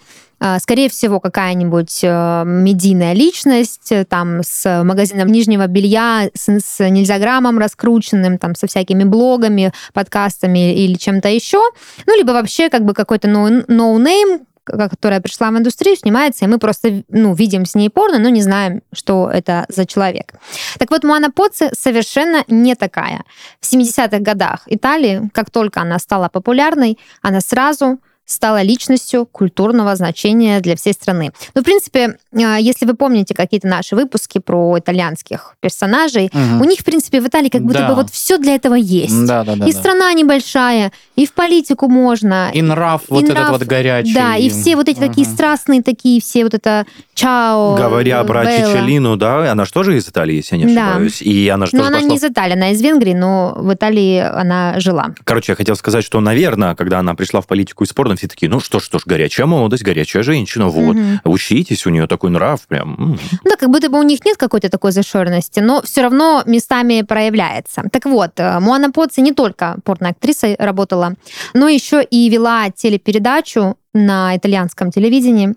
скорее 0.61 0.89
всего, 0.89 1.19
какая-нибудь 1.21 2.01
э, 2.03 2.43
медийная 2.45 3.15
личность, 3.15 3.91
э, 3.91 4.05
там, 4.05 4.43
с 4.43 4.85
магазином 4.85 5.29
нижнего 5.29 5.67
белья, 5.67 6.29
с, 6.35 6.49
с 6.49 6.89
нельзяграммом 6.89 7.59
раскрученным, 7.59 8.39
там, 8.39 8.55
со 8.55 8.67
всякими 8.67 9.05
блогами, 9.05 9.73
подкастами 9.95 10.75
или 10.75 10.95
чем-то 10.95 11.29
еще. 11.29 11.63
Ну, 12.07 12.17
либо 12.17 12.33
вообще 12.33 12.69
как 12.69 12.85
бы 12.85 12.93
какой-то 12.93 13.29
ноу- 13.29 13.65
ноунейм, 13.69 14.47
которая 14.67 15.21
пришла 15.21 15.51
в 15.51 15.57
индустрию, 15.57 15.97
снимается, 15.97 16.45
и 16.45 16.49
мы 16.49 16.59
просто 16.59 17.03
ну, 17.09 17.35
видим 17.35 17.65
с 17.65 17.75
ней 17.75 17.89
порно, 17.89 18.19
но 18.19 18.29
не 18.29 18.43
знаем, 18.43 18.83
что 18.93 19.31
это 19.33 19.65
за 19.69 19.87
человек. 19.87 20.35
Так 20.79 20.91
вот, 20.91 21.05
Моана 21.05 21.31
Поцци 21.31 21.71
совершенно 21.73 22.45
не 22.49 22.75
такая. 22.75 23.25
В 23.61 23.73
70-х 23.73 24.19
годах 24.19 24.63
Италии, 24.67 25.31
как 25.33 25.51
только 25.51 25.81
она 25.81 25.99
стала 25.99 26.29
популярной, 26.29 26.99
она 27.23 27.41
сразу 27.41 27.99
стала 28.27 28.61
личностью 28.63 29.25
культурного 29.25 29.95
значения 29.97 30.61
для 30.61 30.77
всей 30.77 30.93
страны. 30.93 31.31
Ну, 31.55 31.63
в 31.63 31.65
принципе, 31.65 32.19
э, 32.33 32.57
если 32.61 32.85
вы 32.85 32.95
помните 32.95 33.35
какие-то 33.35 33.69
наши 33.69 33.95
выпуски 33.97 34.39
про 34.39 34.79
итальянских 34.79 35.55
персонажей, 35.61 36.29
Мгм. 36.33 36.61
у 36.61 36.65
них, 36.65 36.81
в 36.81 36.85
принципе, 36.85 37.21
в 37.21 37.27
Италии 37.29 37.49
как 37.49 37.63
будто 37.63 37.79
Да. 37.81 37.89
бы 37.89 37.95
вот 37.95 38.11
все 38.11 38.39
для 38.39 38.55
этого 38.57 38.75
есть. 38.75 39.27
Да, 39.27 39.45
да, 39.45 39.55
да. 39.57 39.67
и 39.67 39.73
да. 39.73 39.79
страна 39.79 40.13
небольшая, 40.13 40.93
и 41.15 41.25
в 41.27 41.33
политику 41.33 41.89
можно, 41.89 42.51
И 42.53 42.63
нрав 42.63 43.03
вот 43.09 43.23
и 43.23 43.25
этот 43.25 43.37
нрав, 43.37 43.51
вот 43.53 43.63
горячий. 43.63 44.13
да, 44.15 44.37
и 44.37 44.49
все 44.51 44.75
вот 44.77 44.89
эти 44.89 44.99
такие 44.99 45.27
Мгм. 45.27 45.35
страстные 45.35 45.83
такие, 45.83 46.21
все 46.21 46.43
вот 46.43 46.55
это 46.55 46.85
чао. 47.15 47.77
Говоря 47.77 48.25
про 48.25 48.45
Белла. 48.45 48.57
Чичелину, 48.73 49.17
да, 49.17 49.51
она 49.53 49.65
же 49.65 49.73
тоже 49.73 49.97
из 49.97 50.09
Италии, 50.09 50.37
если 50.37 50.57
я 50.57 50.65
не 50.67 50.75
Да. 50.75 50.89
ошибаюсь. 50.91 51.23
И 51.23 51.49
она 51.49 51.67
же 51.67 51.73
Но 51.75 51.79
тоже 51.79 51.89
она 51.89 51.97
пошла 51.99 52.11
не 52.11 52.17
из 52.17 52.25
Италии, 52.25 52.53
она 52.55 52.71
из 52.71 52.83
Венгрии, 52.83 53.15
но 53.15 53.55
в 53.57 53.73
Италии 53.73 54.19
она 54.19 54.81
жила. 54.81 55.15
Короче, 55.25 55.53
я 55.53 55.57
хотел 55.57 55.77
сказать, 55.77 56.05
что, 56.05 56.21
наверное, 56.21 56.75
когда 56.75 56.99
она 56.99 57.15
пришла 57.15 57.41
в 57.41 57.47
политику 57.47 57.85
и 57.85 57.87
спорт, 57.87 58.16
все 58.17 58.29
такие, 58.29 58.51
ну 58.51 58.61
что 58.61 58.81
ж, 58.81 58.85
что 58.85 58.99
ж, 58.99 59.03
горячая 59.07 59.47
молодость, 59.47 59.83
горячая 59.83 60.23
женщина, 60.23 60.69
вот. 60.69 60.97
Мгм. 60.97 61.21
Учитесь, 61.25 61.87
у 61.87 61.91
нее 61.91 62.07
такой 62.07 62.31
нрав, 62.31 62.67
прям. 62.67 62.97
Ну, 62.99 63.17
да, 63.45 63.57
как 63.57 63.71
будто 63.71 63.89
бы 63.89 63.99
у 63.99 64.03
них 64.03 64.25
нет 64.25 64.37
какой-то 64.37 64.69
такой 64.69 64.93
зашоренности, 64.93 65.61
но 65.61 65.83
все 65.83 66.03
равно 66.03 66.43
местами 66.47 67.03
проявляется. 67.03 67.83
Так 67.93 68.07
вот, 68.07 68.33
э, 68.39 68.59
Муана 68.61 68.91
Поци 68.91 69.21
не 69.21 69.33
только 69.33 69.77
порноактрисой 69.85 70.57
работала, 70.59 71.15
но 71.55 71.69
еще 71.69 72.03
и 72.03 72.29
вела 72.29 72.71
телепередачу 72.71 73.77
на 73.95 74.37
итальянском 74.37 74.91
телевидении 74.91 75.55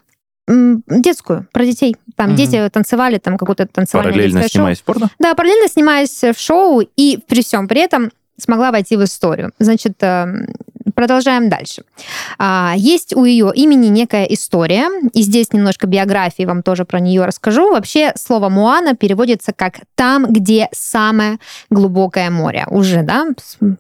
детскую, 0.87 1.47
про 1.51 1.63
детей. 1.65 1.95
Там 2.15 2.29
Мгм. 2.29 2.35
дети 2.37 2.69
танцевали, 2.73 3.17
там 3.19 3.37
какое-то 3.37 3.67
танцевальное 3.67 4.11
Параллельно 4.13 4.41
шоу. 4.41 4.49
снимаясь 4.49 4.79
порно. 4.79 5.09
Да, 5.19 5.35
параллельно 5.35 5.67
снимаясь 5.67 6.23
в 6.23 6.39
шоу 6.39 6.81
и 6.97 7.19
при 7.27 7.43
всем 7.43 7.67
при 7.67 7.81
этом 7.81 8.11
смогла 8.39 8.71
войти 8.71 8.95
в 8.95 9.03
историю. 9.03 9.51
Значит, 9.59 9.93
эм, 10.01 10.47
продолжаем 10.95 11.49
дальше. 11.49 11.83
А, 12.37 12.73
Есть 12.75 13.15
у 13.15 13.23
ее 13.23 13.51
имени 13.53 13.87
некая 13.87 14.25
история, 14.25 14.89
и 15.13 15.21
здесь 15.21 15.53
немножко 15.53 15.87
биографии 15.87 16.43
вам 16.43 16.63
тоже 16.63 16.85
про 16.85 16.99
нее 16.99 17.25
расскажу. 17.25 17.71
Вообще 17.71 18.11
слово 18.15 18.49
Муана 18.49 18.95
переводится 18.95 19.53
как 19.53 19.75
«там, 19.95 20.25
где 20.31 20.67
самое 20.71 21.37
глубокое 21.69 22.29
море». 22.29 22.65
Уже, 22.69 23.03
да, 23.03 23.27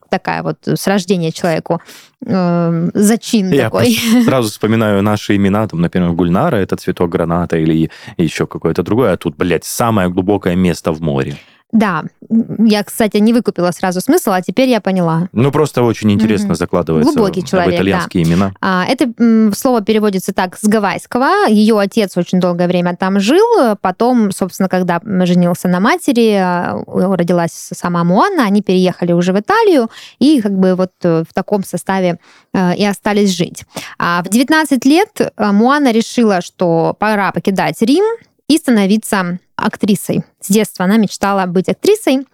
такая 0.09 0.43
вот 0.43 0.57
с 0.65 0.87
рождения 0.87 1.31
человеку 1.31 1.81
эм, 2.25 2.91
зачин 2.93 3.51
Я 3.51 3.65
такой. 3.65 3.97
Сразу 4.25 4.49
вспоминаю 4.49 5.01
наши 5.03 5.35
имена, 5.35 5.67
там, 5.67 5.81
например, 5.81 6.11
Гульнара, 6.11 6.57
это 6.57 6.75
цветок 6.75 7.09
граната 7.09 7.57
или 7.57 7.91
еще 8.17 8.47
какое-то 8.47 8.83
другое, 8.83 9.13
а 9.13 9.17
тут, 9.17 9.35
блядь, 9.35 9.65
самое 9.65 10.09
глубокое 10.09 10.55
место 10.55 10.91
в 10.91 11.01
море. 11.01 11.37
Да, 11.71 12.03
я, 12.29 12.83
кстати, 12.83 13.17
не 13.17 13.31
выкупила 13.31 13.69
сразу 13.71 14.01
смысл, 14.01 14.31
а 14.31 14.41
теперь 14.41 14.69
я 14.69 14.81
поняла. 14.81 15.29
Ну, 15.33 15.51
просто 15.51 15.83
очень 15.83 16.11
интересно 16.11 16.47
Мгм. 16.47 16.55
закладывается 16.55 17.13
Глубокий 17.13 17.43
человек, 17.45 17.75
итальянские 17.75 18.23
имена. 18.23 18.53
А, 18.59 18.85
Это 18.87 19.53
слово 19.55 19.81
переводится 19.81 20.33
так 20.33 20.57
с 20.57 20.63
гавайского. 20.63 21.47
Ее 21.47 21.79
отец 21.79 22.17
очень 22.17 22.39
долгое 22.39 22.67
время 22.67 22.95
там 22.95 23.19
жил. 23.19 23.75
Потом, 23.81 24.31
собственно, 24.31 24.67
когда 24.67 24.99
женился 25.25 25.67
на 25.67 25.79
матери, 25.79 26.33
а, 26.33 26.81
родилась 26.87 27.51
сама 27.51 28.03
Муанна, 28.03 28.45
они 28.45 28.61
переехали 28.63 29.11
уже 29.11 29.31
в 29.31 29.39
Италию 29.39 29.89
и 30.17 30.41
как 30.41 30.57
бы 30.57 30.73
вот 30.75 30.91
э, 31.03 31.23
в 31.29 31.33
таком 31.33 31.63
составе 31.63 32.19
э, 32.53 32.75
и 32.77 32.85
остались 32.85 33.29
жить. 33.29 33.65
А 33.99 34.23
в 34.23 34.29
19 34.29 34.85
лет 34.85 35.09
э, 35.19 35.51
Муана 35.51 35.91
решила, 35.91 36.41
что 36.41 36.95
пора 36.97 37.31
покидать 37.31 37.81
Рим 37.81 38.03
и 38.47 38.57
становиться 38.57 39.37
актрисой. 39.59 40.23
С 40.41 40.49
детства 40.49 40.85
она 40.85 40.97
мечтала 40.97 41.45
быть 41.45 41.69
актрисой. 41.69 42.25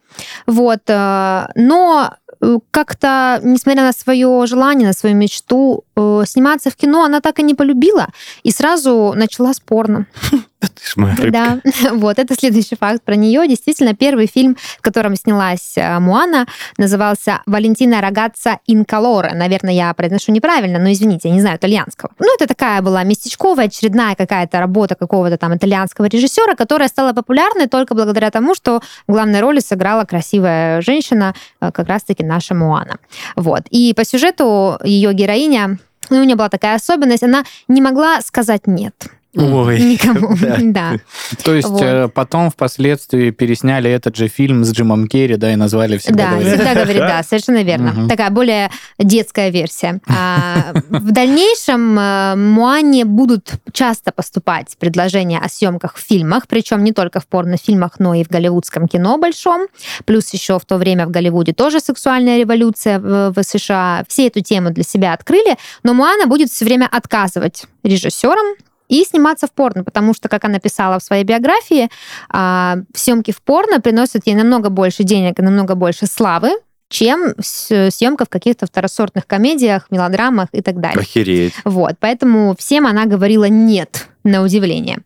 Вот. 0.48 0.82
э, 0.88 1.48
Но 1.56 2.14
э, 2.42 2.58
как-то, 2.72 3.40
несмотря 3.44 3.84
на 3.84 3.94
свое 3.94 4.46
желание, 4.46 4.88
на 4.88 4.94
свою 4.94 5.16
мечту 5.16 5.84
э, 5.96 6.24
сниматься 6.26 6.70
в 6.70 6.76
кино, 6.76 7.04
она 7.04 7.22
так 7.22 7.40
и 7.40 7.44
не 7.44 7.54
полюбила 7.54 8.08
и 8.44 8.52
сразу 8.52 9.14
начала 9.16 9.54
с 9.54 9.60
порно. 9.60 10.08
Ты 10.60 10.84
ж 10.84 10.94
моя 10.96 11.16
рыбка. 11.16 11.32
Да, 11.32 11.60
вот 11.94 12.18
это 12.18 12.34
следующий 12.34 12.76
факт 12.76 13.04
про 13.04 13.16
нее. 13.16 13.48
Действительно, 13.48 13.94
первый 13.94 14.26
фильм, 14.26 14.58
в 14.80 14.82
котором 14.82 15.16
снялась 15.16 15.76
Муана, 16.00 16.48
назывался 16.78 17.42
«Валентина 17.46 18.02
Рогатца 18.02 18.60
Инколоре». 18.66 19.34
Наверное, 19.36 19.74
я 19.74 19.94
произношу 19.94 20.32
неправильно, 20.32 20.80
но 20.80 20.92
извините, 20.92 21.28
я 21.30 21.36
не 21.36 21.42
знаю 21.42 21.58
итальянского. 21.58 22.12
Ну, 22.18 22.34
это 22.36 22.48
такая 22.48 22.82
была 22.82 23.04
местечковая, 23.04 23.66
очередная 23.66 24.16
какая-то 24.16 24.60
работа 24.60 24.96
какого-то 24.96 25.38
там 25.38 25.56
итальянского 25.56 26.06
режиссера, 26.06 26.56
которая 26.56 26.88
стала 26.88 27.14
популярной 27.16 27.68
только 27.68 27.96
благодаря 27.96 28.30
тому, 28.30 28.54
что 28.54 28.82
главной 29.08 29.40
роли 29.40 29.60
сыграла 29.60 30.06
красивая 30.06 30.82
женщина, 30.82 31.34
э, 31.62 31.72
как 31.72 31.88
раз-таки 31.88 32.24
наша 32.24 32.54
Муана. 32.54 33.00
Вот. 33.36 33.64
И 33.72 33.94
по 33.96 34.06
сюжету 34.06 34.78
ее 34.84 35.14
героиня 35.14 35.80
ну, 36.10 36.22
у 36.22 36.24
нее 36.24 36.36
была 36.36 36.50
такая 36.50 36.76
особенность, 36.76 37.24
она 37.24 37.44
не 37.68 37.82
могла 37.82 38.22
сказать 38.22 38.68
нет. 38.68 39.08
Ой. 39.36 39.82
Никому. 39.82 40.36
да. 40.42 40.58
Да. 40.62 41.00
То 41.44 41.54
есть 41.54 41.68
Вот. 41.68 41.82
э, 41.82 42.08
потом 42.08 42.50
впоследствии 42.50 43.32
пересняли 43.32 43.90
этот 43.90 44.16
же 44.16 44.28
фильм 44.28 44.64
с 44.64 44.72
Джимом 44.72 45.08
Керри, 45.08 45.36
да, 45.38 45.52
и 45.52 45.56
назвали 45.56 45.98
«Всегда 45.98 46.24
Да, 46.26 46.30
говори». 46.32 46.50
всегда 46.50 46.74
говорит, 46.74 46.98
да, 46.98 47.24
совершенно 47.24 47.64
верно. 47.64 47.92
Мгм. 47.92 48.10
Такая 48.10 48.30
более 48.30 48.72
детская 49.00 49.50
версия. 49.50 50.00
А, 50.08 50.74
в 50.90 51.12
дальнейшем 51.12 51.98
э, 52.00 52.36
Муане 52.36 53.06
будут 53.06 53.54
часто 53.74 54.12
поступать 54.12 54.76
предложения 54.80 55.40
о 55.40 55.50
съемках 55.50 55.96
в 55.96 56.00
фильмах, 56.00 56.48
причем 56.48 56.84
не 56.84 56.94
только 56.94 57.20
в 57.20 57.28
порнофильмах, 57.28 58.00
но 58.00 58.14
и 58.14 58.24
в 58.24 58.30
голливудском 58.30 58.88
кино 58.88 59.18
большом. 59.18 59.68
Плюс 60.06 60.32
еще 60.34 60.60
в 60.60 60.66
то 60.66 60.78
время 60.78 61.06
в 61.08 61.12
Голливуде 61.12 61.54
тоже 61.54 61.80
сексуальная 61.80 62.40
революция 62.40 63.00
в, 63.00 63.34
в 63.34 63.44
США. 63.44 64.04
Все 64.08 64.28
эту 64.28 64.42
тему 64.42 64.72
для 64.72 64.84
себя 64.84 65.14
открыли, 65.14 65.58
но 65.84 65.94
Муана 65.94 66.28
будет 66.28 66.50
все 66.50 66.66
время 66.66 66.88
отказывать 66.92 67.66
режиссерам 67.84 68.56
и 68.88 69.04
сниматься 69.04 69.48
в 69.48 69.52
порно, 69.52 69.84
потому 69.84 70.14
что, 70.14 70.30
как 70.30 70.46
она 70.46 70.60
писала 70.60 71.00
в 71.00 71.04
своей 71.04 71.24
биографии, 71.24 71.90
а, 72.30 72.78
съемки 72.94 73.32
в 73.32 73.42
порно 73.42 73.80
приносят 73.82 74.28
ей 74.28 74.36
намного 74.36 74.70
больше 74.70 75.04
денег 75.04 75.40
и 75.40 75.42
намного 75.42 75.76
больше 75.76 76.06
славы, 76.06 76.52
чем 76.90 77.34
съемка 77.42 78.26
в 78.26 78.30
каких-то 78.30 78.68
второсортных 78.68 79.26
комедиях, 79.26 79.88
мелодрамах 79.90 80.50
и 80.52 80.62
так 80.62 80.80
далее. 80.80 81.02
Охереть. 81.02 81.54
Вот, 81.64 81.96
поэтому 82.00 82.56
всем 82.58 82.86
она 82.88 83.06
говорила 83.06 83.46
нет. 83.46 84.08
На 84.26 84.44
удивление. 84.44 84.98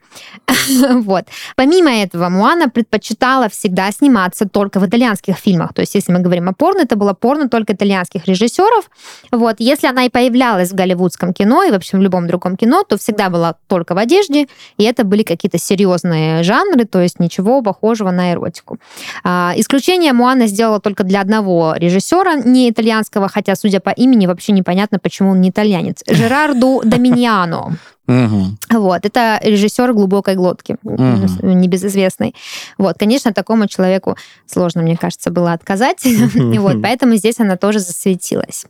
вот. 0.93 1.25
Помимо 1.55 1.91
этого, 1.91 2.29
Муана 2.29 2.69
предпочитала 2.69 3.49
всегда 3.49 3.91
сниматься 3.91 4.47
только 4.47 4.79
в 4.79 4.88
итальянских 4.88 5.38
фильмах. 5.38 5.73
То 5.73 5.82
есть, 5.82 5.93
если 5.95 6.12
мы 6.13 6.19
говорим 6.19 6.49
о 6.49 6.53
порно, 6.53 6.82
это 6.82 6.95
было 6.95 7.13
порно 7.13 7.49
только 7.49 7.73
итальянских 7.73 8.25
режиссеров. 8.25 8.89
Вот. 9.32 9.58
Если 9.60 9.88
она 9.88 10.05
и 10.05 10.10
появлялась 10.10 10.71
в 10.71 10.75
голливудском 10.75 11.34
кино 11.34 11.63
и 11.63 11.71
вообще 11.71 11.97
в 11.97 12.01
любом 12.01 12.27
другом 12.27 12.55
кино, 12.55 12.84
то 12.84 12.97
всегда 12.97 13.29
была 13.29 13.55
только 13.67 13.93
в 13.93 13.97
одежде, 13.97 14.47
и 14.77 14.84
это 14.84 15.03
были 15.03 15.23
какие-то 15.23 15.60
серьезные 15.60 16.43
жанры, 16.43 16.86
то 16.86 17.01
есть 17.01 17.19
ничего 17.19 17.62
похожего 17.62 18.12
на 18.12 18.32
эротику. 18.32 18.79
А, 19.23 19.53
исключение 19.58 20.13
Муана 20.13 20.47
сделала 20.47 20.79
только 20.79 21.03
для 21.03 21.21
одного 21.21 21.75
режиссера, 21.75 22.36
не 22.36 22.69
итальянского, 22.69 23.27
хотя, 23.27 23.55
судя 23.55 23.82
по 23.82 23.89
имени, 23.89 24.27
вообще 24.27 24.53
непонятно, 24.53 24.99
почему 24.99 25.32
он 25.32 25.41
не 25.41 25.49
итальянец. 25.49 26.03
Жерарду 26.10 26.82
Доминьяно. 26.86 27.77
Мгм. 28.10 28.58
Вот, 28.72 29.06
это 29.06 29.39
режиссер 29.43 29.93
глубокой 29.93 30.34
глотки, 30.34 30.78
Мгм. 30.82 31.28
небезызвестный. 31.62 32.34
Вот, 32.80 32.98
конечно, 32.98 33.34
такому 33.34 33.67
человеку 33.67 34.17
сложно, 34.48 34.82
мне 34.82 34.98
кажется, 34.98 35.30
было 35.30 35.54
отказать. 35.54 36.04
И 36.06 36.17
вот, 36.60 36.82
поэтому 36.82 37.15
здесь 37.17 37.39
она 37.39 37.56
тоже 37.56 37.80
засветилась. 37.80 38.65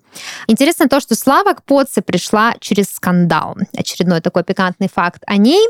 Интересно 0.48 0.90
то, 0.90 1.00
что 1.00 1.16
слава 1.16 1.54
к 1.54 1.64
Поце 1.64 2.02
пришла 2.02 2.56
через 2.60 2.88
скандал. 2.90 3.56
Очередной 3.78 4.20
такой 4.20 4.44
пикантный 4.44 4.90
факт 4.94 5.24
о 5.26 5.38
ней. 5.38 5.66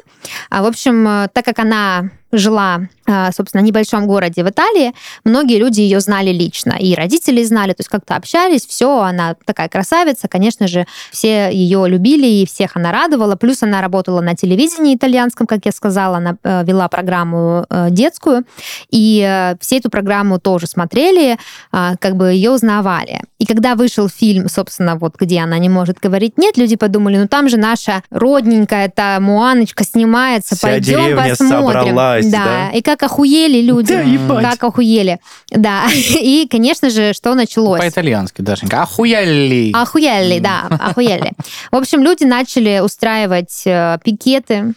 А, 0.49 0.63
В 0.63 0.65
общем, 0.65 1.07
э, 1.07 1.27
так 1.31 1.45
как 1.45 1.59
она 1.59 2.09
жила, 2.31 2.81
а, 3.07 3.31
собственно, 3.31 3.63
в 3.63 3.65
небольшом 3.65 4.07
городе 4.07 4.43
в 4.43 4.49
Италии, 4.49 4.93
многие 5.23 5.57
люди 5.57 5.81
ее 5.81 5.99
знали 5.99 6.31
лично, 6.31 6.73
и 6.79 6.93
родители 6.93 7.43
знали, 7.43 7.71
то 7.71 7.81
есть 7.81 7.89
как-то 7.89 8.15
общались, 8.15 8.65
все, 8.65 8.99
она 9.01 9.35
такая 9.45 9.69
красавица, 9.69 10.27
конечно 10.27 10.67
же, 10.67 10.85
все 11.11 11.49
ее 11.51 11.87
любили, 11.87 12.27
и 12.27 12.45
всех 12.45 12.75
она 12.75 12.91
радовала, 12.91 13.35
плюс 13.35 13.63
она 13.63 13.81
работала 13.81 14.21
на 14.21 14.35
телевидении 14.35 14.95
итальянском, 14.95 15.47
как 15.47 15.65
я 15.65 15.71
сказала, 15.71 16.17
она 16.17 16.37
э, 16.43 16.63
вела 16.65 16.87
программу 16.87 17.65
э, 17.69 17.87
детскую, 17.89 18.43
и 18.91 19.25
э, 19.27 19.55
все 19.59 19.77
эту 19.77 19.89
программу 19.89 20.39
тоже 20.39 20.67
смотрели, 20.67 21.37
а, 21.71 21.95
как 21.97 22.15
бы 22.15 22.31
ее 22.31 22.51
узнавали. 22.51 23.21
И 23.39 23.45
когда 23.45 23.75
вышел 23.75 24.09
фильм, 24.09 24.49
собственно, 24.49 24.95
вот 24.97 25.15
где 25.17 25.39
она 25.39 25.57
не 25.57 25.69
может 25.69 25.97
говорить 25.99 26.37
нет, 26.37 26.57
люди 26.57 26.75
подумали, 26.75 27.17
ну 27.17 27.27
там 27.27 27.49
же 27.49 27.57
наша 27.57 28.03
родненькая 28.09 28.85
эта 28.85 29.17
Муаночка 29.19 29.83
снимается, 29.83 30.55
Вся 30.55 30.67
пойдем 30.67 31.15
посмотрим. 31.15 31.79
собралась, 31.79 32.18
да? 32.27 32.69
и 32.71 32.81
как 32.81 33.03
охуели 33.03 33.61
люди. 33.61 33.93
Да, 33.93 34.01
ебать. 34.01 34.43
Как 34.43 34.63
охуели. 34.63 35.19
Да. 35.49 35.87
И, 35.93 36.47
конечно 36.49 36.89
же, 36.89 37.13
что 37.13 37.35
началось? 37.35 37.79
По-итальянски, 37.79 38.41
Дашенька. 38.41 38.81
Охуяли! 38.83 39.71
Охуели, 39.73 40.39
да, 40.39 40.67
охуели. 40.69 41.31
В 41.71 41.75
общем, 41.75 42.03
люди 42.03 42.23
начали 42.23 42.79
устраивать 42.79 43.63
э, 43.65 43.97
пикеты, 44.03 44.73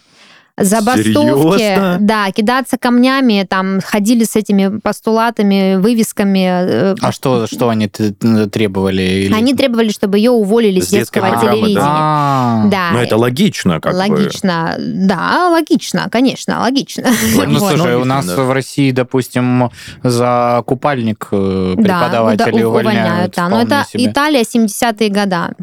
забастовки, 0.55 1.57
Серьезно? 1.57 1.97
да, 1.99 2.31
кидаться 2.31 2.77
камнями, 2.77 3.45
там 3.49 3.81
ходили 3.81 4.23
с 4.23 4.35
этими 4.35 4.79
постулатами, 4.79 5.77
вывесками. 5.77 6.91
э, 6.91 6.95
А 7.01 7.11
что, 7.11 7.47
что 7.47 7.69
они 7.69 7.87
требовали? 7.87 9.01
Или- 9.01 9.33
Они 9.33 9.55
требовали, 9.55 9.89
чтобы 9.89 10.17
ее 10.19 10.29
уволили 10.29 10.79
с 10.79 10.87
С 10.87 10.89
детского 10.91 11.21
программы, 11.27 11.45
да. 11.47 11.51
телевидения. 11.55 11.79
А, 11.83 12.63
Да. 12.67 12.89
Ну, 12.93 12.99
это 12.99 13.17
логично, 13.17 13.79
как 13.81 13.93
бы. 13.93 13.97
логично, 13.97 14.75
да, 14.77 15.49
логично, 15.49 16.07
конечно, 16.11 16.59
логично. 16.59 17.03
Ну, 17.47 17.59
Вот. 17.59 17.69
слушай, 17.71 17.95
у 17.95 18.05
нас 18.05 18.25
да. 18.27 18.43
в 18.43 18.51
России, 18.51 18.91
допустим, 18.91 19.71
за 20.03 20.61
купальник 20.67 21.27
э, 21.31 21.73
Да, 21.77 21.81
преподаватели 21.81 22.57
уда- 22.63 22.67
увольняют. 22.69 23.33
да. 23.35 23.43
Но 23.49 23.55
вполне 23.57 23.65
это 23.65 23.85
себе. 23.89 24.05
Италия 24.05 24.43
70-е 24.43 25.09
года. 25.09 25.53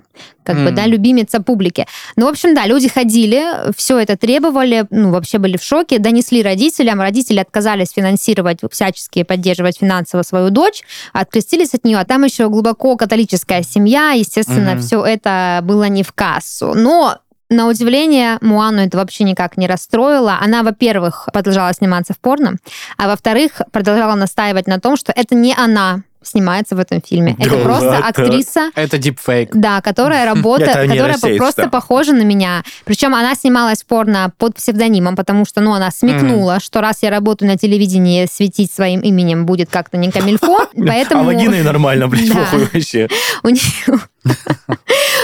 Как 0.43 0.57
бы, 0.57 0.63
Мгм. 0.63 0.75
да, 0.75 0.87
любимица 0.87 1.43
публики. 1.43 1.87
Ну, 2.17 2.27
в 2.27 2.29
общем, 2.31 2.55
да, 2.55 2.67
люди 2.67 2.89
ходили, 2.89 3.73
все 3.77 3.99
это 3.99 4.17
требовали, 4.17 4.87
ну, 4.91 5.11
вообще 5.11 5.39
были 5.39 5.57
в 5.59 5.63
шоке, 5.63 5.99
донесли 5.99 6.43
родителям, 6.43 7.01
родители 7.01 7.39
отказались 7.39 7.93
финансировать, 7.93 8.61
всячески 8.71 9.23
поддерживать 9.23 9.79
финансово 9.79 10.23
свою 10.23 10.51
дочь, 10.51 10.83
открестились 11.13 11.75
от 11.75 11.85
нее, 11.85 11.99
а 11.99 12.05
там 12.05 12.25
еще 12.25 12.49
глубоко 12.49 12.97
католическая 12.97 13.63
семья, 13.63 14.13
естественно, 14.13 14.73
Мгм. 14.73 14.81
все 14.81 15.05
это 15.05 15.61
было 15.63 15.85
не 15.85 16.03
в 16.03 16.13
кассу. 16.13 16.73
Но 16.75 17.19
на 17.51 17.67
удивление, 17.69 18.39
Муану 18.41 18.81
это 18.81 18.97
вообще 18.97 19.25
никак 19.25 19.57
не 19.57 19.67
расстроило. 19.67 20.39
Она, 20.41 20.63
во-первых, 20.63 21.29
продолжала 21.33 21.73
сниматься 21.75 22.15
в 22.15 22.19
порно, 22.19 22.57
а 22.97 23.09
во-вторых, 23.09 23.61
продолжала 23.73 24.15
настаивать 24.15 24.67
на 24.69 24.81
том, 24.81 24.97
что 24.97 25.13
это 25.15 25.35
не 25.35 25.53
она 25.55 26.03
снимается 26.23 26.77
в 26.77 26.79
этом 26.79 27.01
фильме. 27.03 27.37
Это 27.39 27.51
Да 27.51 27.63
просто 27.65 27.89
ладно? 27.89 28.07
актриса, 28.09 28.71
Это 28.75 28.99
дипфейк. 28.99 29.55
да, 29.55 29.81
которая 29.81 30.27
работает, 30.27 30.71
Это 30.71 30.89
которая 30.89 31.39
просто 31.39 31.69
похожа 31.69 32.13
на 32.13 32.23
меня. 32.23 32.63
Причем 32.85 33.15
она 33.15 33.35
снималась 33.35 33.83
порно 33.83 34.33
под 34.39 34.57
псевдонимом, 34.57 35.17
потому 35.17 35.45
что, 35.45 35.61
ну, 35.61 35.73
она 35.73 35.91
смекнула, 35.91 36.61
что 36.61 36.81
раз 36.81 36.99
я 37.03 37.11
работаю 37.11 37.51
на 37.51 37.57
телевидении, 37.57 38.27
светить 38.31 38.71
своим 38.73 39.01
именем 39.01 39.47
будет 39.47 39.71
как-то 39.71 39.97
не 39.97 40.11
камильфо, 40.11 40.69
поэтому... 40.77 41.23
А 41.23 41.25
вагиной 41.25 41.63
нормально, 41.63 42.09
блядь, 42.09 42.33
похуй 42.33 42.69
вообще. 42.73 43.09
У 43.43 43.49
нее... 43.49 44.01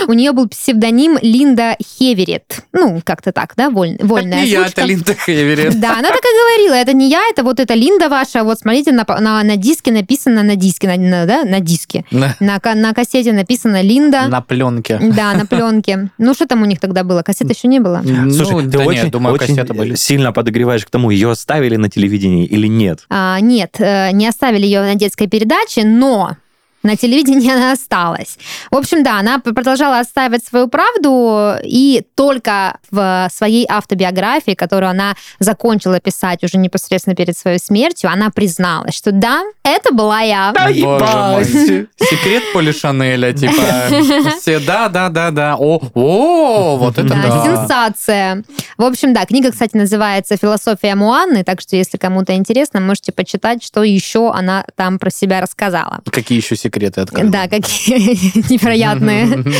У 0.09 0.13
нее 0.13 0.33
был 0.33 0.49
псевдоним 0.49 1.19
Линда 1.21 1.77
Хеверет. 1.83 2.63
Ну, 2.73 3.01
как-то 3.05 3.33
так, 3.33 3.55
да, 3.57 3.71
воль- 3.71 3.97
вольная 4.01 4.43
не 4.43 4.49
я, 4.49 4.61
озвучка. 4.61 4.81
это 4.83 4.89
Линда 4.91 5.15
Хеверет. 5.15 5.81
Да, 5.81 5.93
она 5.99 6.09
так 6.09 6.21
и 6.21 6.59
говорила, 6.59 6.75
это 6.75 6.93
не 6.93 7.09
я, 7.11 7.23
это 7.31 7.43
вот 7.43 7.61
эта 7.61 7.75
Линда 7.75 8.09
ваша, 8.09 8.45
вот 8.45 8.59
смотрите, 8.59 8.93
на, 8.93 9.05
на, 9.21 9.43
на 9.43 9.57
диске 9.57 9.93
написано, 9.93 10.43
на 10.43 10.57
диске, 10.57 10.87
на, 10.89 10.97
на- 10.97 11.27
да, 11.27 11.45
на 11.45 11.61
диске. 11.61 12.05
На 12.11 12.35
На, 12.41 12.61
на 12.75 12.95
кассете 12.95 13.33
написано 13.33 13.83
Линда. 13.83 14.29
на 14.29 14.41
пленке. 14.41 14.99
Да, 15.03 15.35
на 15.35 15.47
пленке. 15.47 16.11
Ну, 16.19 16.35
что 16.35 16.47
там 16.47 16.63
у 16.63 16.65
них 16.67 16.81
тогда 16.81 17.05
было? 17.05 17.23
Кассет 17.23 17.51
еще 17.51 17.69
не 17.69 17.81
было. 17.81 18.03
Слушай, 18.05 18.53
ну, 18.53 18.61
ты 18.63 18.67
да 18.69 18.85
очень, 18.85 19.03
нет, 19.05 19.11
думаю, 19.13 19.35
очень 19.35 19.47
кассеты 19.57 19.75
были. 19.75 19.95
сильно 19.95 20.33
подогреваешь 20.33 20.85
к 20.85 20.91
тому, 20.91 21.11
ее 21.11 21.31
оставили 21.31 21.77
на 21.77 21.89
телевидении 21.89 22.45
или 22.47 22.67
нет. 22.69 23.01
А, 23.11 23.39
нет, 23.41 23.77
э, 23.79 24.11
не 24.13 24.27
оставили 24.29 24.65
ее 24.67 24.81
на 24.83 24.95
детской 24.95 25.27
передаче, 25.27 25.85
но 25.85 26.37
на 26.87 26.97
телевидении 26.97 27.51
она 27.53 27.73
осталась. 27.73 28.39
В 28.71 28.77
общем, 28.77 29.03
да, 29.03 29.19
она 29.19 29.39
продолжала 29.39 29.99
отстаивать 29.99 30.45
свою 30.45 30.69
правду, 30.69 31.55
и 31.63 32.03
только 32.15 32.79
в 32.91 33.29
своей 33.33 33.67
автобиографии, 33.69 34.55
которую 34.55 34.91
она 34.91 35.15
закончила 35.39 36.01
писать 36.01 36.43
уже 36.45 36.59
непосредственно 36.59 37.15
перед 37.17 37.37
своей 37.37 37.59
смертью, 37.59 38.11
она 38.11 38.31
призналась, 38.31 38.95
что 38.95 39.13
да, 39.13 39.43
это 39.63 39.93
была 39.93 40.21
я. 40.21 40.53
Да 40.55 40.67
Боже 40.69 40.85
мой. 40.85 41.45
ебать! 41.45 41.89
Секрет 42.01 42.43
Поли 42.53 42.73
Шанеля, 42.73 43.33
типа, 43.33 43.53
все, 44.41 44.61
да, 44.61 44.89
да, 44.89 45.09
да, 45.09 45.31
да, 45.31 45.57
о, 45.59 45.81
о, 45.95 46.77
вот 46.77 46.99
это 46.99 47.09
Да, 47.09 47.23
да. 47.23 47.45
сенсация. 47.45 48.45
В 48.79 48.85
общем, 48.85 49.13
да, 49.13 49.25
книга, 49.25 49.51
кстати, 49.51 49.77
называется 49.77 50.37
«Философия 50.37 50.95
Муанны», 50.95 51.43
так 51.45 51.61
что, 51.61 51.77
если 51.77 51.99
кому-то 51.99 52.35
интересно, 52.35 52.81
можете 52.81 53.13
почитать, 53.13 53.63
что 53.65 53.83
еще 53.83 54.31
она 54.33 54.65
там 54.77 54.99
про 54.99 55.11
себя 55.11 55.41
рассказала. 55.41 56.01
Какие 56.11 56.39
еще 56.39 56.55
секреты 56.57 56.76
открыла? 56.85 57.31
Да, 57.31 57.49
какие 57.49 58.51
невероятные. 58.53 59.45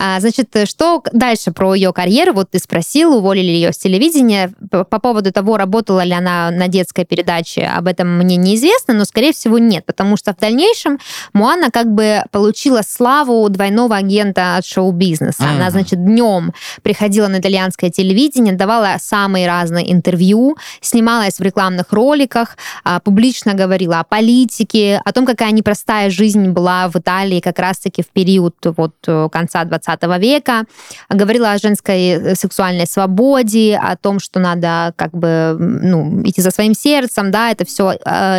А, 0.00 0.20
значит, 0.20 0.54
что 0.66 1.02
дальше 1.12 1.50
про 1.50 1.74
ее 1.74 1.92
карьеру? 1.92 2.32
Вот 2.32 2.50
ты 2.52 2.60
спросил, 2.60 3.16
уволили 3.16 3.46
ее 3.50 3.72
с 3.72 3.78
телевидения. 3.78 4.52
По 4.70 4.84
по 4.84 5.00
поводу 5.00 5.32
того, 5.32 5.56
работала 5.56 6.04
ли 6.04 6.12
она 6.12 6.50
на 6.52 6.68
детской 6.68 7.04
передаче, 7.04 7.62
об 7.62 7.88
этом 7.88 8.16
мне 8.18 8.36
неизвестно, 8.36 8.94
но, 8.94 9.04
скорее 9.04 9.32
всего, 9.32 9.58
нет, 9.58 9.84
потому 9.86 10.16
что 10.16 10.32
в 10.34 10.36
дальнейшем 10.36 10.98
Муана 11.32 11.70
как 11.72 11.92
бы 11.92 12.22
получила 12.30 12.82
славу 12.86 13.48
двойного 13.48 13.96
агента 13.96 14.56
от 14.56 14.66
шоу-бизнеса. 14.66 15.42
Она, 15.44 15.64
Мгм. 15.64 15.70
значит, 15.70 16.04
днем 16.04 16.52
приходила 16.82 17.26
на 17.26 17.38
итальянское 17.40 17.90
телевидение, 17.90 18.54
давала 18.54 18.96
самые 19.00 19.46
разные 19.48 19.92
интервью, 19.92 20.56
снималась 20.80 21.38
в 21.38 21.42
рекламных 21.42 21.92
роликах, 21.92 22.56
а, 22.84 23.00
публично 23.00 23.54
говорила 23.54 23.98
о 24.00 24.04
политике, 24.04 25.00
о 25.04 25.12
том, 25.12 25.26
какая 25.26 25.50
непростая 25.50 26.10
жизнь 26.10 26.37
была 26.48 26.88
в 26.88 26.96
Италии 26.96 27.40
как 27.40 27.58
раз-таки 27.58 28.02
в 28.02 28.08
период 28.08 28.54
вот 28.76 28.94
э, 29.06 29.28
конца 29.30 29.64
20 29.64 30.02
века, 30.18 30.64
говорила 31.08 31.52
о 31.52 31.58
женской 31.58 32.00
э, 32.08 32.34
сексуальной 32.34 32.86
свободе, 32.86 33.76
о 33.76 33.96
том, 33.96 34.20
что 34.20 34.40
надо 34.40 34.92
как 34.96 35.10
бы 35.12 35.56
ну, 35.58 36.22
идти 36.24 36.40
за 36.42 36.50
своим 36.50 36.74
сердцем, 36.74 37.30
да, 37.30 37.50
это 37.50 37.64
все 37.64 37.92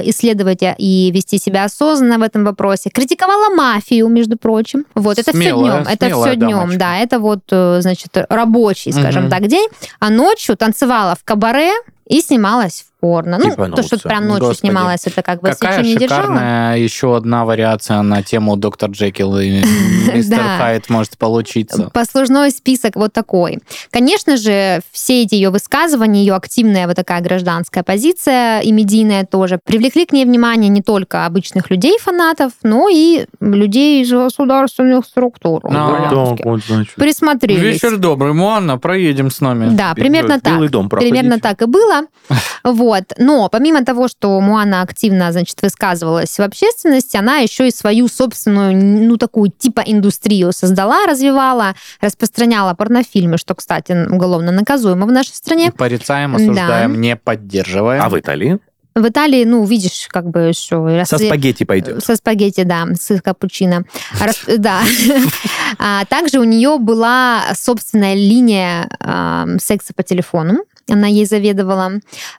исследовать 0.04 0.60
и 0.78 1.12
вести 1.14 1.38
себя 1.38 1.66
осознанно 1.66 2.18
в 2.18 2.22
этом 2.22 2.44
вопросе. 2.44 2.90
Критиковала 2.90 3.54
мафию, 3.56 4.08
между 4.08 4.38
прочим. 4.38 4.86
Вот, 4.96 5.18
это 5.20 5.32
все 5.32 5.42
Смелая, 5.42 5.82
днем. 5.82 5.94
Это 5.94 6.10
все 6.10 6.36
днем, 6.36 6.50
дамочка. 6.52 6.80
да. 6.80 6.98
Это 6.98 7.20
вот, 7.20 7.40
э, 7.52 7.82
значит, 7.82 8.10
рабочий, 8.30 8.92
скажем 8.92 9.24
Мгм. 9.24 9.32
так, 9.32 9.48
день. 9.48 9.68
А 10.00 10.10
ночью 10.10 10.56
танцевала 10.58 11.16
в 11.16 11.24
кабаре 11.24 11.72
и 12.08 12.22
снималась 12.22 12.86
в 12.88 12.89
порно. 13.00 13.38
Ну, 13.42 13.50
Типа 13.50 13.70
то, 13.70 13.82
что 13.84 13.98
прям 14.00 14.28
ночью 14.28 14.48
Господи. 14.48 14.72
снималось, 14.72 15.06
это 15.08 15.22
как 15.22 15.42
бы 15.42 15.50
Какая 15.52 15.76
свечу 15.84 15.90
не 15.90 15.96
держала. 15.96 16.22
шикарная 16.24 16.78
еще 16.78 17.16
одна 17.16 17.46
вариация 17.46 18.02
на 18.02 18.22
тему 18.24 18.58
доктор 18.58 18.90
Джекил 18.90 19.38
и 19.38 19.50
мистер 20.14 20.38
Да. 20.38 20.58
Хайд 20.58 20.90
может 20.90 21.18
получиться. 21.18 21.90
Послужной 21.94 22.52
список 22.52 22.96
вот 22.96 23.14
такой. 23.14 23.60
Конечно 23.90 24.36
же, 24.38 24.82
все 24.92 25.24
эти 25.24 25.36
ее 25.36 25.50
высказывания, 25.50 26.20
ее 26.22 26.36
активная 26.36 26.88
вот 26.88 26.96
такая 26.98 27.22
гражданская 27.22 27.84
позиция 27.84 28.60
и 28.60 28.72
медийная 28.72 29.26
тоже 29.26 29.60
привлекли 29.64 30.06
к 30.06 30.12
ней 30.12 30.26
внимание 30.26 30.70
не 30.70 30.82
только 30.82 31.26
обычных 31.26 31.70
людей, 31.72 31.98
фанатов, 32.00 32.52
но 32.64 32.90
и 32.90 33.26
людей 33.40 34.04
из 34.04 34.12
государственных 34.12 35.06
структур. 35.06 35.62
А, 35.64 36.36
вот, 36.44 36.64
значит. 36.66 36.96
Присмотрелись. 36.96 37.62
Вечер 37.62 37.98
добрый, 37.98 38.34
Муанна, 38.34 38.78
проедем 38.78 39.32
с 39.32 39.40
нами. 39.40 39.70
Да, 39.76 39.94
примерно 39.94 40.40
так. 40.42 40.60
Примерно 40.90 41.40
так 41.40 41.62
и 41.62 41.66
было. 41.66 42.02
Вот. 42.64 42.89
Но 43.18 43.50
помимо 43.50 43.84
того, 43.84 44.08
что 44.08 44.40
Муана 44.40 44.82
активно, 44.82 45.32
значит, 45.32 45.62
высказывалась 45.62 46.38
в 46.38 46.42
общественности, 46.42 47.18
она 47.18 47.38
еще 47.38 47.68
и 47.68 47.72
свою 47.72 48.08
собственную, 48.08 48.76
ну, 48.76 49.18
такую 49.18 49.52
типа 49.52 49.82
индустрию 49.86 50.52
создала, 50.52 51.06
развивала, 51.06 51.76
распространяла 52.02 52.74
порнофильмы, 52.74 53.38
что, 53.38 53.56
кстати, 53.56 54.08
уголовно 54.10 54.52
наказуемо 54.52 55.06
в 55.06 55.12
нашей 55.12 55.34
стране. 55.34 55.72
Порицаем, 55.72 56.32
Да. 56.32 56.38
осуждаем, 56.38 57.00
не 57.02 57.16
поддерживаем. 57.16 58.02
А 58.04 58.10
в 58.10 58.20
Италии? 58.20 58.60
В 58.96 59.08
Италии, 59.08 59.46
ну, 59.46 59.64
видишь, 59.66 60.08
как 60.10 60.30
бы 60.30 60.52
все... 60.54 61.04
Со 61.06 61.18
спагетти 61.18 61.64
пойдет. 61.64 62.04
Со 62.04 62.16
спагетти, 62.16 62.64
да, 62.64 62.88
с 63.00 63.22
капучино. 63.22 63.84
Рас- 64.20 64.44
Да. 64.58 64.82
А 65.78 66.04
Также 66.06 66.40
у 66.40 66.44
нее 66.44 66.78
была 66.80 67.44
собственная 67.56 68.16
линия 68.16 68.90
ам, 69.00 69.60
секса 69.60 69.94
по 69.94 70.04
телефону. 70.04 70.64
Она 70.90 71.08
ей 71.08 71.26
заведовала. 71.26 71.92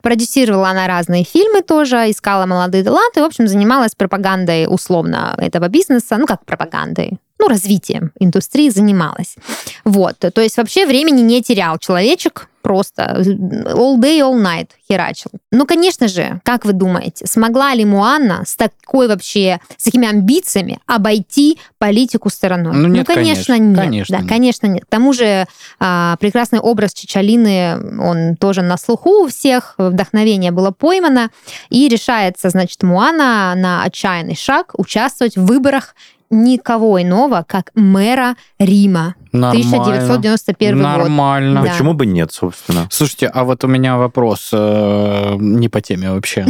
Продюсировала 0.02 0.70
она 0.70 0.88
разные 0.88 1.24
фильмы 1.24 1.62
тоже, 1.62 2.10
искала 2.10 2.46
молодые 2.46 2.82
таланты. 2.82 3.20
В 3.20 3.24
общем, 3.24 3.46
занималась 3.46 3.94
пропагандой 3.94 4.66
условно 4.68 5.34
этого 5.38 5.68
бизнеса. 5.68 6.16
Ну, 6.18 6.26
как 6.26 6.44
пропагандой? 6.44 7.18
Ну, 7.40 7.48
развитием 7.48 8.12
индустрии 8.20 8.68
занималась. 8.68 9.36
Вот. 9.84 10.18
То 10.18 10.40
есть 10.42 10.58
вообще 10.58 10.86
времени 10.86 11.22
не 11.22 11.42
терял 11.42 11.78
человечек. 11.78 12.48
Просто 12.62 13.22
all 13.22 13.96
day, 13.96 14.20
all 14.20 14.38
night 14.38 14.68
херачил. 14.86 15.30
Ну, 15.50 15.64
конечно 15.64 16.08
же, 16.08 16.42
как 16.44 16.66
вы 16.66 16.74
думаете, 16.74 17.26
смогла 17.26 17.72
ли 17.72 17.86
Муанна 17.86 18.44
с 18.44 18.54
такой 18.54 19.08
вообще, 19.08 19.60
с 19.78 19.84
такими 19.84 20.06
амбициями 20.06 20.78
обойти 20.84 21.58
политику 21.78 22.28
стороной? 22.28 22.74
Ну, 22.76 22.88
нет, 22.88 23.06
конечно, 23.06 23.54
конечно. 23.54 23.56
нет. 23.56 23.76
Конечно 23.78 24.16
да, 24.16 24.22
нет. 24.22 24.28
конечно, 24.28 24.66
нет. 24.66 24.84
К 24.84 24.88
тому 24.90 25.14
же 25.14 25.46
а, 25.78 26.16
прекрасный 26.20 26.58
образ 26.58 26.92
Чичалины, 26.92 27.78
он 27.98 28.36
тоже 28.36 28.60
на 28.60 28.76
слуху 28.76 29.24
у 29.24 29.28
всех, 29.28 29.74
вдохновение 29.78 30.50
было 30.50 30.70
поймано, 30.70 31.30
и 31.70 31.88
решается, 31.88 32.50
значит, 32.50 32.82
Муана 32.82 33.54
на 33.56 33.84
отчаянный 33.84 34.36
шаг 34.36 34.72
участвовать 34.76 35.38
в 35.38 35.46
выборах 35.46 35.94
никого 36.30 37.02
иного, 37.02 37.44
как 37.46 37.70
мэра 37.74 38.36
Рима. 38.58 39.14
Нормально. 39.32 39.82
1991 39.82 40.76
год. 40.76 40.82
Нормально. 40.82 41.62
Да. 41.62 41.70
Почему 41.70 41.94
бы 41.94 42.04
нет, 42.06 42.32
собственно? 42.32 42.88
Слушайте, 42.90 43.26
а 43.28 43.44
вот 43.44 43.62
у 43.62 43.68
меня 43.68 43.96
вопрос 43.96 44.50
э, 44.52 45.36
не 45.38 45.68
по 45.68 45.80
теме 45.80 46.10
вообще. 46.10 46.46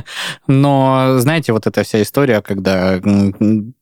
Но 0.46 1.16
знаете, 1.18 1.52
вот 1.52 1.66
эта 1.66 1.84
вся 1.84 2.02
история, 2.02 2.42
когда 2.42 3.00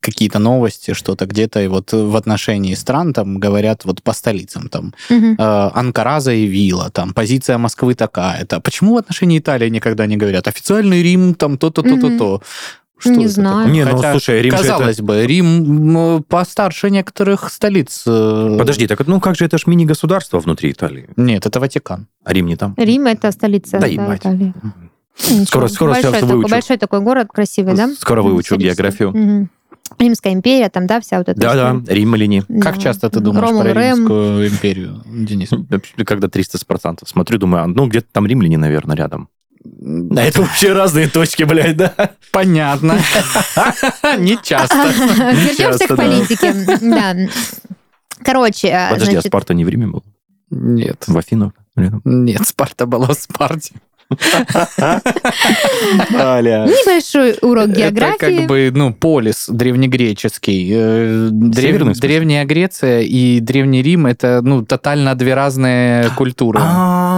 какие-то 0.00 0.38
новости, 0.38 0.94
что-то 0.94 1.26
где-то, 1.26 1.60
и 1.60 1.66
вот 1.66 1.92
в 1.92 2.14
отношении 2.16 2.74
стран 2.74 3.12
там 3.12 3.38
говорят 3.38 3.84
вот 3.84 4.02
по 4.02 4.12
столицам, 4.12 4.68
там 4.68 4.94
э, 5.10 5.34
Анкара 5.38 6.20
заявила, 6.20 6.90
там 6.90 7.14
позиция 7.14 7.58
Москвы 7.58 7.94
такая-то. 7.94 8.60
Почему 8.60 8.94
в 8.94 8.98
отношении 8.98 9.38
Италии 9.38 9.68
никогда 9.68 10.06
не 10.06 10.16
говорят? 10.16 10.46
Официальный 10.46 11.02
Рим, 11.02 11.34
там 11.34 11.58
то-то, 11.58 11.82
то-то, 11.82 12.06
Мгм. 12.06 12.40
То. 13.02 13.10
Не 13.10 13.26
знаю. 13.26 13.56
такое? 13.66 13.72
Не, 13.72 13.84
ну, 13.84 13.96
Хотя, 13.96 14.10
слушай, 14.12 14.42
Рим 14.42 14.52
же 14.52 14.58
это- 14.58 14.68
казалось 14.72 15.00
бы, 15.00 15.26
Рим 15.26 16.22
постарше 16.28 16.90
некоторых 16.90 17.50
столиц. 17.52 18.04
э, 18.06 18.56
Подожди, 18.58 18.86
так 18.86 19.06
ну 19.06 19.20
как 19.20 19.36
же 19.36 19.44
это 19.44 19.58
ж 19.58 19.66
мини-государство 19.66 20.38
внутри 20.40 20.70
Италии? 20.72 21.08
Нет, 21.16 21.46
это 21.46 21.60
Ватикан. 21.60 22.06
А 22.24 22.32
Рим 22.32 22.46
не 22.46 22.56
там? 22.56 22.74
Рим 22.76 23.06
это 23.06 23.30
столица 23.32 23.78
Да 23.78 23.86
да. 23.88 24.16
Италии. 24.16 24.54
Ничего. 25.30 25.44
Скоро- 25.46 25.68
скоро 25.68 25.90
большой, 25.92 26.10
всё 26.12 26.20
такой, 26.20 26.34
выучу. 26.36 26.50
большой 26.50 26.76
такой 26.76 27.00
город, 27.00 27.28
красивый, 27.32 27.74
да? 27.74 27.88
Скоро 27.98 28.22
выучу 28.22 28.54
Исторический. 28.54 28.64
географию. 28.66 29.10
Мгм. 29.16 29.50
Римская 30.00 30.32
империя, 30.32 30.68
там, 30.68 30.86
да, 30.88 31.00
вся 31.00 31.18
вот 31.18 31.28
эта 31.28 31.40
Да-да, 31.40 31.76
история. 31.78 31.94
Рим 32.00 32.16
или 32.16 32.26
не? 32.26 32.40
Как 32.60 32.74
Да. 32.74 32.80
часто 32.82 33.08
ты 33.08 33.20
думаешь 33.20 33.46
Ромул, 33.48 33.62
про 33.62 33.72
Рэм. 33.72 33.98
Римскую 33.98 34.48
империю, 34.48 35.02
Денис? 35.06 35.48
Когда 36.04 36.28
300% 36.28 37.08
смотрю, 37.08 37.38
думаю, 37.38 37.64
а, 37.64 37.66
ну 37.68 37.86
где-то 37.86 38.08
там 38.12 38.26
римляне, 38.26 38.58
наверное, 38.58 38.96
рядом. 38.96 39.28
А 39.64 40.20
это 40.20 40.42
вообще 40.42 40.72
разные 40.72 41.08
точки, 41.08 41.42
блядь, 41.44 41.76
да? 41.76 41.92
Понятно. 42.32 42.98
Не 44.18 44.38
часто. 44.42 44.76
Вернемся 44.76 45.56
часто, 45.56 45.86
к 45.86 45.88
да. 45.90 45.96
политике. 45.96 46.54
Да. 46.82 47.16
Короче, 48.24 48.68
э, 48.68 48.90
Подожди, 48.90 49.10
а 49.10 49.12
значит, 49.12 49.30
Спарта 49.30 49.54
не 49.54 49.64
в 49.64 49.68
Риме 49.68 49.86
был? 49.86 50.02
Нет. 50.50 51.04
В 51.06 51.16
Афинах? 51.16 51.52
рядом? 51.76 52.00
Нет, 52.04 52.46
Спарта 52.46 52.86
была 52.86 53.08
в 53.08 53.14
Спарте. 53.14 53.74
Небольшой 56.68 57.36
урок 57.42 57.70
Это 57.70 57.78
географии. 57.78 58.36
как 58.38 58.46
бы, 58.46 58.70
ну, 58.72 58.94
полис 58.94 59.48
древнегреческий. 59.48 60.70
Э, 60.72 61.28
древ-? 61.32 61.98
Древняя 61.98 62.44
Греция 62.44 63.00
и 63.00 63.40
Древний 63.40 63.82
Рим— 63.82 64.06
это, 64.08 64.42
ну, 64.42 64.64
тотально 64.64 65.16
две 65.16 65.34
разные 65.34 66.10
культуры. 66.10 66.60
А, 66.62 67.15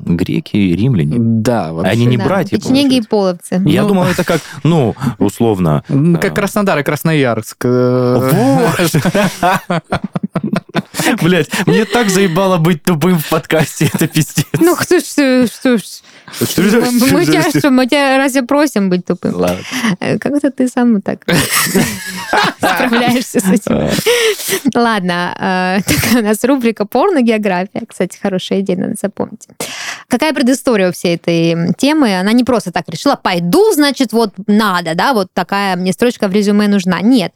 греки 0.00 0.56
и 0.56 0.74
римляне. 0.76 1.16
Да, 1.18 1.72
вообще. 1.72 1.92
Они 1.92 2.06
не 2.06 2.16
Да, 2.16 2.24
братья, 2.24 2.56
Печенеги 2.56 2.96
и 2.96 3.02
половцы. 3.02 3.62
Я 3.66 3.82
Ну. 3.82 3.88
думал, 3.88 4.04
это 4.04 4.24
как, 4.24 4.40
ну, 4.64 4.94
условно. 5.18 5.84
М, 5.88 6.16
Как 6.16 6.34
Краснодар 6.34 6.78
и 6.78 6.82
Красноярск. 6.82 7.64
Блять, 11.20 11.48
мне 11.66 11.84
так 11.84 12.08
заебало 12.10 12.58
быть 12.58 12.82
тупым 12.82 13.18
в 13.18 13.28
подкасте, 13.28 13.90
это 13.92 14.06
пиздец. 14.08 14.46
Ну, 14.58 14.76
кто 14.76 14.98
ж, 14.98 15.02
что 15.48 15.78
ж. 15.78 15.82
Мы 16.40 17.26
тебя 17.26 17.42
что, 17.50 17.70
мы 17.70 17.86
тебя 17.86 18.16
разве 18.16 18.42
просим 18.42 18.88
быть 18.88 19.04
тупым? 19.04 19.34
Ладно. 19.34 19.62
Э, 20.00 20.18
Как-то 20.18 20.50
ты 20.50 20.68
сам 20.68 21.02
так 21.02 21.24
справляешься 22.56 23.40
с 23.40 23.48
этим. 23.50 23.90
Ладно, 24.74 25.34
э, 25.38 25.80
у 26.18 26.22
нас 26.22 26.42
рубрика 26.44 26.86
«Порно-география». 26.86 27.82
Кстати, 27.86 28.18
хорошая 28.20 28.60
идея, 28.60 28.78
надо 28.78 28.94
запомнить. 29.00 29.46
Какая 30.12 30.34
предыстория 30.34 30.90
у 30.90 30.92
всей 30.92 31.16
этой 31.16 31.72
темы? 31.78 32.20
Она 32.20 32.32
не 32.32 32.44
просто 32.44 32.70
так 32.70 32.86
решила, 32.86 33.16
пойду, 33.16 33.72
значит, 33.72 34.12
вот 34.12 34.34
надо, 34.46 34.94
да, 34.94 35.14
вот 35.14 35.28
такая 35.32 35.74
мне 35.74 35.94
строчка 35.94 36.28
в 36.28 36.32
резюме 36.32 36.68
нужна. 36.68 37.00
Нет. 37.00 37.32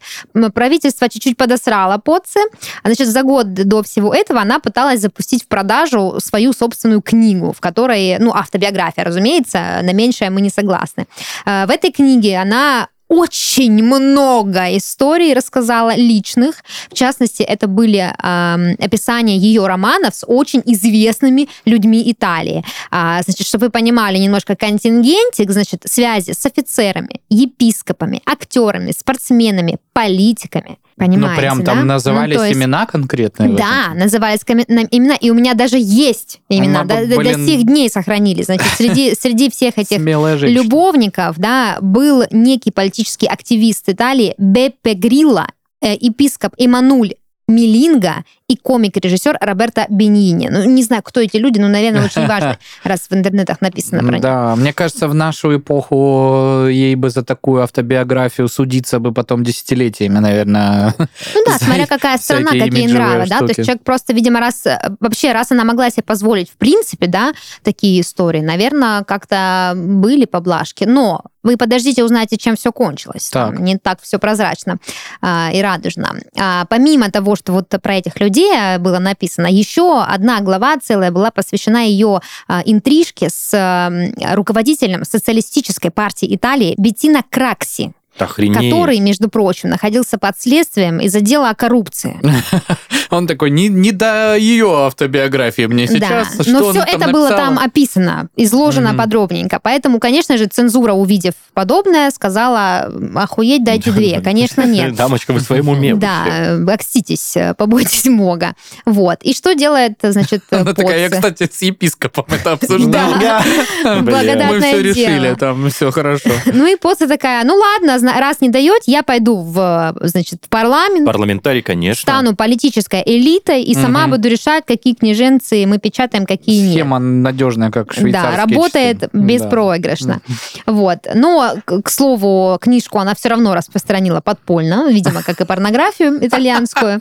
Правительство 0.53 1.09
чуть-чуть 1.09 1.37
подосрало 1.37 1.97
поцы. 1.97 2.39
А, 2.83 2.89
Значит, 2.89 3.07
за 3.07 3.23
год 3.23 3.51
до 3.51 3.81
всего 3.81 4.13
этого 4.13 4.41
она 4.41 4.59
пыталась 4.59 5.01
запустить 5.01 5.43
в 5.43 5.47
продажу 5.47 6.19
свою 6.19 6.53
собственную 6.53 7.01
книгу, 7.01 7.51
в 7.51 7.59
которой, 7.61 8.19
ну, 8.19 8.31
автобиография, 8.31 9.03
разумеется, 9.03 9.79
на 9.81 9.93
меньшее 9.93 10.29
мы 10.29 10.41
не 10.41 10.51
согласны. 10.51 11.07
Э, 11.47 11.65
В 11.65 11.71
этой 11.71 11.91
книге 11.91 12.37
она 12.37 12.89
очень 13.07 13.83
много 13.83 14.75
историй 14.77 15.33
рассказала 15.33 15.95
личных. 15.95 16.63
В 16.89 16.93
частности, 16.93 17.43
это 17.43 17.67
были 17.67 17.99
эм, 17.99 18.75
описания 18.79 19.37
ее 19.37 19.65
романов 19.65 20.15
с 20.15 20.25
очень 20.25 20.61
известными 20.65 21.47
людьми 21.65 22.11
Италии. 22.11 22.63
А, 22.91 23.21
значит, 23.23 23.47
чтобы 23.47 23.67
вы 23.67 23.71
понимали 23.71 24.17
немножко 24.17 24.55
контингентик, 24.55 25.51
значит, 25.51 25.83
связи 25.85 26.31
с 26.31 26.45
офицерами, 26.45 27.21
епископами, 27.29 28.21
актерами, 28.25 28.91
спортсменами, 28.91 29.77
политиками. 29.93 30.77
Ну, 30.99 31.05
Понимаете, 31.05 31.41
прям 31.41 31.59
да? 31.59 31.65
там 31.65 31.79
Ну, 31.81 31.85
назывались 31.85 32.35
то 32.37 32.43
есть- 32.43 32.57
имена 32.59 32.87
конкретные? 32.87 33.49
да, 33.55 33.93
назывались 33.93 34.39
коми- 34.43 34.65
на- 34.67 34.87
имена, 34.89 35.13
и 35.15 35.29
у 35.29 35.35
меня 35.35 35.53
даже 35.53 35.77
есть 35.79 36.41
имена, 36.49 36.81
Она 36.81 36.95
до, 36.95 37.05
до- 37.05 37.15
до 37.15 37.17
блин, 37.17 37.45
сих 37.45 37.63
дней 37.67 37.87
сохранились. 37.89 38.45
Значит, 38.45 38.65
среди, 38.75 39.13
среди 39.19 39.51
всех 39.51 39.77
этих 39.77 39.99
любовников, 39.99 41.35
да, 41.37 41.77
был 41.81 42.23
некий 42.31 42.71
политический 42.71 43.27
активист 43.27 43.87
Италии 43.89 44.33
Беппе 44.39 44.93
Грилла, 44.95 45.47
э, 45.81 45.93
епископ 45.99 46.53
Эмануль 46.57 47.13
Милинга 47.47 48.25
и 48.49 48.57
комик-режиссер 48.57 49.37
Роберто 49.41 49.85
Бенини. 49.89 50.49
Ну, 50.49 50.63
не 50.63 50.83
знаю, 50.83 51.01
кто 51.03 51.21
эти 51.21 51.37
люди, 51.37 51.59
но, 51.59 51.67
наверное, 51.67 52.05
очень 52.05 52.25
важно, 52.27 52.57
раз 52.83 53.07
в 53.09 53.13
интернетах 53.13 53.61
написано 53.61 54.03
про 54.03 54.13
них. 54.13 54.21
Да, 54.21 54.55
мне 54.55 54.73
кажется, 54.73 55.07
в 55.07 55.15
нашу 55.15 55.57
эпоху 55.57 56.65
ей 56.67 56.95
бы 56.95 57.09
за 57.09 57.23
такую 57.23 57.63
автобиографию 57.63 58.47
судиться 58.47 58.99
бы 58.99 59.13
потом 59.13 59.43
десятилетиями, 59.43 60.19
наверное. 60.19 60.93
Ну 60.97 61.43
да, 61.45 61.57
смотря 61.61 61.87
какая 61.87 62.17
страна, 62.17 62.51
какие 62.51 62.87
нравы, 62.87 63.25
да, 63.27 63.39
то 63.39 63.45
есть 63.45 63.63
человек 63.63 63.83
просто, 63.83 64.13
видимо, 64.13 64.39
раз, 64.39 64.65
э, 64.65 64.79
вообще, 64.99 65.31
раз 65.31 65.51
она 65.51 65.63
могла 65.63 65.89
себе 65.89 66.03
позволить, 66.03 66.49
в 66.49 66.57
принципе, 66.57 67.07
да, 67.07 67.33
такие 67.63 68.01
истории, 68.01 68.41
наверное, 68.41 69.03
как-то 69.03 69.73
были 69.75 70.25
поблажки, 70.25 70.83
но 70.83 71.23
вы 71.47 71.57
подождите, 71.57 72.03
узнаете, 72.03 72.37
чем 72.37 72.55
все 72.55 72.71
кончилось. 72.71 73.29
Так. 73.29 73.55
Там 73.55 73.63
не 73.63 73.77
так 73.77 74.01
все 74.01 74.19
прозрачно 74.19 74.77
а, 75.21 75.49
и 75.53 75.61
радужно. 75.61 76.15
А, 76.37 76.65
помимо 76.65 77.09
того, 77.09 77.35
что 77.35 77.53
вот 77.53 77.69
про 77.81 77.95
этих 77.95 78.19
людей 78.19 78.51
а, 78.53 78.79
было 78.79 78.99
написано, 78.99 79.47
еще 79.47 80.03
одна 80.03 80.41
глава 80.41 80.77
целая 80.77 81.11
была 81.11 81.31
посвящена 81.31 81.85
ее 81.85 82.19
а, 82.47 82.61
интрижке 82.65 83.29
с 83.29 83.53
а, 83.53 83.89
руководителем 84.35 85.05
социалистической 85.05 85.89
партии 85.89 86.35
Италии 86.35 86.75
Беттино 86.77 87.23
Кракси, 87.29 87.93
Охренеть. 88.17 88.57
который, 88.57 88.99
между 88.99 89.29
прочим, 89.29 89.69
находился 89.69 90.17
под 90.17 90.39
следствием 90.39 90.99
из-за 90.99 91.21
дела 91.21 91.49
о 91.49 91.55
коррупции. 91.55 92.19
Он 93.09 93.27
такой, 93.27 93.49
не, 93.51 93.69
не 93.69 93.91
до 93.91 94.35
ее 94.35 94.85
автобиографии 94.85 95.65
мне 95.65 95.87
сейчас. 95.87 96.35
да, 96.37 96.43
но 96.47 96.71
все 96.71 96.81
это 96.81 97.09
было 97.09 97.29
написала?» 97.29 97.37
там 97.37 97.59
описано, 97.59 98.29
изложено 98.35 98.93
подробненько. 98.93 99.59
Поэтому, 99.61 99.99
конечно 99.99 100.37
же, 100.37 100.45
цензура, 100.45 100.93
увидев 100.93 101.33
подобное, 101.53 102.11
сказала, 102.11 102.91
охуеть, 103.15 103.63
дайте 103.63 103.91
две. 103.97 104.21
Конечно, 104.21 104.65
нет. 104.65 104.95
Дамочка, 104.95 105.33
вы 105.33 105.39
в 105.39 105.43
своем 105.43 105.69
уме 105.69 105.95
Да, 105.95 106.25
э, 106.27 106.65
окститесь, 106.65 107.35
э, 107.35 107.53
побойтесь 107.53 108.07
Бога. 108.27 108.55
Вот. 108.85 109.19
И 109.21 109.33
что 109.33 109.53
делает, 109.53 109.93
значит, 110.01 110.43
Она 110.49 110.73
такая, 110.73 110.99
я, 110.99 111.09
кстати, 111.09 111.49
с 111.51 111.61
епископом 111.61 112.25
это 112.29 112.53
обсуждала. 112.53 113.17
Да. 113.19 113.43
Бля. 113.83 114.01
Благодатное 114.01 114.49
Мы 114.49 114.59
все 114.59 114.81
решили, 114.81 115.35
там 115.35 115.69
все 115.69 115.91
хорошо. 115.91 116.29
Ну 116.45 116.65
и 116.67 116.75
Поцци 116.75 117.07
такая, 117.07 117.43
ну 117.43 117.55
ладно, 117.55 117.99
раз 118.07 118.41
не 118.41 118.49
даете, 118.49 118.91
я 118.91 119.03
пойду 119.03 119.37
в, 119.37 119.95
значит, 120.01 120.39
в 120.45 120.49
парламент, 120.49 121.05
Парламентарий, 121.05 121.61
конечно. 121.61 122.01
стану 122.01 122.35
политической 122.35 123.01
элитой 123.05 123.63
и 123.63 123.73
сама 123.73 124.01
Мгм. 124.03 124.11
буду 124.11 124.27
решать, 124.29 124.65
какие 124.65 124.93
книженцы 124.93 125.65
мы 125.65 125.77
печатаем, 125.79 126.25
какие 126.25 126.61
нет. 126.61 126.73
Схема 126.73 126.99
надежная, 126.99 127.71
как 127.71 127.93
швейцарские 127.93 128.31
Да, 128.31 128.37
работает 128.37 128.99
часы. 129.01 129.09
беспроигрышно. 129.13 130.21
Вот. 130.65 130.99
Но, 131.13 131.55
к 131.65 131.81
к 131.81 131.89
слову, 131.89 132.57
книжку 132.59 132.99
она 132.99 133.15
все 133.15 133.29
равно 133.29 133.53
распространила 133.53 134.19
подпольно, 134.21 134.89
видимо, 134.91 135.23
как 135.23 135.39
и 135.41 135.45
порнографию 135.45 136.25
итальянскую. 136.25 136.99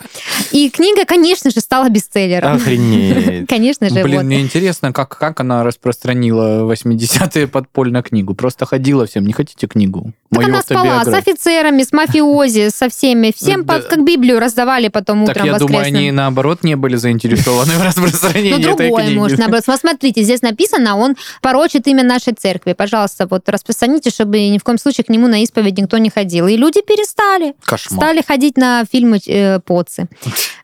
И 0.53 0.71
книга, 0.71 1.05
конечно 1.05 1.51
же, 1.51 1.61
стала 1.61 1.89
бестселлером. 1.89 2.57
Охренеть. 2.57 3.49
Конечно 3.49 3.89
же, 3.89 4.03
Блин, 4.03 4.17
вот. 4.19 4.25
мне 4.27 4.41
интересно, 4.41 4.93
как, 4.93 5.17
как 5.19 5.41
она 5.41 5.65
распространила 5.65 6.71
80-е 6.73 7.47
подпольно 7.49 8.03
книгу. 8.03 8.35
Просто 8.35 8.65
ходила 8.67 9.07
всем, 9.07 9.27
не 9.27 9.33
хотите 9.33 9.67
книгу? 9.67 10.13
Так 10.31 10.43
Мою 10.43 10.49
она 10.49 10.63
спала 10.63 10.96
с 10.97 11.01
автобиографию». 11.01 11.35
офицерами, 11.35 11.83
с 11.83 11.93
мафиози, 11.93 12.69
со 12.71 12.89
всеми. 12.89 13.33
Всем 13.37 13.65
Да. 13.65 13.75
под- 13.75 13.85
как 13.87 14.05
Библию 14.05 14.39
раздавали 14.41 14.89
потом 14.89 15.27
Так 15.27 15.37
утром 15.37 15.47
я 15.47 15.59
думаю, 15.59 15.75
воскресным. 15.77 16.01
они 16.01 16.11
наоборот 16.13 16.63
не 16.65 16.75
были 16.77 16.97
заинтересованы 16.97 17.73
в 17.73 17.79
Ну, 17.79 17.85
распространении 17.85 18.53
этой 18.53 18.63
другое, 18.63 19.11
может, 19.11 19.39
наоборот. 19.39 19.65
Смотрите, 19.79 20.23
здесь 20.23 20.43
написано, 20.43 20.97
он 20.97 21.17
порочит 21.43 21.87
имя 21.87 22.03
нашей 22.03 22.33
церкви. 22.33 22.73
Пожалуйста, 22.73 23.27
вот 23.29 23.49
распространите, 23.49 24.11
чтобы 24.11 24.49
ни 24.49 24.59
в 24.59 24.65
коем 24.65 24.79
случае 24.79 25.05
к 25.05 25.09
нему 25.09 25.29
на 25.29 25.43
исповедь 25.43 25.79
никто 25.79 25.99
не 25.99 26.11
ходил. 26.11 26.47
И 26.47 26.57
люди 26.57 26.81
перестали. 26.83 27.55
Кошмар. 27.65 27.99
Стали 28.05 28.23
ходить 28.27 28.57
на 28.57 28.85
фильмы 28.91 29.19
э, 29.27 29.61
Поци. 29.61 30.07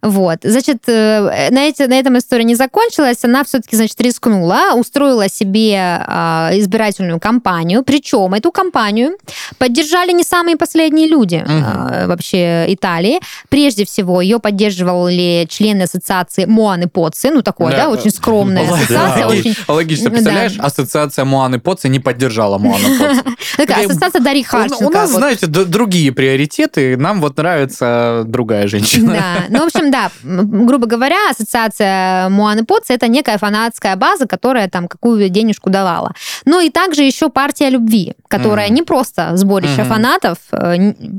Вот. 0.02 0.38
Значит, 0.42 0.78
э, 0.88 1.48
на, 1.50 1.64
эти, 1.68 1.82
на 1.82 1.98
этом 1.98 2.18
история 2.18 2.44
не 2.44 2.54
закончилась. 2.54 3.24
Она 3.24 3.44
все-таки, 3.44 3.76
значит, 3.76 4.00
рискнула, 4.00 4.74
устроила 4.74 5.28
себе 5.28 5.76
а, 6.06 6.50
избирательную 6.54 7.20
кампанию. 7.20 7.82
Причем 7.84 8.34
эту 8.34 8.50
кампанию 8.52 9.16
поддержали 9.58 10.12
не 10.12 10.21
самые 10.22 10.56
последние 10.56 11.08
люди 11.08 11.42
Мгм. 11.44 11.64
а, 11.66 12.06
вообще 12.06 12.64
Италии. 12.68 13.20
Прежде 13.48 13.84
всего, 13.84 14.20
ее 14.20 14.38
поддерживали 14.38 15.46
члены 15.48 15.82
ассоциации 15.82 16.44
Моаны 16.46 16.88
Поци. 16.88 17.30
Ну, 17.30 17.42
такое, 17.42 17.72
да, 17.72 17.84
Да. 17.84 17.88
очень 17.90 18.10
скромная 18.10 18.62
Логично. 18.70 19.04
ассоциация. 19.04 19.26
Очень 19.26 19.54
Логично, 19.68 20.04
Да. 20.04 20.10
представляешь, 20.10 20.58
ассоциация 20.58 21.24
Муаны 21.24 21.58
Поци 21.60 21.88
не 21.88 22.00
поддержала 22.00 22.58
Муану 22.58 22.84
Поци. 22.98 23.22
такая 23.56 23.86
ассоциация 23.86 24.20
Дарьи 24.20 24.42
Харченко. 24.42 24.82
У 24.84 24.90
нас, 24.90 25.10
знаете, 25.10 25.46
другие 25.46 26.12
приоритеты, 26.12 26.96
нам 26.96 27.20
вот 27.20 27.36
нравится 27.36 28.24
другая 28.26 28.66
женщина. 28.68 29.12
Да, 29.12 29.44
ну, 29.48 29.58
в 29.60 29.74
общем, 29.74 29.90
да, 29.90 30.10
грубо 30.22 30.86
говоря, 30.86 31.16
ассоциация 31.30 32.28
Муаны 32.28 32.64
Поци 32.64 32.92
это 32.94 33.08
некая 33.08 33.38
фанатская 33.38 33.96
база, 33.96 34.26
которая 34.26 34.68
там 34.68 34.88
какую 34.88 35.28
денежку 35.28 35.70
давала. 35.70 36.12
Ну 36.44 36.60
и 36.60 36.70
также 36.70 37.02
еще 37.02 37.28
партия 37.28 37.68
любви, 37.70 38.14
которая 38.28 38.68
не 38.68 38.82
просто 38.82 39.36
сборище 39.36 39.82
Мгм. 39.82 39.88
Фанатов, 40.02 40.38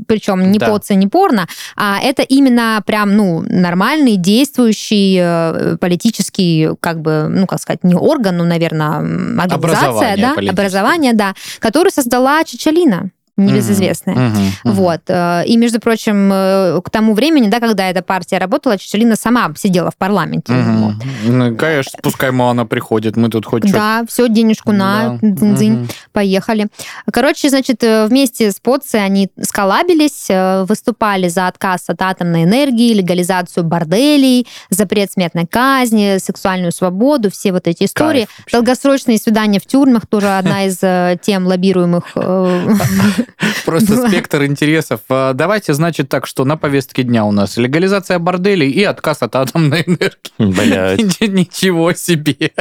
причем 0.08 0.52
не 0.52 0.60
Да. 0.60 0.68
поци, 0.68 0.96
не 0.96 1.08
порно, 1.08 1.48
а 1.76 2.00
это 2.00 2.22
именно 2.24 2.82
прям, 2.86 3.16
ну, 3.16 3.44
нормальный, 3.48 4.18
действующий 4.18 5.18
э, 5.22 5.78
политический, 5.80 6.70
как 6.80 7.02
бы, 7.02 7.28
ну, 7.30 7.48
как 7.48 7.60
сказать, 7.60 7.84
не 7.84 7.96
орган, 7.96 8.38
ну, 8.38 8.44
наверное, 8.44 8.98
организация, 8.98 10.14
Образование 10.14 10.18
да, 10.18 10.52
образование, 10.52 11.14
да, 11.14 11.34
которую 11.60 11.92
создала 11.92 12.44
Чичалина, 12.44 13.10
небезызвестная. 13.38 14.16
Мгм, 14.16 14.38
мгм. 14.64 14.76
Вот. 14.76 15.02
э, 15.08 15.44
И, 15.46 15.58
между 15.58 15.80
прочим, 15.80 16.30
э, 16.32 16.82
к 16.84 16.90
тому 16.90 17.14
времени, 17.14 17.48
да, 17.48 17.60
когда 17.60 17.90
эта 17.90 18.02
партия 18.04 18.38
работала, 18.38 18.78
Чичалина 18.78 19.16
сама 19.16 19.52
сидела 19.58 19.90
в 19.90 19.98
парламенте. 19.98 20.54
Вот. 20.54 20.94
Мгм. 20.96 21.38
Ну, 21.40 21.56
конечно, 21.58 22.00
пускай 22.04 22.32
Моана 22.32 22.66
приходит, 22.66 23.18
мы 23.18 23.30
тут 23.30 23.46
хоть. 23.46 23.64
Да, 23.72 24.04
все, 24.08 24.28
денежку 24.30 24.72
на, 24.72 25.18
Да. 25.22 25.46
Мгм. 25.46 25.88
поехали. 26.12 26.68
Короче, 27.12 27.50
значит, 27.50 27.84
э, 27.84 28.06
вместе 28.08 28.52
с 28.52 28.60
Поци 28.60 28.98
они 28.98 29.30
сколабились, 29.42 30.28
выступали 30.68 31.28
за 31.28 31.48
отказ 31.48 31.86
от 31.88 32.02
атомной 32.02 32.44
энергии, 32.44 32.94
легализацию 32.94 33.64
борделей, 33.64 34.48
запрет 34.70 35.12
смертной 35.12 35.48
казни, 35.48 36.18
сексуальную 36.20 36.72
свободу, 36.72 37.32
все 37.32 37.52
вот 37.52 37.68
эти 37.68 37.86
истории. 37.86 38.26
Кайф. 38.26 38.52
Долгосрочные 38.52 39.18
свидания 39.18 39.60
в 39.60 39.66
тюрьмах 39.66 40.06
тоже 40.08 40.38
одна 40.38 40.66
из 40.66 40.78
тем 41.22 41.48
лоббируемых. 41.48 42.16
Просто 43.66 43.96
Была. 43.96 44.08
спектр 44.10 44.44
интересов. 44.46 45.02
А, 45.10 45.34
Давайте, 45.34 45.74
значит, 45.74 46.10
так, 46.10 46.28
что 46.28 46.46
на 46.46 46.58
повестке 46.58 47.04
дня 47.04 47.26
у 47.26 47.32
нас 47.32 47.58
легализация 47.58 48.20
борделей 48.20 48.70
и 48.70 48.84
отказ 48.84 49.22
от 49.22 49.36
атомной 49.36 49.84
энергии. 49.86 50.14
Блядь. 50.38 51.20
Ничего 51.22 51.94
себе. 51.94 52.52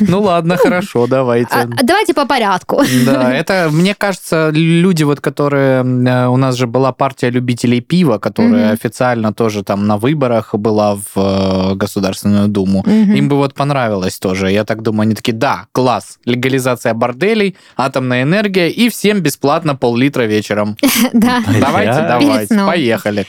Ну 0.00 0.20
ладно, 0.22 0.56
хорошо, 0.56 1.06
давайте. 1.06 1.54
а- 1.54 1.62
а 1.62 1.84
Давайте 1.84 2.14
по 2.14 2.26
порядку. 2.26 2.82
Да, 3.06 3.32
это, 3.34 3.68
мне 3.72 3.94
кажется, 3.94 4.50
люди, 4.52 5.02
вот, 5.04 5.20
которые... 5.20 5.82
э, 5.82 6.26
У 6.28 6.36
нас 6.36 6.56
же 6.56 6.66
была 6.66 6.92
партия 6.92 7.30
любителей 7.30 7.80
пива, 7.80 8.18
которая 8.18 8.72
официально 8.72 9.32
тоже 9.32 9.62
там 9.64 9.86
на 9.86 9.96
выборах 9.96 10.54
была 10.54 10.94
в 10.96 11.16
э, 11.16 11.74
Государственную 11.74 12.48
Думу. 12.48 12.84
Им 12.86 13.28
бы 13.28 13.36
вот 13.36 13.54
понравилось 13.54 14.18
тоже. 14.18 14.50
Я 14.50 14.64
так 14.64 14.82
думаю, 14.82 15.02
они 15.02 15.14
такие, 15.14 15.32
да, 15.36 15.66
класс, 15.72 16.18
легализация 16.24 16.94
борделей, 16.94 17.56
атомная 17.76 18.22
энергия 18.22 18.68
и 18.68 18.88
всем 18.88 19.20
бесплатно 19.20 19.74
пол-литра 19.76 20.09
вечером. 20.26 20.76
Да. 21.12 21.42
Давайте, 21.60 22.04
давайте, 22.06 22.54
поехали. 22.66 23.26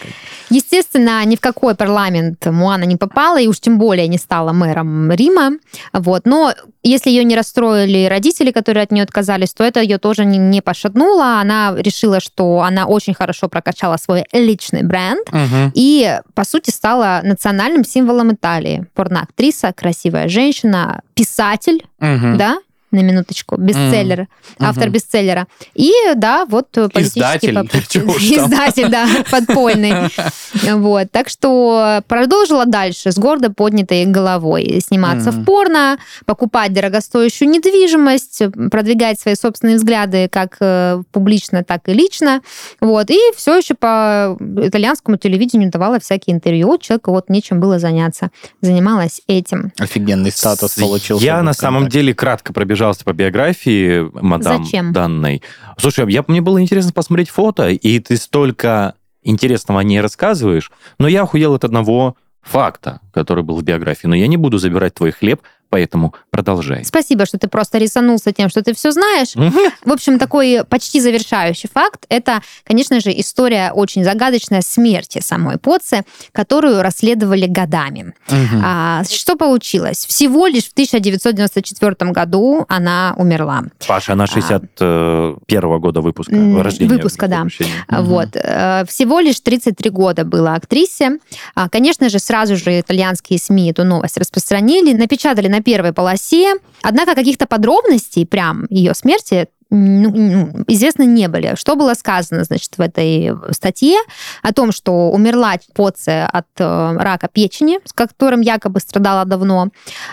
Естественно, 0.49 1.23
ни 1.25 1.38
в 1.38 1.39
какой 1.39 1.75
парламент 1.75 2.45
Муана 2.45 2.84
не 2.84 2.97
попала, 2.97 3.39
и 3.39 3.47
уж 3.47 3.59
тем 3.61 3.79
более 3.79 4.07
не 4.09 4.17
стала 4.17 4.51
мэром 4.51 5.09
Рима. 5.11 5.51
Вот. 5.93 6.25
Но 6.25 6.53
если 6.84 7.09
ее 7.09 7.23
не 7.23 7.36
расстроили 7.38 8.05
родители, 8.09 8.51
которые 8.51 8.84
от 8.84 8.91
нее 8.91 9.03
отказались, 9.03 9.53
то 9.53 9.63
это 9.63 9.79
ее 9.82 9.97
тоже 9.97 10.25
не, 10.25 10.38
не 10.38 10.61
пошатнуло. 10.61 11.39
Она 11.39 11.73
решила, 11.77 12.19
что 12.19 12.61
она 12.63 12.86
очень 12.86 13.13
хорошо 13.13 13.47
прокачала 13.47 13.95
свой 13.95 14.25
личный 14.34 14.84
бренд 14.84 15.25
Мгм. 15.32 15.71
и, 15.73 16.19
по 16.36 16.43
сути, 16.43 16.69
стала 16.69 17.21
национальным 17.23 17.86
символом 17.86 18.34
Италии. 18.34 18.86
Порноактриса, 18.93 19.71
красивая 19.73 20.27
женщина, 20.27 21.01
писатель, 21.13 21.86
Мгм. 21.99 22.38
да, 22.38 22.57
на 22.92 23.00
минуточку, 23.00 23.56
бестселлер, 23.58 24.28
Мгм. 24.60 24.70
автор 24.70 24.89
бестселлера. 24.89 25.48
И, 25.74 25.92
да, 26.16 26.46
вот 26.46 26.78
э, 26.78 26.89
политический... 26.89 27.20
Издатель. 27.22 27.56
поп-. 27.56 27.76
Издатель, 28.22 28.89
да, 28.89 29.08
подпольный. 29.32 29.94
Вот, 30.74 31.12
так 31.12 31.30
что 31.30 32.02
продолжила 32.08 32.66
дальше 32.66 33.12
с 33.12 33.18
гордо 33.18 33.52
поднятой 33.52 34.06
головой 34.06 34.82
сниматься 34.86 35.32
Мгм. 35.32 35.42
в 35.42 35.46
порно, 35.46 35.98
покупать 36.26 36.74
дорогостоящую 36.74 37.50
недвижимость, 37.50 38.42
продвигать 38.70 39.20
свои 39.20 39.36
собственные 39.36 39.78
взгляды 39.78 40.28
как 40.30 40.58
э, 40.60 41.02
публично, 41.12 41.64
так 41.64 41.88
и 41.89 41.94
лично. 41.94 42.42
Вот, 42.80 43.10
и 43.10 43.20
все 43.36 43.58
еще 43.58 43.74
по 43.74 44.38
итальянскому 44.39 45.18
телевидению 45.18 45.72
давала 45.72 46.00
всякие 46.00 46.36
интервью. 46.36 46.78
Человеку 46.78 47.12
вот 47.12 47.30
нечем 47.30 47.60
было 47.60 47.80
заняться. 47.80 48.30
Занималась 48.62 49.22
этим. 49.28 49.72
Офигенный 49.80 50.32
статус 50.32 50.76
получился. 50.76 51.24
Я 51.24 51.42
на 51.44 51.54
самом 51.54 51.88
деле 51.88 52.14
кратко 52.14 52.54
пробежался 52.82 53.05
по 53.05 53.13
биографии 53.13 54.09
мадам 54.21 54.65
Зачем? 54.65 54.91
данной. 54.91 55.43
Слушай, 55.77 56.11
я, 56.11 56.23
мне 56.27 56.41
было 56.41 56.59
интересно 56.59 56.91
посмотреть 56.91 57.29
фото, 57.29 57.69
и 57.69 57.99
ты 57.99 58.17
столько 58.17 58.95
интересного 59.21 59.82
о 59.82 59.84
ней 59.84 60.01
рассказываешь, 60.01 60.71
но 60.97 61.07
я 61.07 61.21
охуел 61.21 61.53
от 61.53 61.63
одного 61.63 62.15
факта, 62.41 62.99
который 63.13 63.43
был 63.43 63.57
в 63.57 63.63
биографии. 63.63 64.07
Но 64.07 64.15
я 64.15 64.25
не 64.25 64.38
буду 64.38 64.57
забирать 64.57 64.95
твой 64.95 65.11
хлеб, 65.11 65.41
Поэтому 65.72 66.13
продолжай. 66.30 66.86
Спасибо, 66.86 67.26
что 67.26 67.39
ты 67.39 67.47
просто 67.47 67.78
рисанулся 67.80 68.32
тем, 68.34 68.49
что 68.49 68.61
ты 68.61 68.76
все 68.76 68.91
знаешь. 68.91 69.34
В 69.86 69.91
общем, 69.91 70.19
такой 70.19 70.63
почти 70.69 70.99
завершающий 70.99 71.69
факт– 71.74 72.05
это, 72.09 72.41
конечно 72.63 72.99
же, 72.99 73.11
история 73.19 73.72
очень 73.74 74.03
загадочная 74.03 74.61
смерти 74.61 75.19
самой 75.22 75.57
Поци, 75.57 76.03
которую 76.34 76.82
расследовали 76.84 77.47
годами. 77.47 78.13
А, 78.63 79.03
что 79.09 79.36
получилось? 79.38 80.05
Всего 80.05 80.45
лишь 80.45 80.65
в 80.65 80.74
1994 80.74 82.11
году 82.11 82.65
она 82.67 83.15
умерла. 83.17 83.63
Паша, 83.88 84.13
она 84.13 84.28
61 84.28 85.80
года 85.80 86.01
выпуска, 86.01 86.36
рождения. 86.61 86.93
выпуска, 86.93 87.28
да. 87.28 87.43
Мгм. 87.43 88.03
Вот. 88.05 88.30
э, 88.36 88.84
Всего 88.88 89.19
лишь 89.19 89.39
33 89.39 89.89
года 89.89 90.26
было 90.26 90.53
актрисе. 90.55 91.19
А, 91.55 91.69
Конечно 91.69 92.09
же, 92.09 92.19
сразу 92.19 92.57
же 92.57 92.80
итальянские 92.80 93.39
СМИ 93.39 93.72
эту 93.72 93.86
новость 93.86 94.17
распространили, 94.17 94.93
напечатали 94.93 95.47
на 95.47 95.61
первой 95.62 95.93
полосе. 95.93 96.55
Однако 96.82 97.16
каких-то 97.16 97.45
подробностей 97.47 98.26
прям 98.26 98.66
ее 98.70 98.93
смерти 98.93 99.47
ну, 99.72 100.12
ну, 100.14 100.64
известны 100.68 101.03
не 101.03 101.28
были. 101.30 101.55
Что 101.55 101.76
было 101.76 101.93
сказано, 101.93 102.43
значит, 102.43 102.78
в 102.78 102.82
этой 102.82 103.32
статье 103.51 103.97
о 104.43 104.53
том, 104.53 104.72
что 104.74 105.09
умерла 105.12 105.53
Поце 105.74 106.26
от 106.26 106.47
э, 106.57 106.97
рака 106.97 107.30
печени, 107.30 107.80
с 107.86 107.93
которым 107.93 108.41
якобы 108.41 108.82
страдала 108.82 109.24
давно. 109.26 109.70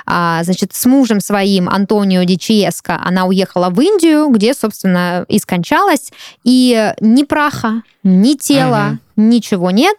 А, 0.06 0.42
значит, 0.44 0.74
с 0.74 0.86
мужем 0.86 1.20
своим 1.20 1.68
Антонио 1.68 2.22
Дичиеско 2.22 3.00
она 3.04 3.24
уехала 3.26 3.70
в 3.70 3.80
Индию, 3.80 4.28
где, 4.28 4.54
собственно, 4.54 5.24
и 5.28 5.38
скончалась. 5.38 6.12
И 6.44 6.92
ни 7.00 7.24
праха, 7.24 7.82
ни 8.04 8.34
тела, 8.34 8.98
ничего 9.18 9.70
нет. 9.70 9.96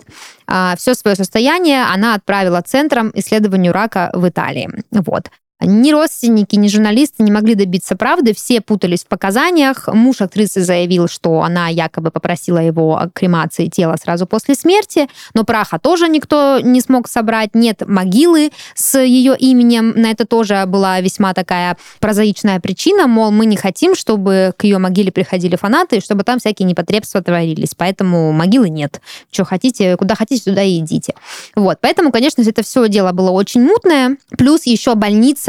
все 0.78 0.96
свое 0.96 1.16
состояние 1.16 1.84
она 1.84 2.16
отправила 2.16 2.62
центром 2.62 3.12
исследованию 3.14 3.74
рака 3.74 4.10
в 4.14 4.28
Италии. 4.28 4.70
Вот. 4.92 5.30
Ни 5.62 5.92
родственники, 5.92 6.56
ни 6.56 6.70
журналисты 6.70 7.22
не 7.22 7.32
могли 7.32 7.54
добиться 7.54 7.98
правды, 7.98 8.34
все 8.34 8.62
путались 8.62 9.04
в 9.04 9.08
показаниях. 9.08 9.90
Муж 9.92 10.22
актрисы 10.22 10.62
заявил, 10.62 11.10
что 11.10 11.42
она 11.42 11.68
якобы 11.68 12.12
попросила 12.12 12.60
его 12.60 13.02
кремации 13.14 13.68
тела 13.68 13.98
сразу 14.02 14.26
после 14.26 14.56
смерти, 14.56 15.10
но 15.34 15.44
праха 15.44 15.78
тоже 15.78 16.08
никто 16.08 16.62
не 16.62 16.80
смог 16.80 17.10
собрать, 17.10 17.56
нет 17.56 17.84
могилы 17.86 18.52
с 18.74 18.98
ее 19.02 19.36
именем. 19.38 19.90
На 19.98 20.12
это 20.12 20.26
тоже 20.26 20.64
была 20.66 21.02
весьма 21.02 21.34
такая 21.34 21.76
прозаичная 22.00 22.62
причина, 22.62 23.08
мол, 23.08 23.32
мы 23.32 23.46
не 23.46 23.58
хотим, 23.58 23.96
чтобы 23.96 24.54
к 24.56 24.64
ее 24.64 24.78
могиле 24.78 25.12
приходили 25.12 25.58
фанаты, 25.58 25.98
и 25.98 26.02
чтобы 26.02 26.24
там 26.24 26.40
всякие 26.40 26.68
непотребства 26.68 27.22
творились, 27.22 27.76
поэтому 27.76 28.32
могилы 28.32 28.70
нет. 28.70 29.02
Что 29.30 29.44
хотите, 29.44 29.98
куда 29.98 30.16
хотите, 30.16 30.52
туда 30.52 30.64
и 30.64 30.80
идите. 30.80 31.16
Вот, 31.54 31.80
поэтому, 31.82 32.14
конечно, 32.14 32.42
это 32.42 32.64
все 32.64 32.88
дело 32.88 33.12
было 33.12 33.32
очень 33.32 33.62
мутное, 33.62 34.16
плюс 34.38 34.66
еще 34.66 34.96
больница 34.96 35.49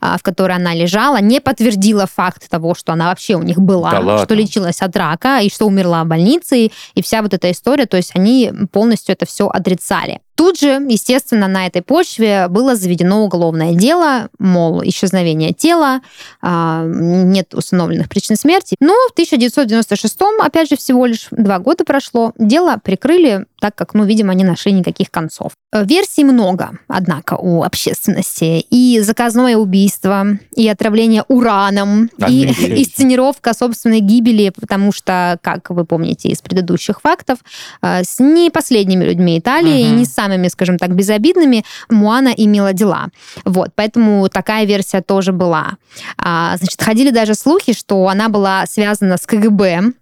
а, 0.00 0.18
в 0.18 0.22
которой 0.22 0.56
она 0.56 0.74
лежала, 0.74 1.20
не 1.20 1.40
подтвердила 1.40 2.06
факт 2.06 2.48
того, 2.48 2.74
что 2.74 2.92
она 2.92 3.06
вообще 3.06 3.34
у 3.34 3.42
них 3.42 3.58
была, 3.58 3.90
Да 3.90 4.00
ладно? 4.00 4.24
что 4.24 4.34
лечилась 4.34 4.82
от 4.82 4.96
рака 4.96 5.40
и 5.40 5.50
что 5.50 5.66
умерла 5.66 6.04
в 6.04 6.08
больнице, 6.08 6.70
и 6.94 7.02
вся 7.02 7.22
вот 7.22 7.34
эта 7.34 7.50
история, 7.50 7.86
то 7.86 7.96
есть 7.96 8.12
они 8.14 8.52
полностью 8.72 9.12
это 9.14 9.26
все 9.26 9.48
отрицали. 9.48 10.20
Тут 10.36 10.60
же, 10.60 10.84
естественно, 10.88 11.48
на 11.48 11.66
этой 11.66 11.82
почве 11.82 12.46
было 12.48 12.76
заведено 12.76 13.24
уголовное 13.24 13.72
дело, 13.74 14.28
мол, 14.38 14.82
исчезновение 14.84 15.52
тела, 15.52 16.00
а, 16.42 16.84
нет 16.84 17.54
установленных 17.54 18.08
причин 18.08 18.36
смерти. 18.36 18.76
Но 18.80 18.92
в 19.08 19.12
1996, 19.12 20.16
опять 20.42 20.68
же, 20.68 20.76
всего 20.76 21.06
лишь 21.06 21.28
два 21.30 21.58
года 21.58 21.84
прошло, 21.84 22.32
дело 22.38 22.78
прикрыли, 22.82 23.46
так 23.60 23.74
как, 23.74 23.94
ну, 23.94 24.04
видимо, 24.04 24.34
не 24.34 24.44
нашли 24.44 24.72
никаких 24.72 25.10
концов. 25.10 25.52
Э, 25.72 25.84
Версий 25.84 26.24
много, 26.24 26.78
однако, 26.88 27.34
у 27.34 27.62
общественности. 27.62 28.64
И 28.70 29.00
заказное 29.00 29.56
убийство, 29.56 30.26
и 30.54 30.68
отравление 30.68 31.24
ураном, 31.28 32.10
и 32.28 32.46
Офигеть. 32.46 32.80
инсценировка 32.86 33.54
собственной 33.54 34.00
гибели, 34.00 34.52
потому 34.54 34.92
что, 34.92 35.38
как 35.42 35.70
вы 35.70 35.86
помните 35.86 36.28
из 36.28 36.42
предыдущих 36.42 37.00
фактов, 37.00 37.38
э, 37.80 38.04
с 38.04 38.18
не 38.18 38.50
последними 38.50 39.04
людьми 39.04 39.38
Италии, 39.38 39.80
и 39.80 39.88
Мгм. 39.88 39.96
не 39.96 40.04
с 40.04 40.10
самыми, 40.26 40.48
скажем 40.48 40.78
так, 40.78 40.94
безобидными 40.94 41.64
Муана 41.88 42.32
имела 42.36 42.72
дела. 42.72 43.08
Вот, 43.44 43.70
поэтому 43.74 44.28
такая 44.28 44.66
версия 44.66 45.00
тоже 45.00 45.32
была. 45.32 45.76
А, 46.18 46.56
значит, 46.56 46.82
ходили 46.82 47.10
даже 47.10 47.34
слухи, 47.34 47.72
что 47.72 48.08
она 48.08 48.28
была 48.28 48.66
связана 48.66 49.16
с 49.16 49.26
КГБ. 49.26 49.92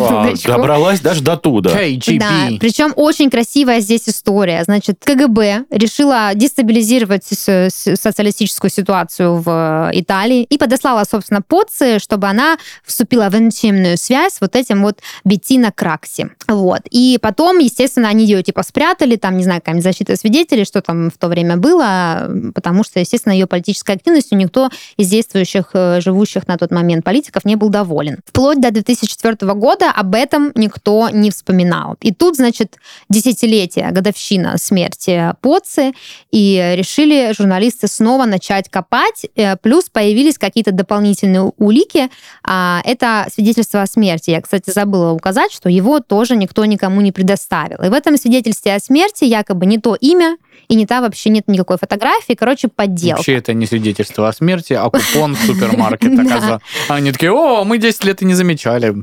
А. 0.00 0.32
Добралась 0.46 1.00
даже 1.00 1.22
до 1.22 1.36
туда. 1.36 1.70
KGB. 1.70 2.18
Да, 2.18 2.48
причем 2.60 2.92
очень 2.96 3.30
красивая 3.30 3.80
здесь 3.80 4.08
история. 4.08 4.64
Значит, 4.64 4.98
КГБ 5.04 5.64
решила 5.70 6.30
дестабилизировать 6.34 7.24
социалистическую 7.24 8.70
ситуацию 8.70 9.36
в 9.36 9.90
Италии 9.92 10.44
и 10.44 10.58
подослала, 10.58 11.04
собственно, 11.04 11.42
Поци, 11.42 11.98
чтобы 11.98 12.28
она 12.28 12.58
вступила 12.84 13.28
в 13.28 13.36
интимную 13.36 13.96
связь 13.96 14.34
с 14.34 14.40
вот 14.40 14.56
этим 14.56 14.82
вот 14.82 14.98
Беттино 15.24 15.72
Кракси. 15.72 16.30
Вот. 16.48 16.80
И 16.90 17.18
потом, 17.20 17.58
естественно, 17.58 18.08
они 18.08 18.24
ее 18.24 18.42
типа 18.42 18.62
спрятали, 18.62 19.16
там, 19.16 19.36
не 19.36 19.44
знаю, 19.44 19.60
какая-нибудь 19.60 19.84
защита 19.84 20.16
свидетелей, 20.16 20.64
что 20.64 20.80
там 20.82 21.10
в 21.10 21.18
то 21.18 21.28
время 21.28 21.56
было, 21.56 22.30
потому 22.54 22.84
что, 22.84 23.00
естественно, 23.00 23.32
ее 23.32 23.46
политической 23.46 23.96
активностью 23.96 24.38
никто 24.38 24.70
из 24.96 25.08
действующих, 25.08 25.70
э, 25.74 26.00
живущих 26.00 26.46
на 26.46 26.56
тот 26.56 26.70
момент 26.70 27.04
политиков 27.04 27.44
не 27.44 27.56
был 27.56 27.68
доволен. 27.68 28.18
Вплоть 28.26 28.60
до 28.60 28.70
2004 28.70 29.36
года 29.46 29.90
об 29.90 30.14
этом 30.14 30.52
никто 30.54 31.08
не 31.10 31.30
вспоминал. 31.30 31.96
И 32.00 32.12
тут, 32.12 32.36
значит, 32.36 32.76
десятилетие, 33.08 33.90
годовщина 33.90 34.56
смерти 34.58 35.34
Поци, 35.40 35.92
и 36.30 36.74
решили 36.76 37.32
журналисты 37.36 37.88
снова 37.88 38.24
начать 38.24 38.68
копать, 38.68 39.26
э, 39.36 39.56
плюс 39.56 39.88
появились 39.90 40.38
какие-то 40.38 40.72
дополнительные 40.72 41.52
улики. 41.58 42.08
А, 42.44 42.80
Это 42.84 43.26
свидетельство 43.32 43.82
о 43.82 43.86
смерти. 43.86 44.30
Я, 44.30 44.40
кстати, 44.40 44.70
забыла 44.70 45.12
указать, 45.12 45.52
что 45.52 45.68
его 45.68 46.00
тоже 46.00 46.36
никто 46.36 46.64
никому 46.64 47.00
не 47.00 47.12
предоставил. 47.12 47.78
И 47.84 47.88
в 47.88 47.92
этом 47.92 48.16
свидетельстве 48.16 48.74
о 48.74 48.80
смерти 48.80 49.24
якобы 49.24 49.66
не 49.66 49.78
то 49.78 49.94
имя, 49.94 50.36
и 50.68 50.74
не 50.76 50.86
та 50.86 51.00
вообще 51.00 51.30
нет 51.30 51.48
никакой 51.48 51.78
фотографии, 51.78 52.34
короче, 52.34 52.68
подделка. 52.68 53.16
Вообще 53.18 53.34
это 53.36 53.52
не 53.54 53.66
свидетельство 53.66 54.28
о 54.28 54.32
смерти, 54.32 54.72
а 54.74 54.88
купон 54.88 55.34
в 55.34 55.40
супермаркет. 55.46 56.14
Да. 56.14 56.22
оказа- 56.22 56.60
Они 56.88 57.10
такие, 57.12 57.32
о, 57.32 57.64
мы 57.64 57.78
10 57.78 58.04
лет 58.04 58.22
и 58.22 58.24
не 58.24 58.34
замечали. 58.34 58.94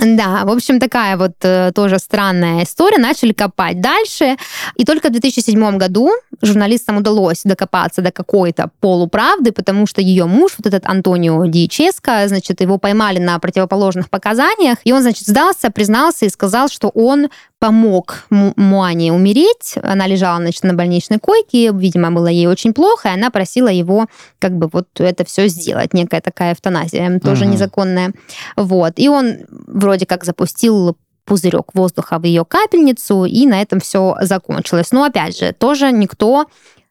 Да, 0.00 0.44
в 0.44 0.50
общем, 0.50 0.80
такая 0.80 1.16
вот 1.16 1.32
э, 1.42 1.72
тоже 1.74 1.98
странная 1.98 2.64
история. 2.64 2.98
Начали 2.98 3.32
копать 3.32 3.80
дальше. 3.80 4.36
И 4.76 4.84
только 4.84 5.08
в 5.08 5.12
2007 5.12 5.76
году 5.76 6.10
журналистам 6.42 6.98
удалось 6.98 7.42
докопаться 7.44 8.02
до 8.02 8.10
какой-то 8.10 8.70
полуправды, 8.80 9.52
потому 9.52 9.86
что 9.86 10.00
ее 10.00 10.26
муж, 10.26 10.52
вот 10.58 10.66
этот 10.66 10.86
Антонио 10.86 11.46
Ди 11.46 11.68
Ческо, 11.68 12.26
значит, 12.28 12.60
его 12.60 12.78
поймали 12.78 13.18
на 13.18 13.38
противоположных 13.38 14.10
показаниях, 14.10 14.78
и 14.84 14.92
он, 14.92 15.02
значит, 15.02 15.26
сдался, 15.26 15.70
признался 15.70 16.26
и 16.26 16.30
сказал, 16.30 16.68
что 16.68 16.88
он 16.88 17.28
помог 17.64 18.24
Му- 18.30 18.52
Муане 18.56 19.10
умереть. 19.12 19.76
Она 19.82 20.06
лежала, 20.06 20.36
значит, 20.38 20.64
на 20.64 20.74
больничной 20.74 21.18
койке, 21.18 21.72
видимо, 21.72 22.10
было 22.10 22.26
ей 22.26 22.46
очень 22.46 22.74
плохо, 22.74 23.08
и 23.08 23.12
она 23.12 23.30
просила 23.30 23.68
его 23.68 24.06
как 24.38 24.52
бы 24.58 24.68
вот 24.70 24.88
это 24.98 25.24
все 25.24 25.48
сделать. 25.48 25.94
Некая 25.94 26.20
такая 26.20 26.52
эвтаназия, 26.52 27.18
тоже 27.20 27.44
Мгм. 27.44 27.54
незаконная. 27.54 28.12
Вот. 28.56 28.92
И 28.96 29.08
он 29.08 29.38
вроде 29.66 30.04
как 30.04 30.24
запустил 30.24 30.96
пузырек 31.24 31.70
воздуха 31.72 32.18
в 32.18 32.24
ее 32.24 32.44
капельницу, 32.44 33.24
и 33.24 33.46
на 33.46 33.62
этом 33.62 33.80
все 33.80 34.14
закончилось. 34.20 34.92
Но 34.92 35.04
опять 35.04 35.38
же, 35.38 35.52
тоже 35.58 35.90
никто 35.90 36.44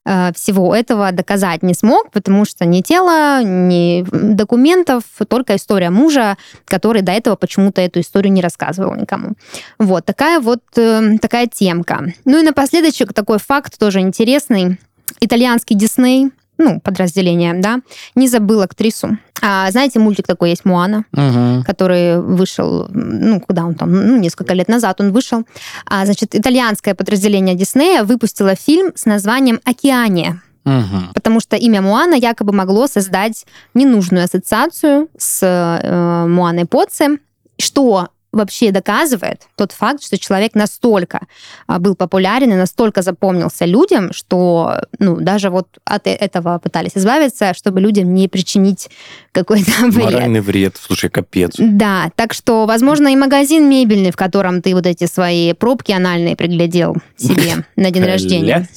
всего 0.05 0.75
этого 0.75 1.11
доказать 1.11 1.63
не 1.63 1.73
смог, 1.73 2.11
потому 2.11 2.45
что 2.45 2.65
ни 2.65 2.81
тела, 2.81 3.41
ни 3.43 4.05
документов, 4.11 5.03
только 5.29 5.55
история 5.55 5.89
мужа, 5.89 6.37
который 6.65 7.01
до 7.01 7.11
этого 7.11 7.35
почему-то 7.35 7.81
эту 7.81 8.01
историю 8.01 8.33
не 8.33 8.41
рассказывал 8.41 8.95
никому. 8.95 9.33
Вот 9.79 10.05
такая 10.05 10.39
вот 10.39 10.61
э, 10.75 11.17
такая 11.21 11.47
темка. 11.47 12.13
Ну 12.25 12.39
и 12.39 12.43
напоследочек 12.43 13.13
такой 13.13 13.39
факт 13.39 13.79
тоже 13.79 14.01
интересный. 14.01 14.77
Итальянский 15.21 15.75
Дисней, 15.75 16.31
ну, 16.57 16.79
подразделение, 16.79 17.53
да, 17.55 17.79
не 18.15 18.27
забыл 18.27 18.61
актрису. 18.61 19.17
А, 19.41 19.69
знаете, 19.71 19.99
мультик 19.99 20.27
такой 20.27 20.51
есть 20.51 20.65
«Муана», 20.65 21.03
Мгм. 21.11 21.63
который 21.63 22.21
вышел, 22.21 22.87
ну, 22.89 23.41
когда 23.41 23.65
он 23.65 23.75
там, 23.75 23.91
ну, 23.91 24.17
несколько 24.17 24.53
лет 24.53 24.67
назад 24.69 25.01
он 25.01 25.11
вышел. 25.11 25.43
А, 25.85 26.05
значит, 26.05 26.35
итальянское 26.35 26.95
подразделение 26.95 27.55
Диснея 27.55 28.03
выпустило 28.03 28.55
фильм 28.55 28.91
с 28.95 29.05
названием 29.05 29.59
«Океания», 29.65 30.41
Мгм. 30.65 31.09
потому 31.13 31.41
что 31.41 31.57
имя 31.57 31.81
Муана 31.81 32.13
якобы 32.15 32.53
могло 32.53 32.87
создать 32.87 33.45
ненужную 33.73 34.23
ассоциацию 34.23 35.09
с 35.17 35.39
э, 35.43 36.27
Муаной 36.27 36.65
Поци, 36.65 37.19
что 37.59 38.07
вообще 38.33 38.71
доказывает 38.71 39.43
тот 39.55 39.71
факт, 39.71 40.03
что 40.03 40.17
человек 40.17 40.55
настолько 40.55 41.21
а, 41.67 41.79
был 41.79 41.95
популярен 41.95 42.51
и 42.51 42.55
настолько 42.55 43.01
запомнился 43.01 43.65
людям, 43.65 44.11
что 44.11 44.81
ну, 44.99 45.17
даже 45.17 45.49
вот 45.49 45.67
от 45.85 46.07
э- 46.07 46.15
этого 46.15 46.59
пытались 46.59 46.91
избавиться, 46.95 47.53
чтобы 47.53 47.79
людям 47.79 48.13
не 48.13 48.27
причинить 48.27 48.89
какой-то 49.31 49.71
вред. 49.87 50.13
Моральный 50.13 50.41
вред. 50.41 50.75
Слушай, 50.79 51.09
капец. 51.09 51.53
Да, 51.57 52.11
так 52.15 52.33
что, 52.33 52.65
возможно, 52.65 53.07
и 53.07 53.15
магазин 53.15 53.69
мебельный, 53.69 54.11
в 54.11 54.17
котором 54.17 54.61
ты 54.61 54.73
вот 54.73 54.87
эти 54.87 55.05
свои 55.05 55.53
пробки 55.53 55.91
анальные 55.91 56.35
приглядел 56.35 56.97
себе 57.15 57.65
на 57.75 57.91
день 57.91 58.03
рождения. 58.03 58.67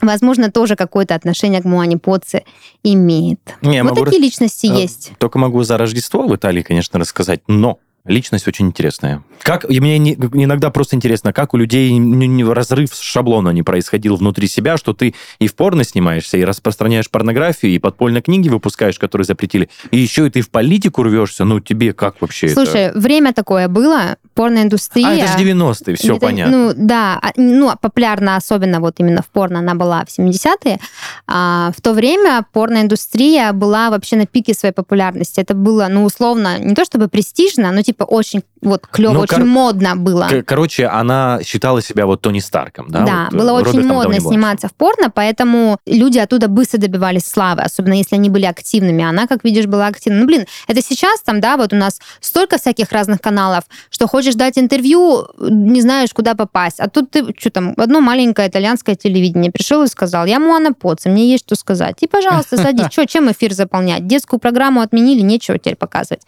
Возможно, 0.00 0.50
тоже 0.50 0.76
какое-то 0.76 1.14
отношение 1.14 1.62
к 1.62 1.64
Муане 1.64 1.96
Поци 1.96 2.42
имеет. 2.82 3.40
Не, 3.62 3.82
вот 3.84 4.04
такие 4.04 4.20
личности 4.20 4.66
э, 4.66 4.82
есть. 4.82 5.12
Только 5.18 5.38
могу 5.38 5.62
за 5.62 5.78
Рождество 5.78 6.26
в 6.26 6.34
Италии, 6.34 6.62
конечно, 6.62 6.98
рассказать, 6.98 7.42
но 7.46 7.78
личность 8.04 8.48
очень 8.48 8.66
интересная. 8.66 9.22
Как, 9.42 9.68
и 9.68 9.80
мне 9.80 9.98
не- 9.98 10.14
иногда 10.14 10.70
просто 10.70 10.96
интересно, 10.96 11.32
как 11.32 11.54
у 11.54 11.56
людей 11.56 11.92
не- 11.92 12.26
не- 12.26 12.44
разрыв 12.44 12.94
шаблона 12.94 13.50
не 13.50 13.62
происходил 13.62 14.16
внутри 14.16 14.48
себя, 14.48 14.76
что 14.76 14.92
ты 14.92 15.14
и 15.38 15.46
в 15.46 15.54
порно 15.54 15.84
снимаешься, 15.84 16.36
и 16.36 16.44
распространяешь 16.44 17.08
порнографию, 17.10 17.72
и 17.72 17.78
подпольно 17.78 18.20
книги 18.20 18.48
выпускаешь, 18.48 18.98
которые 18.98 19.24
запретили, 19.24 19.68
и 19.90 19.98
еще 19.98 20.26
и 20.26 20.30
ты 20.30 20.40
в 20.40 20.50
политику 20.50 21.02
рвешься, 21.04 21.44
ну 21.44 21.60
тебе 21.60 21.92
как 21.92 22.20
вообще 22.20 22.46
это? 22.48 22.64
Слушай, 22.64 22.92
время 22.92 23.32
такое 23.32 23.68
было, 23.68 24.16
порноиндустрия. 24.34 25.08
А, 25.08 25.14
это 25.14 25.38
же 25.38 25.38
90-е, 25.44 25.94
все 25.96 26.12
Это, 26.16 26.20
понятно. 26.20 26.56
Ну, 26.56 26.72
да, 26.76 27.18
а, 27.22 27.30
ну, 27.36 27.68
а 27.68 27.76
популярна 27.76 28.36
особенно 28.36 28.80
вот 28.80 28.94
именно 28.98 29.22
в 29.22 29.26
порно 29.28 29.60
она 29.60 29.74
была 29.74 30.04
в 30.04 30.08
70-е. 30.08 30.78
А, 31.28 31.70
в 31.76 31.80
то 31.80 31.92
время 31.92 32.44
порноиндустрия 32.52 33.52
была 33.52 33.90
вообще 33.90 34.16
на 34.16 34.26
пике 34.26 34.54
своей 34.54 34.74
популярности. 34.74 35.40
Это 35.40 35.54
было, 35.54 35.86
ну, 35.88 36.04
условно, 36.04 36.58
не 36.58 36.74
то 36.74 36.84
чтобы 36.84 37.08
престижно, 37.08 37.70
но 37.72 37.82
типа 37.82 37.91
очень 38.00 38.42
вот 38.62 38.86
клево, 38.86 39.12
Ну, 39.14 39.20
очень 39.20 39.36
кор- 39.36 39.44
модно 39.44 39.96
было. 39.96 40.28
Короче, 40.46 40.86
она 40.86 41.40
считала 41.42 41.82
себя 41.82 42.06
вот 42.06 42.20
Тони 42.20 42.38
Старком, 42.38 42.86
да? 42.88 43.00
Да, 43.04 43.24
вот, 43.30 43.34
э, 43.34 43.38
было 43.38 43.52
очень 43.52 43.72
Робертом 43.80 43.88
модно 43.88 44.20
сниматься 44.20 44.68
в 44.68 44.74
порно, 44.74 45.10
поэтому 45.10 45.78
люди 45.84 46.18
оттуда 46.18 46.46
быстро 46.48 46.78
добивались 46.78 47.26
славы, 47.26 47.62
особенно 47.62 47.94
если 47.94 48.14
они 48.14 48.28
были 48.30 48.44
активными. 48.44 49.02
Она, 49.04 49.26
как 49.26 49.42
видишь, 49.44 49.66
была 49.66 49.88
активна. 49.88 50.20
Ну, 50.20 50.26
блин, 50.26 50.46
это 50.68 50.80
сейчас 50.80 51.20
там, 51.22 51.40
да, 51.40 51.56
вот 51.56 51.72
у 51.72 51.76
нас 51.76 52.00
столько 52.20 52.58
всяких 52.58 52.92
разных 52.92 53.20
каналов, 53.20 53.64
что 53.90 54.06
хочешь 54.06 54.34
дать 54.36 54.56
интервью, 54.58 55.26
не 55.40 55.80
знаешь, 55.82 56.10
куда 56.14 56.34
попасть. 56.34 56.78
А 56.78 56.88
тут 56.88 57.10
ты, 57.10 57.34
что 57.38 57.50
там, 57.50 57.74
одно 57.76 58.00
маленькое 58.00 58.48
итальянское 58.48 58.94
телевидение 58.94 59.50
пришел 59.50 59.82
и 59.82 59.88
сказал, 59.88 60.24
я 60.26 60.38
Муана 60.38 60.72
Поци, 60.72 61.08
мне 61.08 61.30
есть 61.30 61.44
что 61.46 61.56
сказать. 61.56 61.96
И, 62.00 62.06
пожалуйста, 62.06 62.56
садись. 62.56 62.86
Что, 62.92 63.06
чем 63.06 63.30
эфир 63.30 63.52
заполнять? 63.52 64.06
Детскую 64.06 64.38
программу 64.38 64.80
отменили, 64.82 65.20
нечего 65.22 65.58
теперь 65.58 65.76
показывать. 65.76 66.22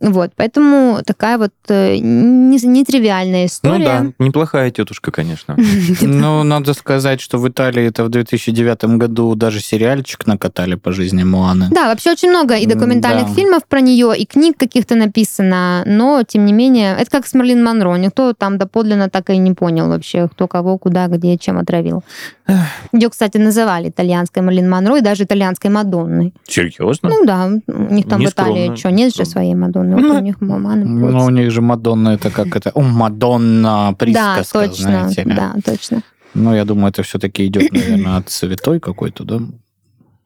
Вот, 0.00 0.32
поэтому 0.34 0.99
такая 1.04 1.38
вот 1.38 1.52
э, 1.68 1.96
не- 1.98 2.58
нетривиальная 2.66 3.40
Ну 3.42 3.46
история. 3.46 3.84
да, 3.84 4.06
неплохая 4.18 4.70
тетушка, 4.70 5.10
конечно. 5.10 5.56
Ну, 6.02 6.42
надо 6.44 6.74
сказать, 6.74 7.20
что 7.20 7.38
в 7.38 7.48
Италии 7.48 7.84
это 7.86 8.04
в 8.04 8.08
2009 8.08 8.84
году 8.98 9.34
даже 9.34 9.60
сериальчик 9.60 10.26
накатали 10.26 10.74
по 10.74 10.92
жизни 10.92 11.22
Муаны. 11.24 11.68
Да, 11.70 11.86
вообще 11.88 12.12
очень 12.12 12.30
много 12.30 12.54
и 12.56 12.66
документальных 12.66 13.28
фильмов 13.34 13.62
про 13.68 13.80
нее, 13.80 14.14
и 14.16 14.26
книг 14.26 14.56
каких-то 14.58 14.94
написано, 14.94 15.82
но, 15.86 16.22
тем 16.26 16.44
не 16.46 16.52
менее, 16.52 16.96
это 16.98 17.10
как 17.10 17.26
с 17.26 17.34
Марлин 17.34 17.62
Монро. 17.64 17.94
Никто 17.96 18.32
там 18.32 18.58
доподлинно 18.58 19.08
так 19.08 19.30
и 19.30 19.36
не 19.38 19.52
понял 19.52 19.88
вообще, 19.88 20.28
кто 20.28 20.48
кого, 20.48 20.78
куда, 20.78 21.06
где, 21.06 21.36
чем 21.38 21.58
отравил. 21.58 22.02
Ее, 22.92 23.08
кстати, 23.10 23.36
называли 23.38 23.90
итальянской 23.90 24.42
Марлин 24.42 24.68
Монро 24.68 24.96
и 24.98 25.00
даже 25.00 25.22
итальянской 25.24 25.70
Мадонной. 25.70 26.34
Серьезно? 26.48 27.08
Ну 27.08 27.24
да, 27.24 27.46
у 27.68 27.94
них 27.94 28.08
там 28.08 28.18
в 28.18 28.22
Нескромно. 28.22 28.52
Италии 28.66 28.76
что, 28.76 28.90
нет 28.90 29.14
же 29.14 29.24
своей 29.24 29.54
Мадонны, 29.54 29.94
вот 29.94 30.02
Ну, 30.02 30.14
у 30.16 30.20
них 30.20 30.40
мама 30.40 30.72
Ну, 30.98 31.24
у 31.24 31.30
них 31.30 31.50
же 31.50 31.60
Мадонна 31.60 32.10
это 32.10 32.30
как 32.30 32.54
это... 32.56 32.70
О, 32.74 32.80
Мадонна 32.82 33.90
Да, 33.90 33.92
присказка, 33.94 34.68
точно, 34.68 34.74
знаете 35.08 35.22
ли. 35.22 35.34
да, 35.34 35.54
точно. 35.64 36.02
Ну, 36.34 36.54
я 36.54 36.64
думаю, 36.64 36.90
это 36.90 37.02
все-таки 37.02 37.46
идет, 37.46 37.72
наверное, 37.72 38.16
от 38.18 38.30
святой 38.30 38.80
какой-то, 38.80 39.24
да? 39.24 39.40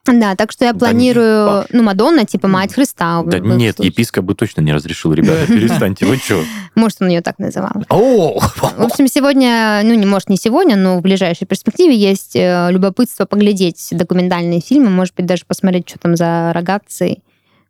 Да, 0.06 0.34
так 0.36 0.52
что 0.52 0.66
я 0.66 0.74
Да 0.74 0.80
планирую, 0.80 1.60
не- 1.60 1.78
ну, 1.78 1.82
Мадонна, 1.82 2.26
типа 2.26 2.46
мать 2.46 2.74
Христа. 2.74 3.22
Да 3.24 3.38
нет, 3.38 3.76
случае. 3.76 3.90
епископ 3.90 4.24
бы 4.26 4.34
точно 4.34 4.60
не 4.60 4.74
разрешил, 4.74 5.14
ребята, 5.14 5.46
перестаньте, 5.46 6.04
вы 6.04 6.18
что? 6.18 6.42
Может, 6.74 7.00
он 7.00 7.08
ее 7.08 7.22
так 7.22 7.38
называл. 7.38 7.72
О! 7.88 8.38
В 8.38 8.82
общем, 8.82 9.08
сегодня, 9.08 9.80
ну, 9.82 9.94
не 9.94 10.04
может 10.04 10.28
не 10.28 10.36
сегодня, 10.36 10.76
но 10.76 10.98
в 10.98 11.00
ближайшей 11.00 11.46
перспективе 11.46 11.96
есть 11.96 12.36
э, 12.36 12.68
любопытство 12.70 13.24
поглядеть 13.24 13.88
документальные 13.92 14.60
фильмы, 14.60 14.90
может 14.90 15.14
быть, 15.14 15.24
даже 15.24 15.44
посмотреть, 15.46 15.88
что 15.88 15.98
там 15.98 16.16
за 16.16 16.52
рогатцы 16.52 17.18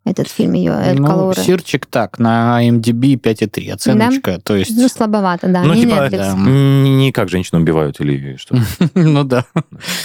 этот 0.05 0.29
фильм 0.29 0.53
ее, 0.53 0.73
Эль 0.73 1.01
Ну, 1.01 1.07
Калоре. 1.07 1.43
Сирчик 1.43 1.87
так, 1.87 2.19
на 2.19 2.61
MDB 2.69 3.19
5,3 3.19 3.71
оценочка, 3.73 4.39
то 4.43 4.55
есть... 4.55 4.77
Ну, 4.77 4.89
слабовато, 4.89 5.49
да, 5.49 5.63
Ну, 5.63 5.75
не 5.75 5.83
типа, 5.83 6.09
да. 6.11 6.35
Не 6.37 7.11
как 7.13 7.31
женщину 7.31 7.61
убивают 7.61 8.01
или 8.01 8.37
что? 8.37 8.57
Ну 8.95 9.25
да. 9.25 9.47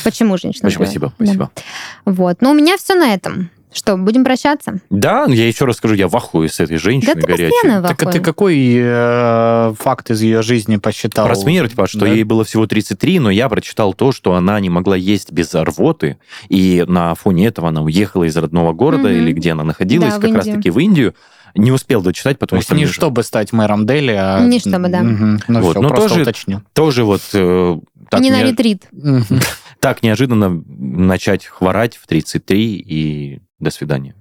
Почему 0.03 0.37
женщина? 0.37 0.69
Спасибо, 0.69 1.07
убивает? 1.07 1.13
спасибо. 1.15 1.51
Да. 2.05 2.11
Вот, 2.11 2.41
но 2.41 2.51
у 2.51 2.53
меня 2.53 2.77
все 2.77 2.95
на 2.95 3.13
этом. 3.13 3.49
Что, 3.71 3.97
будем 3.97 4.23
прощаться? 4.23 4.79
Да, 4.89 5.25
я 5.27 5.47
еще 5.47 5.65
раз 5.65 5.77
скажу, 5.77 5.93
я 5.93 6.07
в 6.07 6.15
ахуе 6.15 6.49
с 6.49 6.59
этой 6.59 6.77
женщиной 6.77 7.13
да 7.15 7.21
ты 7.21 7.27
горячей. 7.27 7.79
в 7.79 7.81
Так 7.83 8.01
а 8.03 8.11
ты 8.11 8.19
какой 8.19 8.57
э, 8.75 9.73
факт 9.77 10.09
из 10.09 10.21
ее 10.21 10.41
жизни 10.41 10.77
посчитал? 10.77 11.27
Про 11.27 11.35
смерть, 11.35 11.73
Паш, 11.75 11.91
что 11.91 11.99
Да. 12.01 12.07
ей 12.07 12.23
было 12.23 12.43
всего 12.43 12.65
33, 12.65 13.19
но 13.19 13.29
я 13.29 13.47
прочитал 13.47 13.93
то, 13.93 14.11
что 14.11 14.33
она 14.33 14.59
не 14.59 14.69
могла 14.71 14.95
есть 14.95 15.31
без 15.31 15.53
рвоты, 15.53 16.17
и 16.49 16.83
на 16.87 17.13
фоне 17.13 17.45
этого 17.47 17.69
она 17.69 17.83
уехала 17.83 18.23
из 18.23 18.35
родного 18.35 18.73
города, 18.73 19.07
Мгм. 19.09 19.17
или 19.17 19.33
где 19.33 19.51
она 19.51 19.63
находилась, 19.63 20.15
Да, 20.15 20.19
как 20.19 20.33
раз-таки 20.35 20.71
в 20.71 20.79
Индию. 20.79 21.13
Не 21.55 21.71
успел 21.71 22.01
дочитать, 22.03 22.37
То 22.37 22.41
потому 22.45 22.59
есть 22.59 22.67
что... 22.69 22.75
не 22.75 22.85
же- 22.85 22.93
чтобы 22.93 23.23
стать 23.23 23.53
мэром 23.53 23.85
Дели, 23.87 24.15
а... 24.17 24.39
Не 24.39 24.59
чтобы, 24.59 24.87
да. 24.89 25.01
Мгм. 25.01 25.39
Ну 25.47 25.61
Вот, 25.61 25.71
все, 25.71 25.81
но 25.81 25.89
просто 25.89 26.09
тоже- 26.09 26.21
уточнил. 26.21 26.61
Тоже 26.73 27.03
вот 27.03 27.21
э, 27.33 27.77
так, 28.09 28.21
не 28.21 28.29
на 28.31 28.41
не- 28.43 28.51
ретрит. 28.51 28.87
Так 29.79 30.03
неожиданно 30.03 30.49
начать 30.67 31.45
хворать 31.45 31.95
в 31.95 32.07
33 32.07 32.75
и 32.75 33.41
до 33.59 33.71
свидания. 33.71 34.15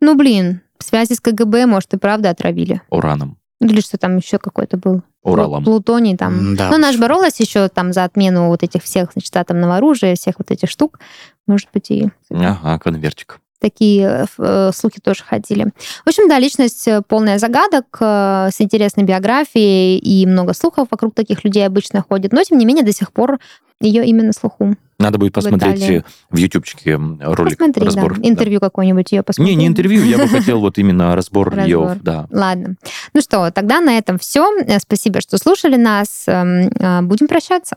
Ну, 0.00 0.14
блин, 0.14 0.60
связи 0.88 1.14
с 1.14 1.20
КГБ, 1.20 1.66
может, 1.66 1.94
и 1.94 1.98
правда 1.98 2.30
отравили. 2.30 2.82
Ураном. 2.90 3.38
Или 3.60 3.80
что 3.80 3.98
там 3.98 4.16
еще 4.16 4.38
какой-то 4.38 4.76
был? 4.76 5.02
Уралом. 5.22 5.64
Плутоний 5.64 6.16
там. 6.16 6.54
Да 6.56 6.70
ну, 6.76 6.92
же 6.92 6.98
боролась 6.98 7.40
еще 7.40 7.68
там 7.68 7.92
за 7.92 8.04
отмену 8.04 8.48
вот 8.48 8.62
этих 8.62 8.84
всех, 8.84 9.12
значит, 9.12 9.36
атомного 9.36 9.76
оружия, 9.76 10.14
всех 10.14 10.36
вот 10.38 10.50
этих 10.50 10.70
штук. 10.70 11.00
Может 11.46 11.68
быть, 11.72 11.90
и 11.90 12.08
Ага, 12.30 12.78
конвертик. 12.78 13.40
Такие 13.60 14.06
э, 14.06 14.26
э, 14.38 14.70
слухи 14.74 15.00
тоже 15.00 15.22
ходили. 15.24 15.66
В 16.04 16.08
общем, 16.08 16.28
да, 16.28 16.38
личность 16.38 16.86
э, 16.88 17.02
полная 17.06 17.38
загадок, 17.38 17.86
э, 18.00 18.48
с 18.52 18.60
интересной 18.60 19.04
биографией, 19.04 19.98
и 19.98 20.26
много 20.26 20.54
слухов 20.54 20.88
вокруг 20.90 21.14
таких 21.14 21.44
людей 21.44 21.66
обычно 21.66 22.04
ходит. 22.08 22.32
Но, 22.32 22.42
тем 22.42 22.58
не 22.58 22.64
менее, 22.66 22.84
до 22.84 22.92
сих 22.92 23.12
пор 23.12 23.38
ее 23.80 24.04
имя 24.06 24.24
на 24.24 24.32
слуху. 24.32 24.74
Надо 24.98 25.18
будет 25.18 25.32
посмотреть 25.32 25.78
Италии. 25.78 25.98
э, 25.98 26.02
в 26.30 26.36
ютубчике 26.36 26.96
ролик, 26.96 27.56
Посмотри, 27.58 27.84
разбор. 27.84 28.14
да. 28.16 28.20
да. 28.22 28.28
Интервью 28.28 28.58
какое-нибудь 28.58 29.12
ее 29.12 29.22
посмотри. 29.22 29.54
Не, 29.54 29.62
не 29.62 29.66
интервью, 29.68 30.02
я 30.02 30.18
бы 30.18 30.26
хотел 30.28 30.58
вот 30.58 30.76
именно 30.78 31.14
разбор 31.14 31.56
ее, 31.60 31.78
Разбор. 31.82 31.98
да. 32.02 32.26
Ладно. 32.32 32.74
Ну 33.14 33.20
что, 33.20 33.50
тогда 33.52 33.80
на 33.80 33.96
этом 33.96 34.18
все. 34.18 34.50
Спасибо, 34.80 35.20
что 35.20 35.38
слушали 35.38 35.76
нас. 35.76 36.24
Эм, 36.26 37.06
Будем 37.06 37.28
прощаться. 37.28 37.76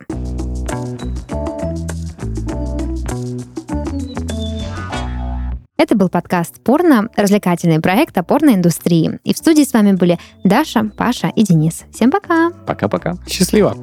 Это 5.81 5.95
был 5.95 6.09
подкаст 6.09 6.63
«Порно», 6.63 7.09
развлекательный 7.15 7.79
проект 7.79 8.15
о 8.15 8.21
порноиндустрии. 8.21 9.17
И 9.23 9.33
в 9.33 9.37
студии 9.39 9.63
с 9.63 9.73
вами 9.73 9.93
были 9.93 10.19
Даша, 10.43 10.91
Паша 10.95 11.29
и 11.29 11.41
Денис. 11.41 11.85
Всем 11.91 12.11
пока! 12.11 12.51
Пока-пока. 12.67 13.15
Счастливо. 13.27 13.75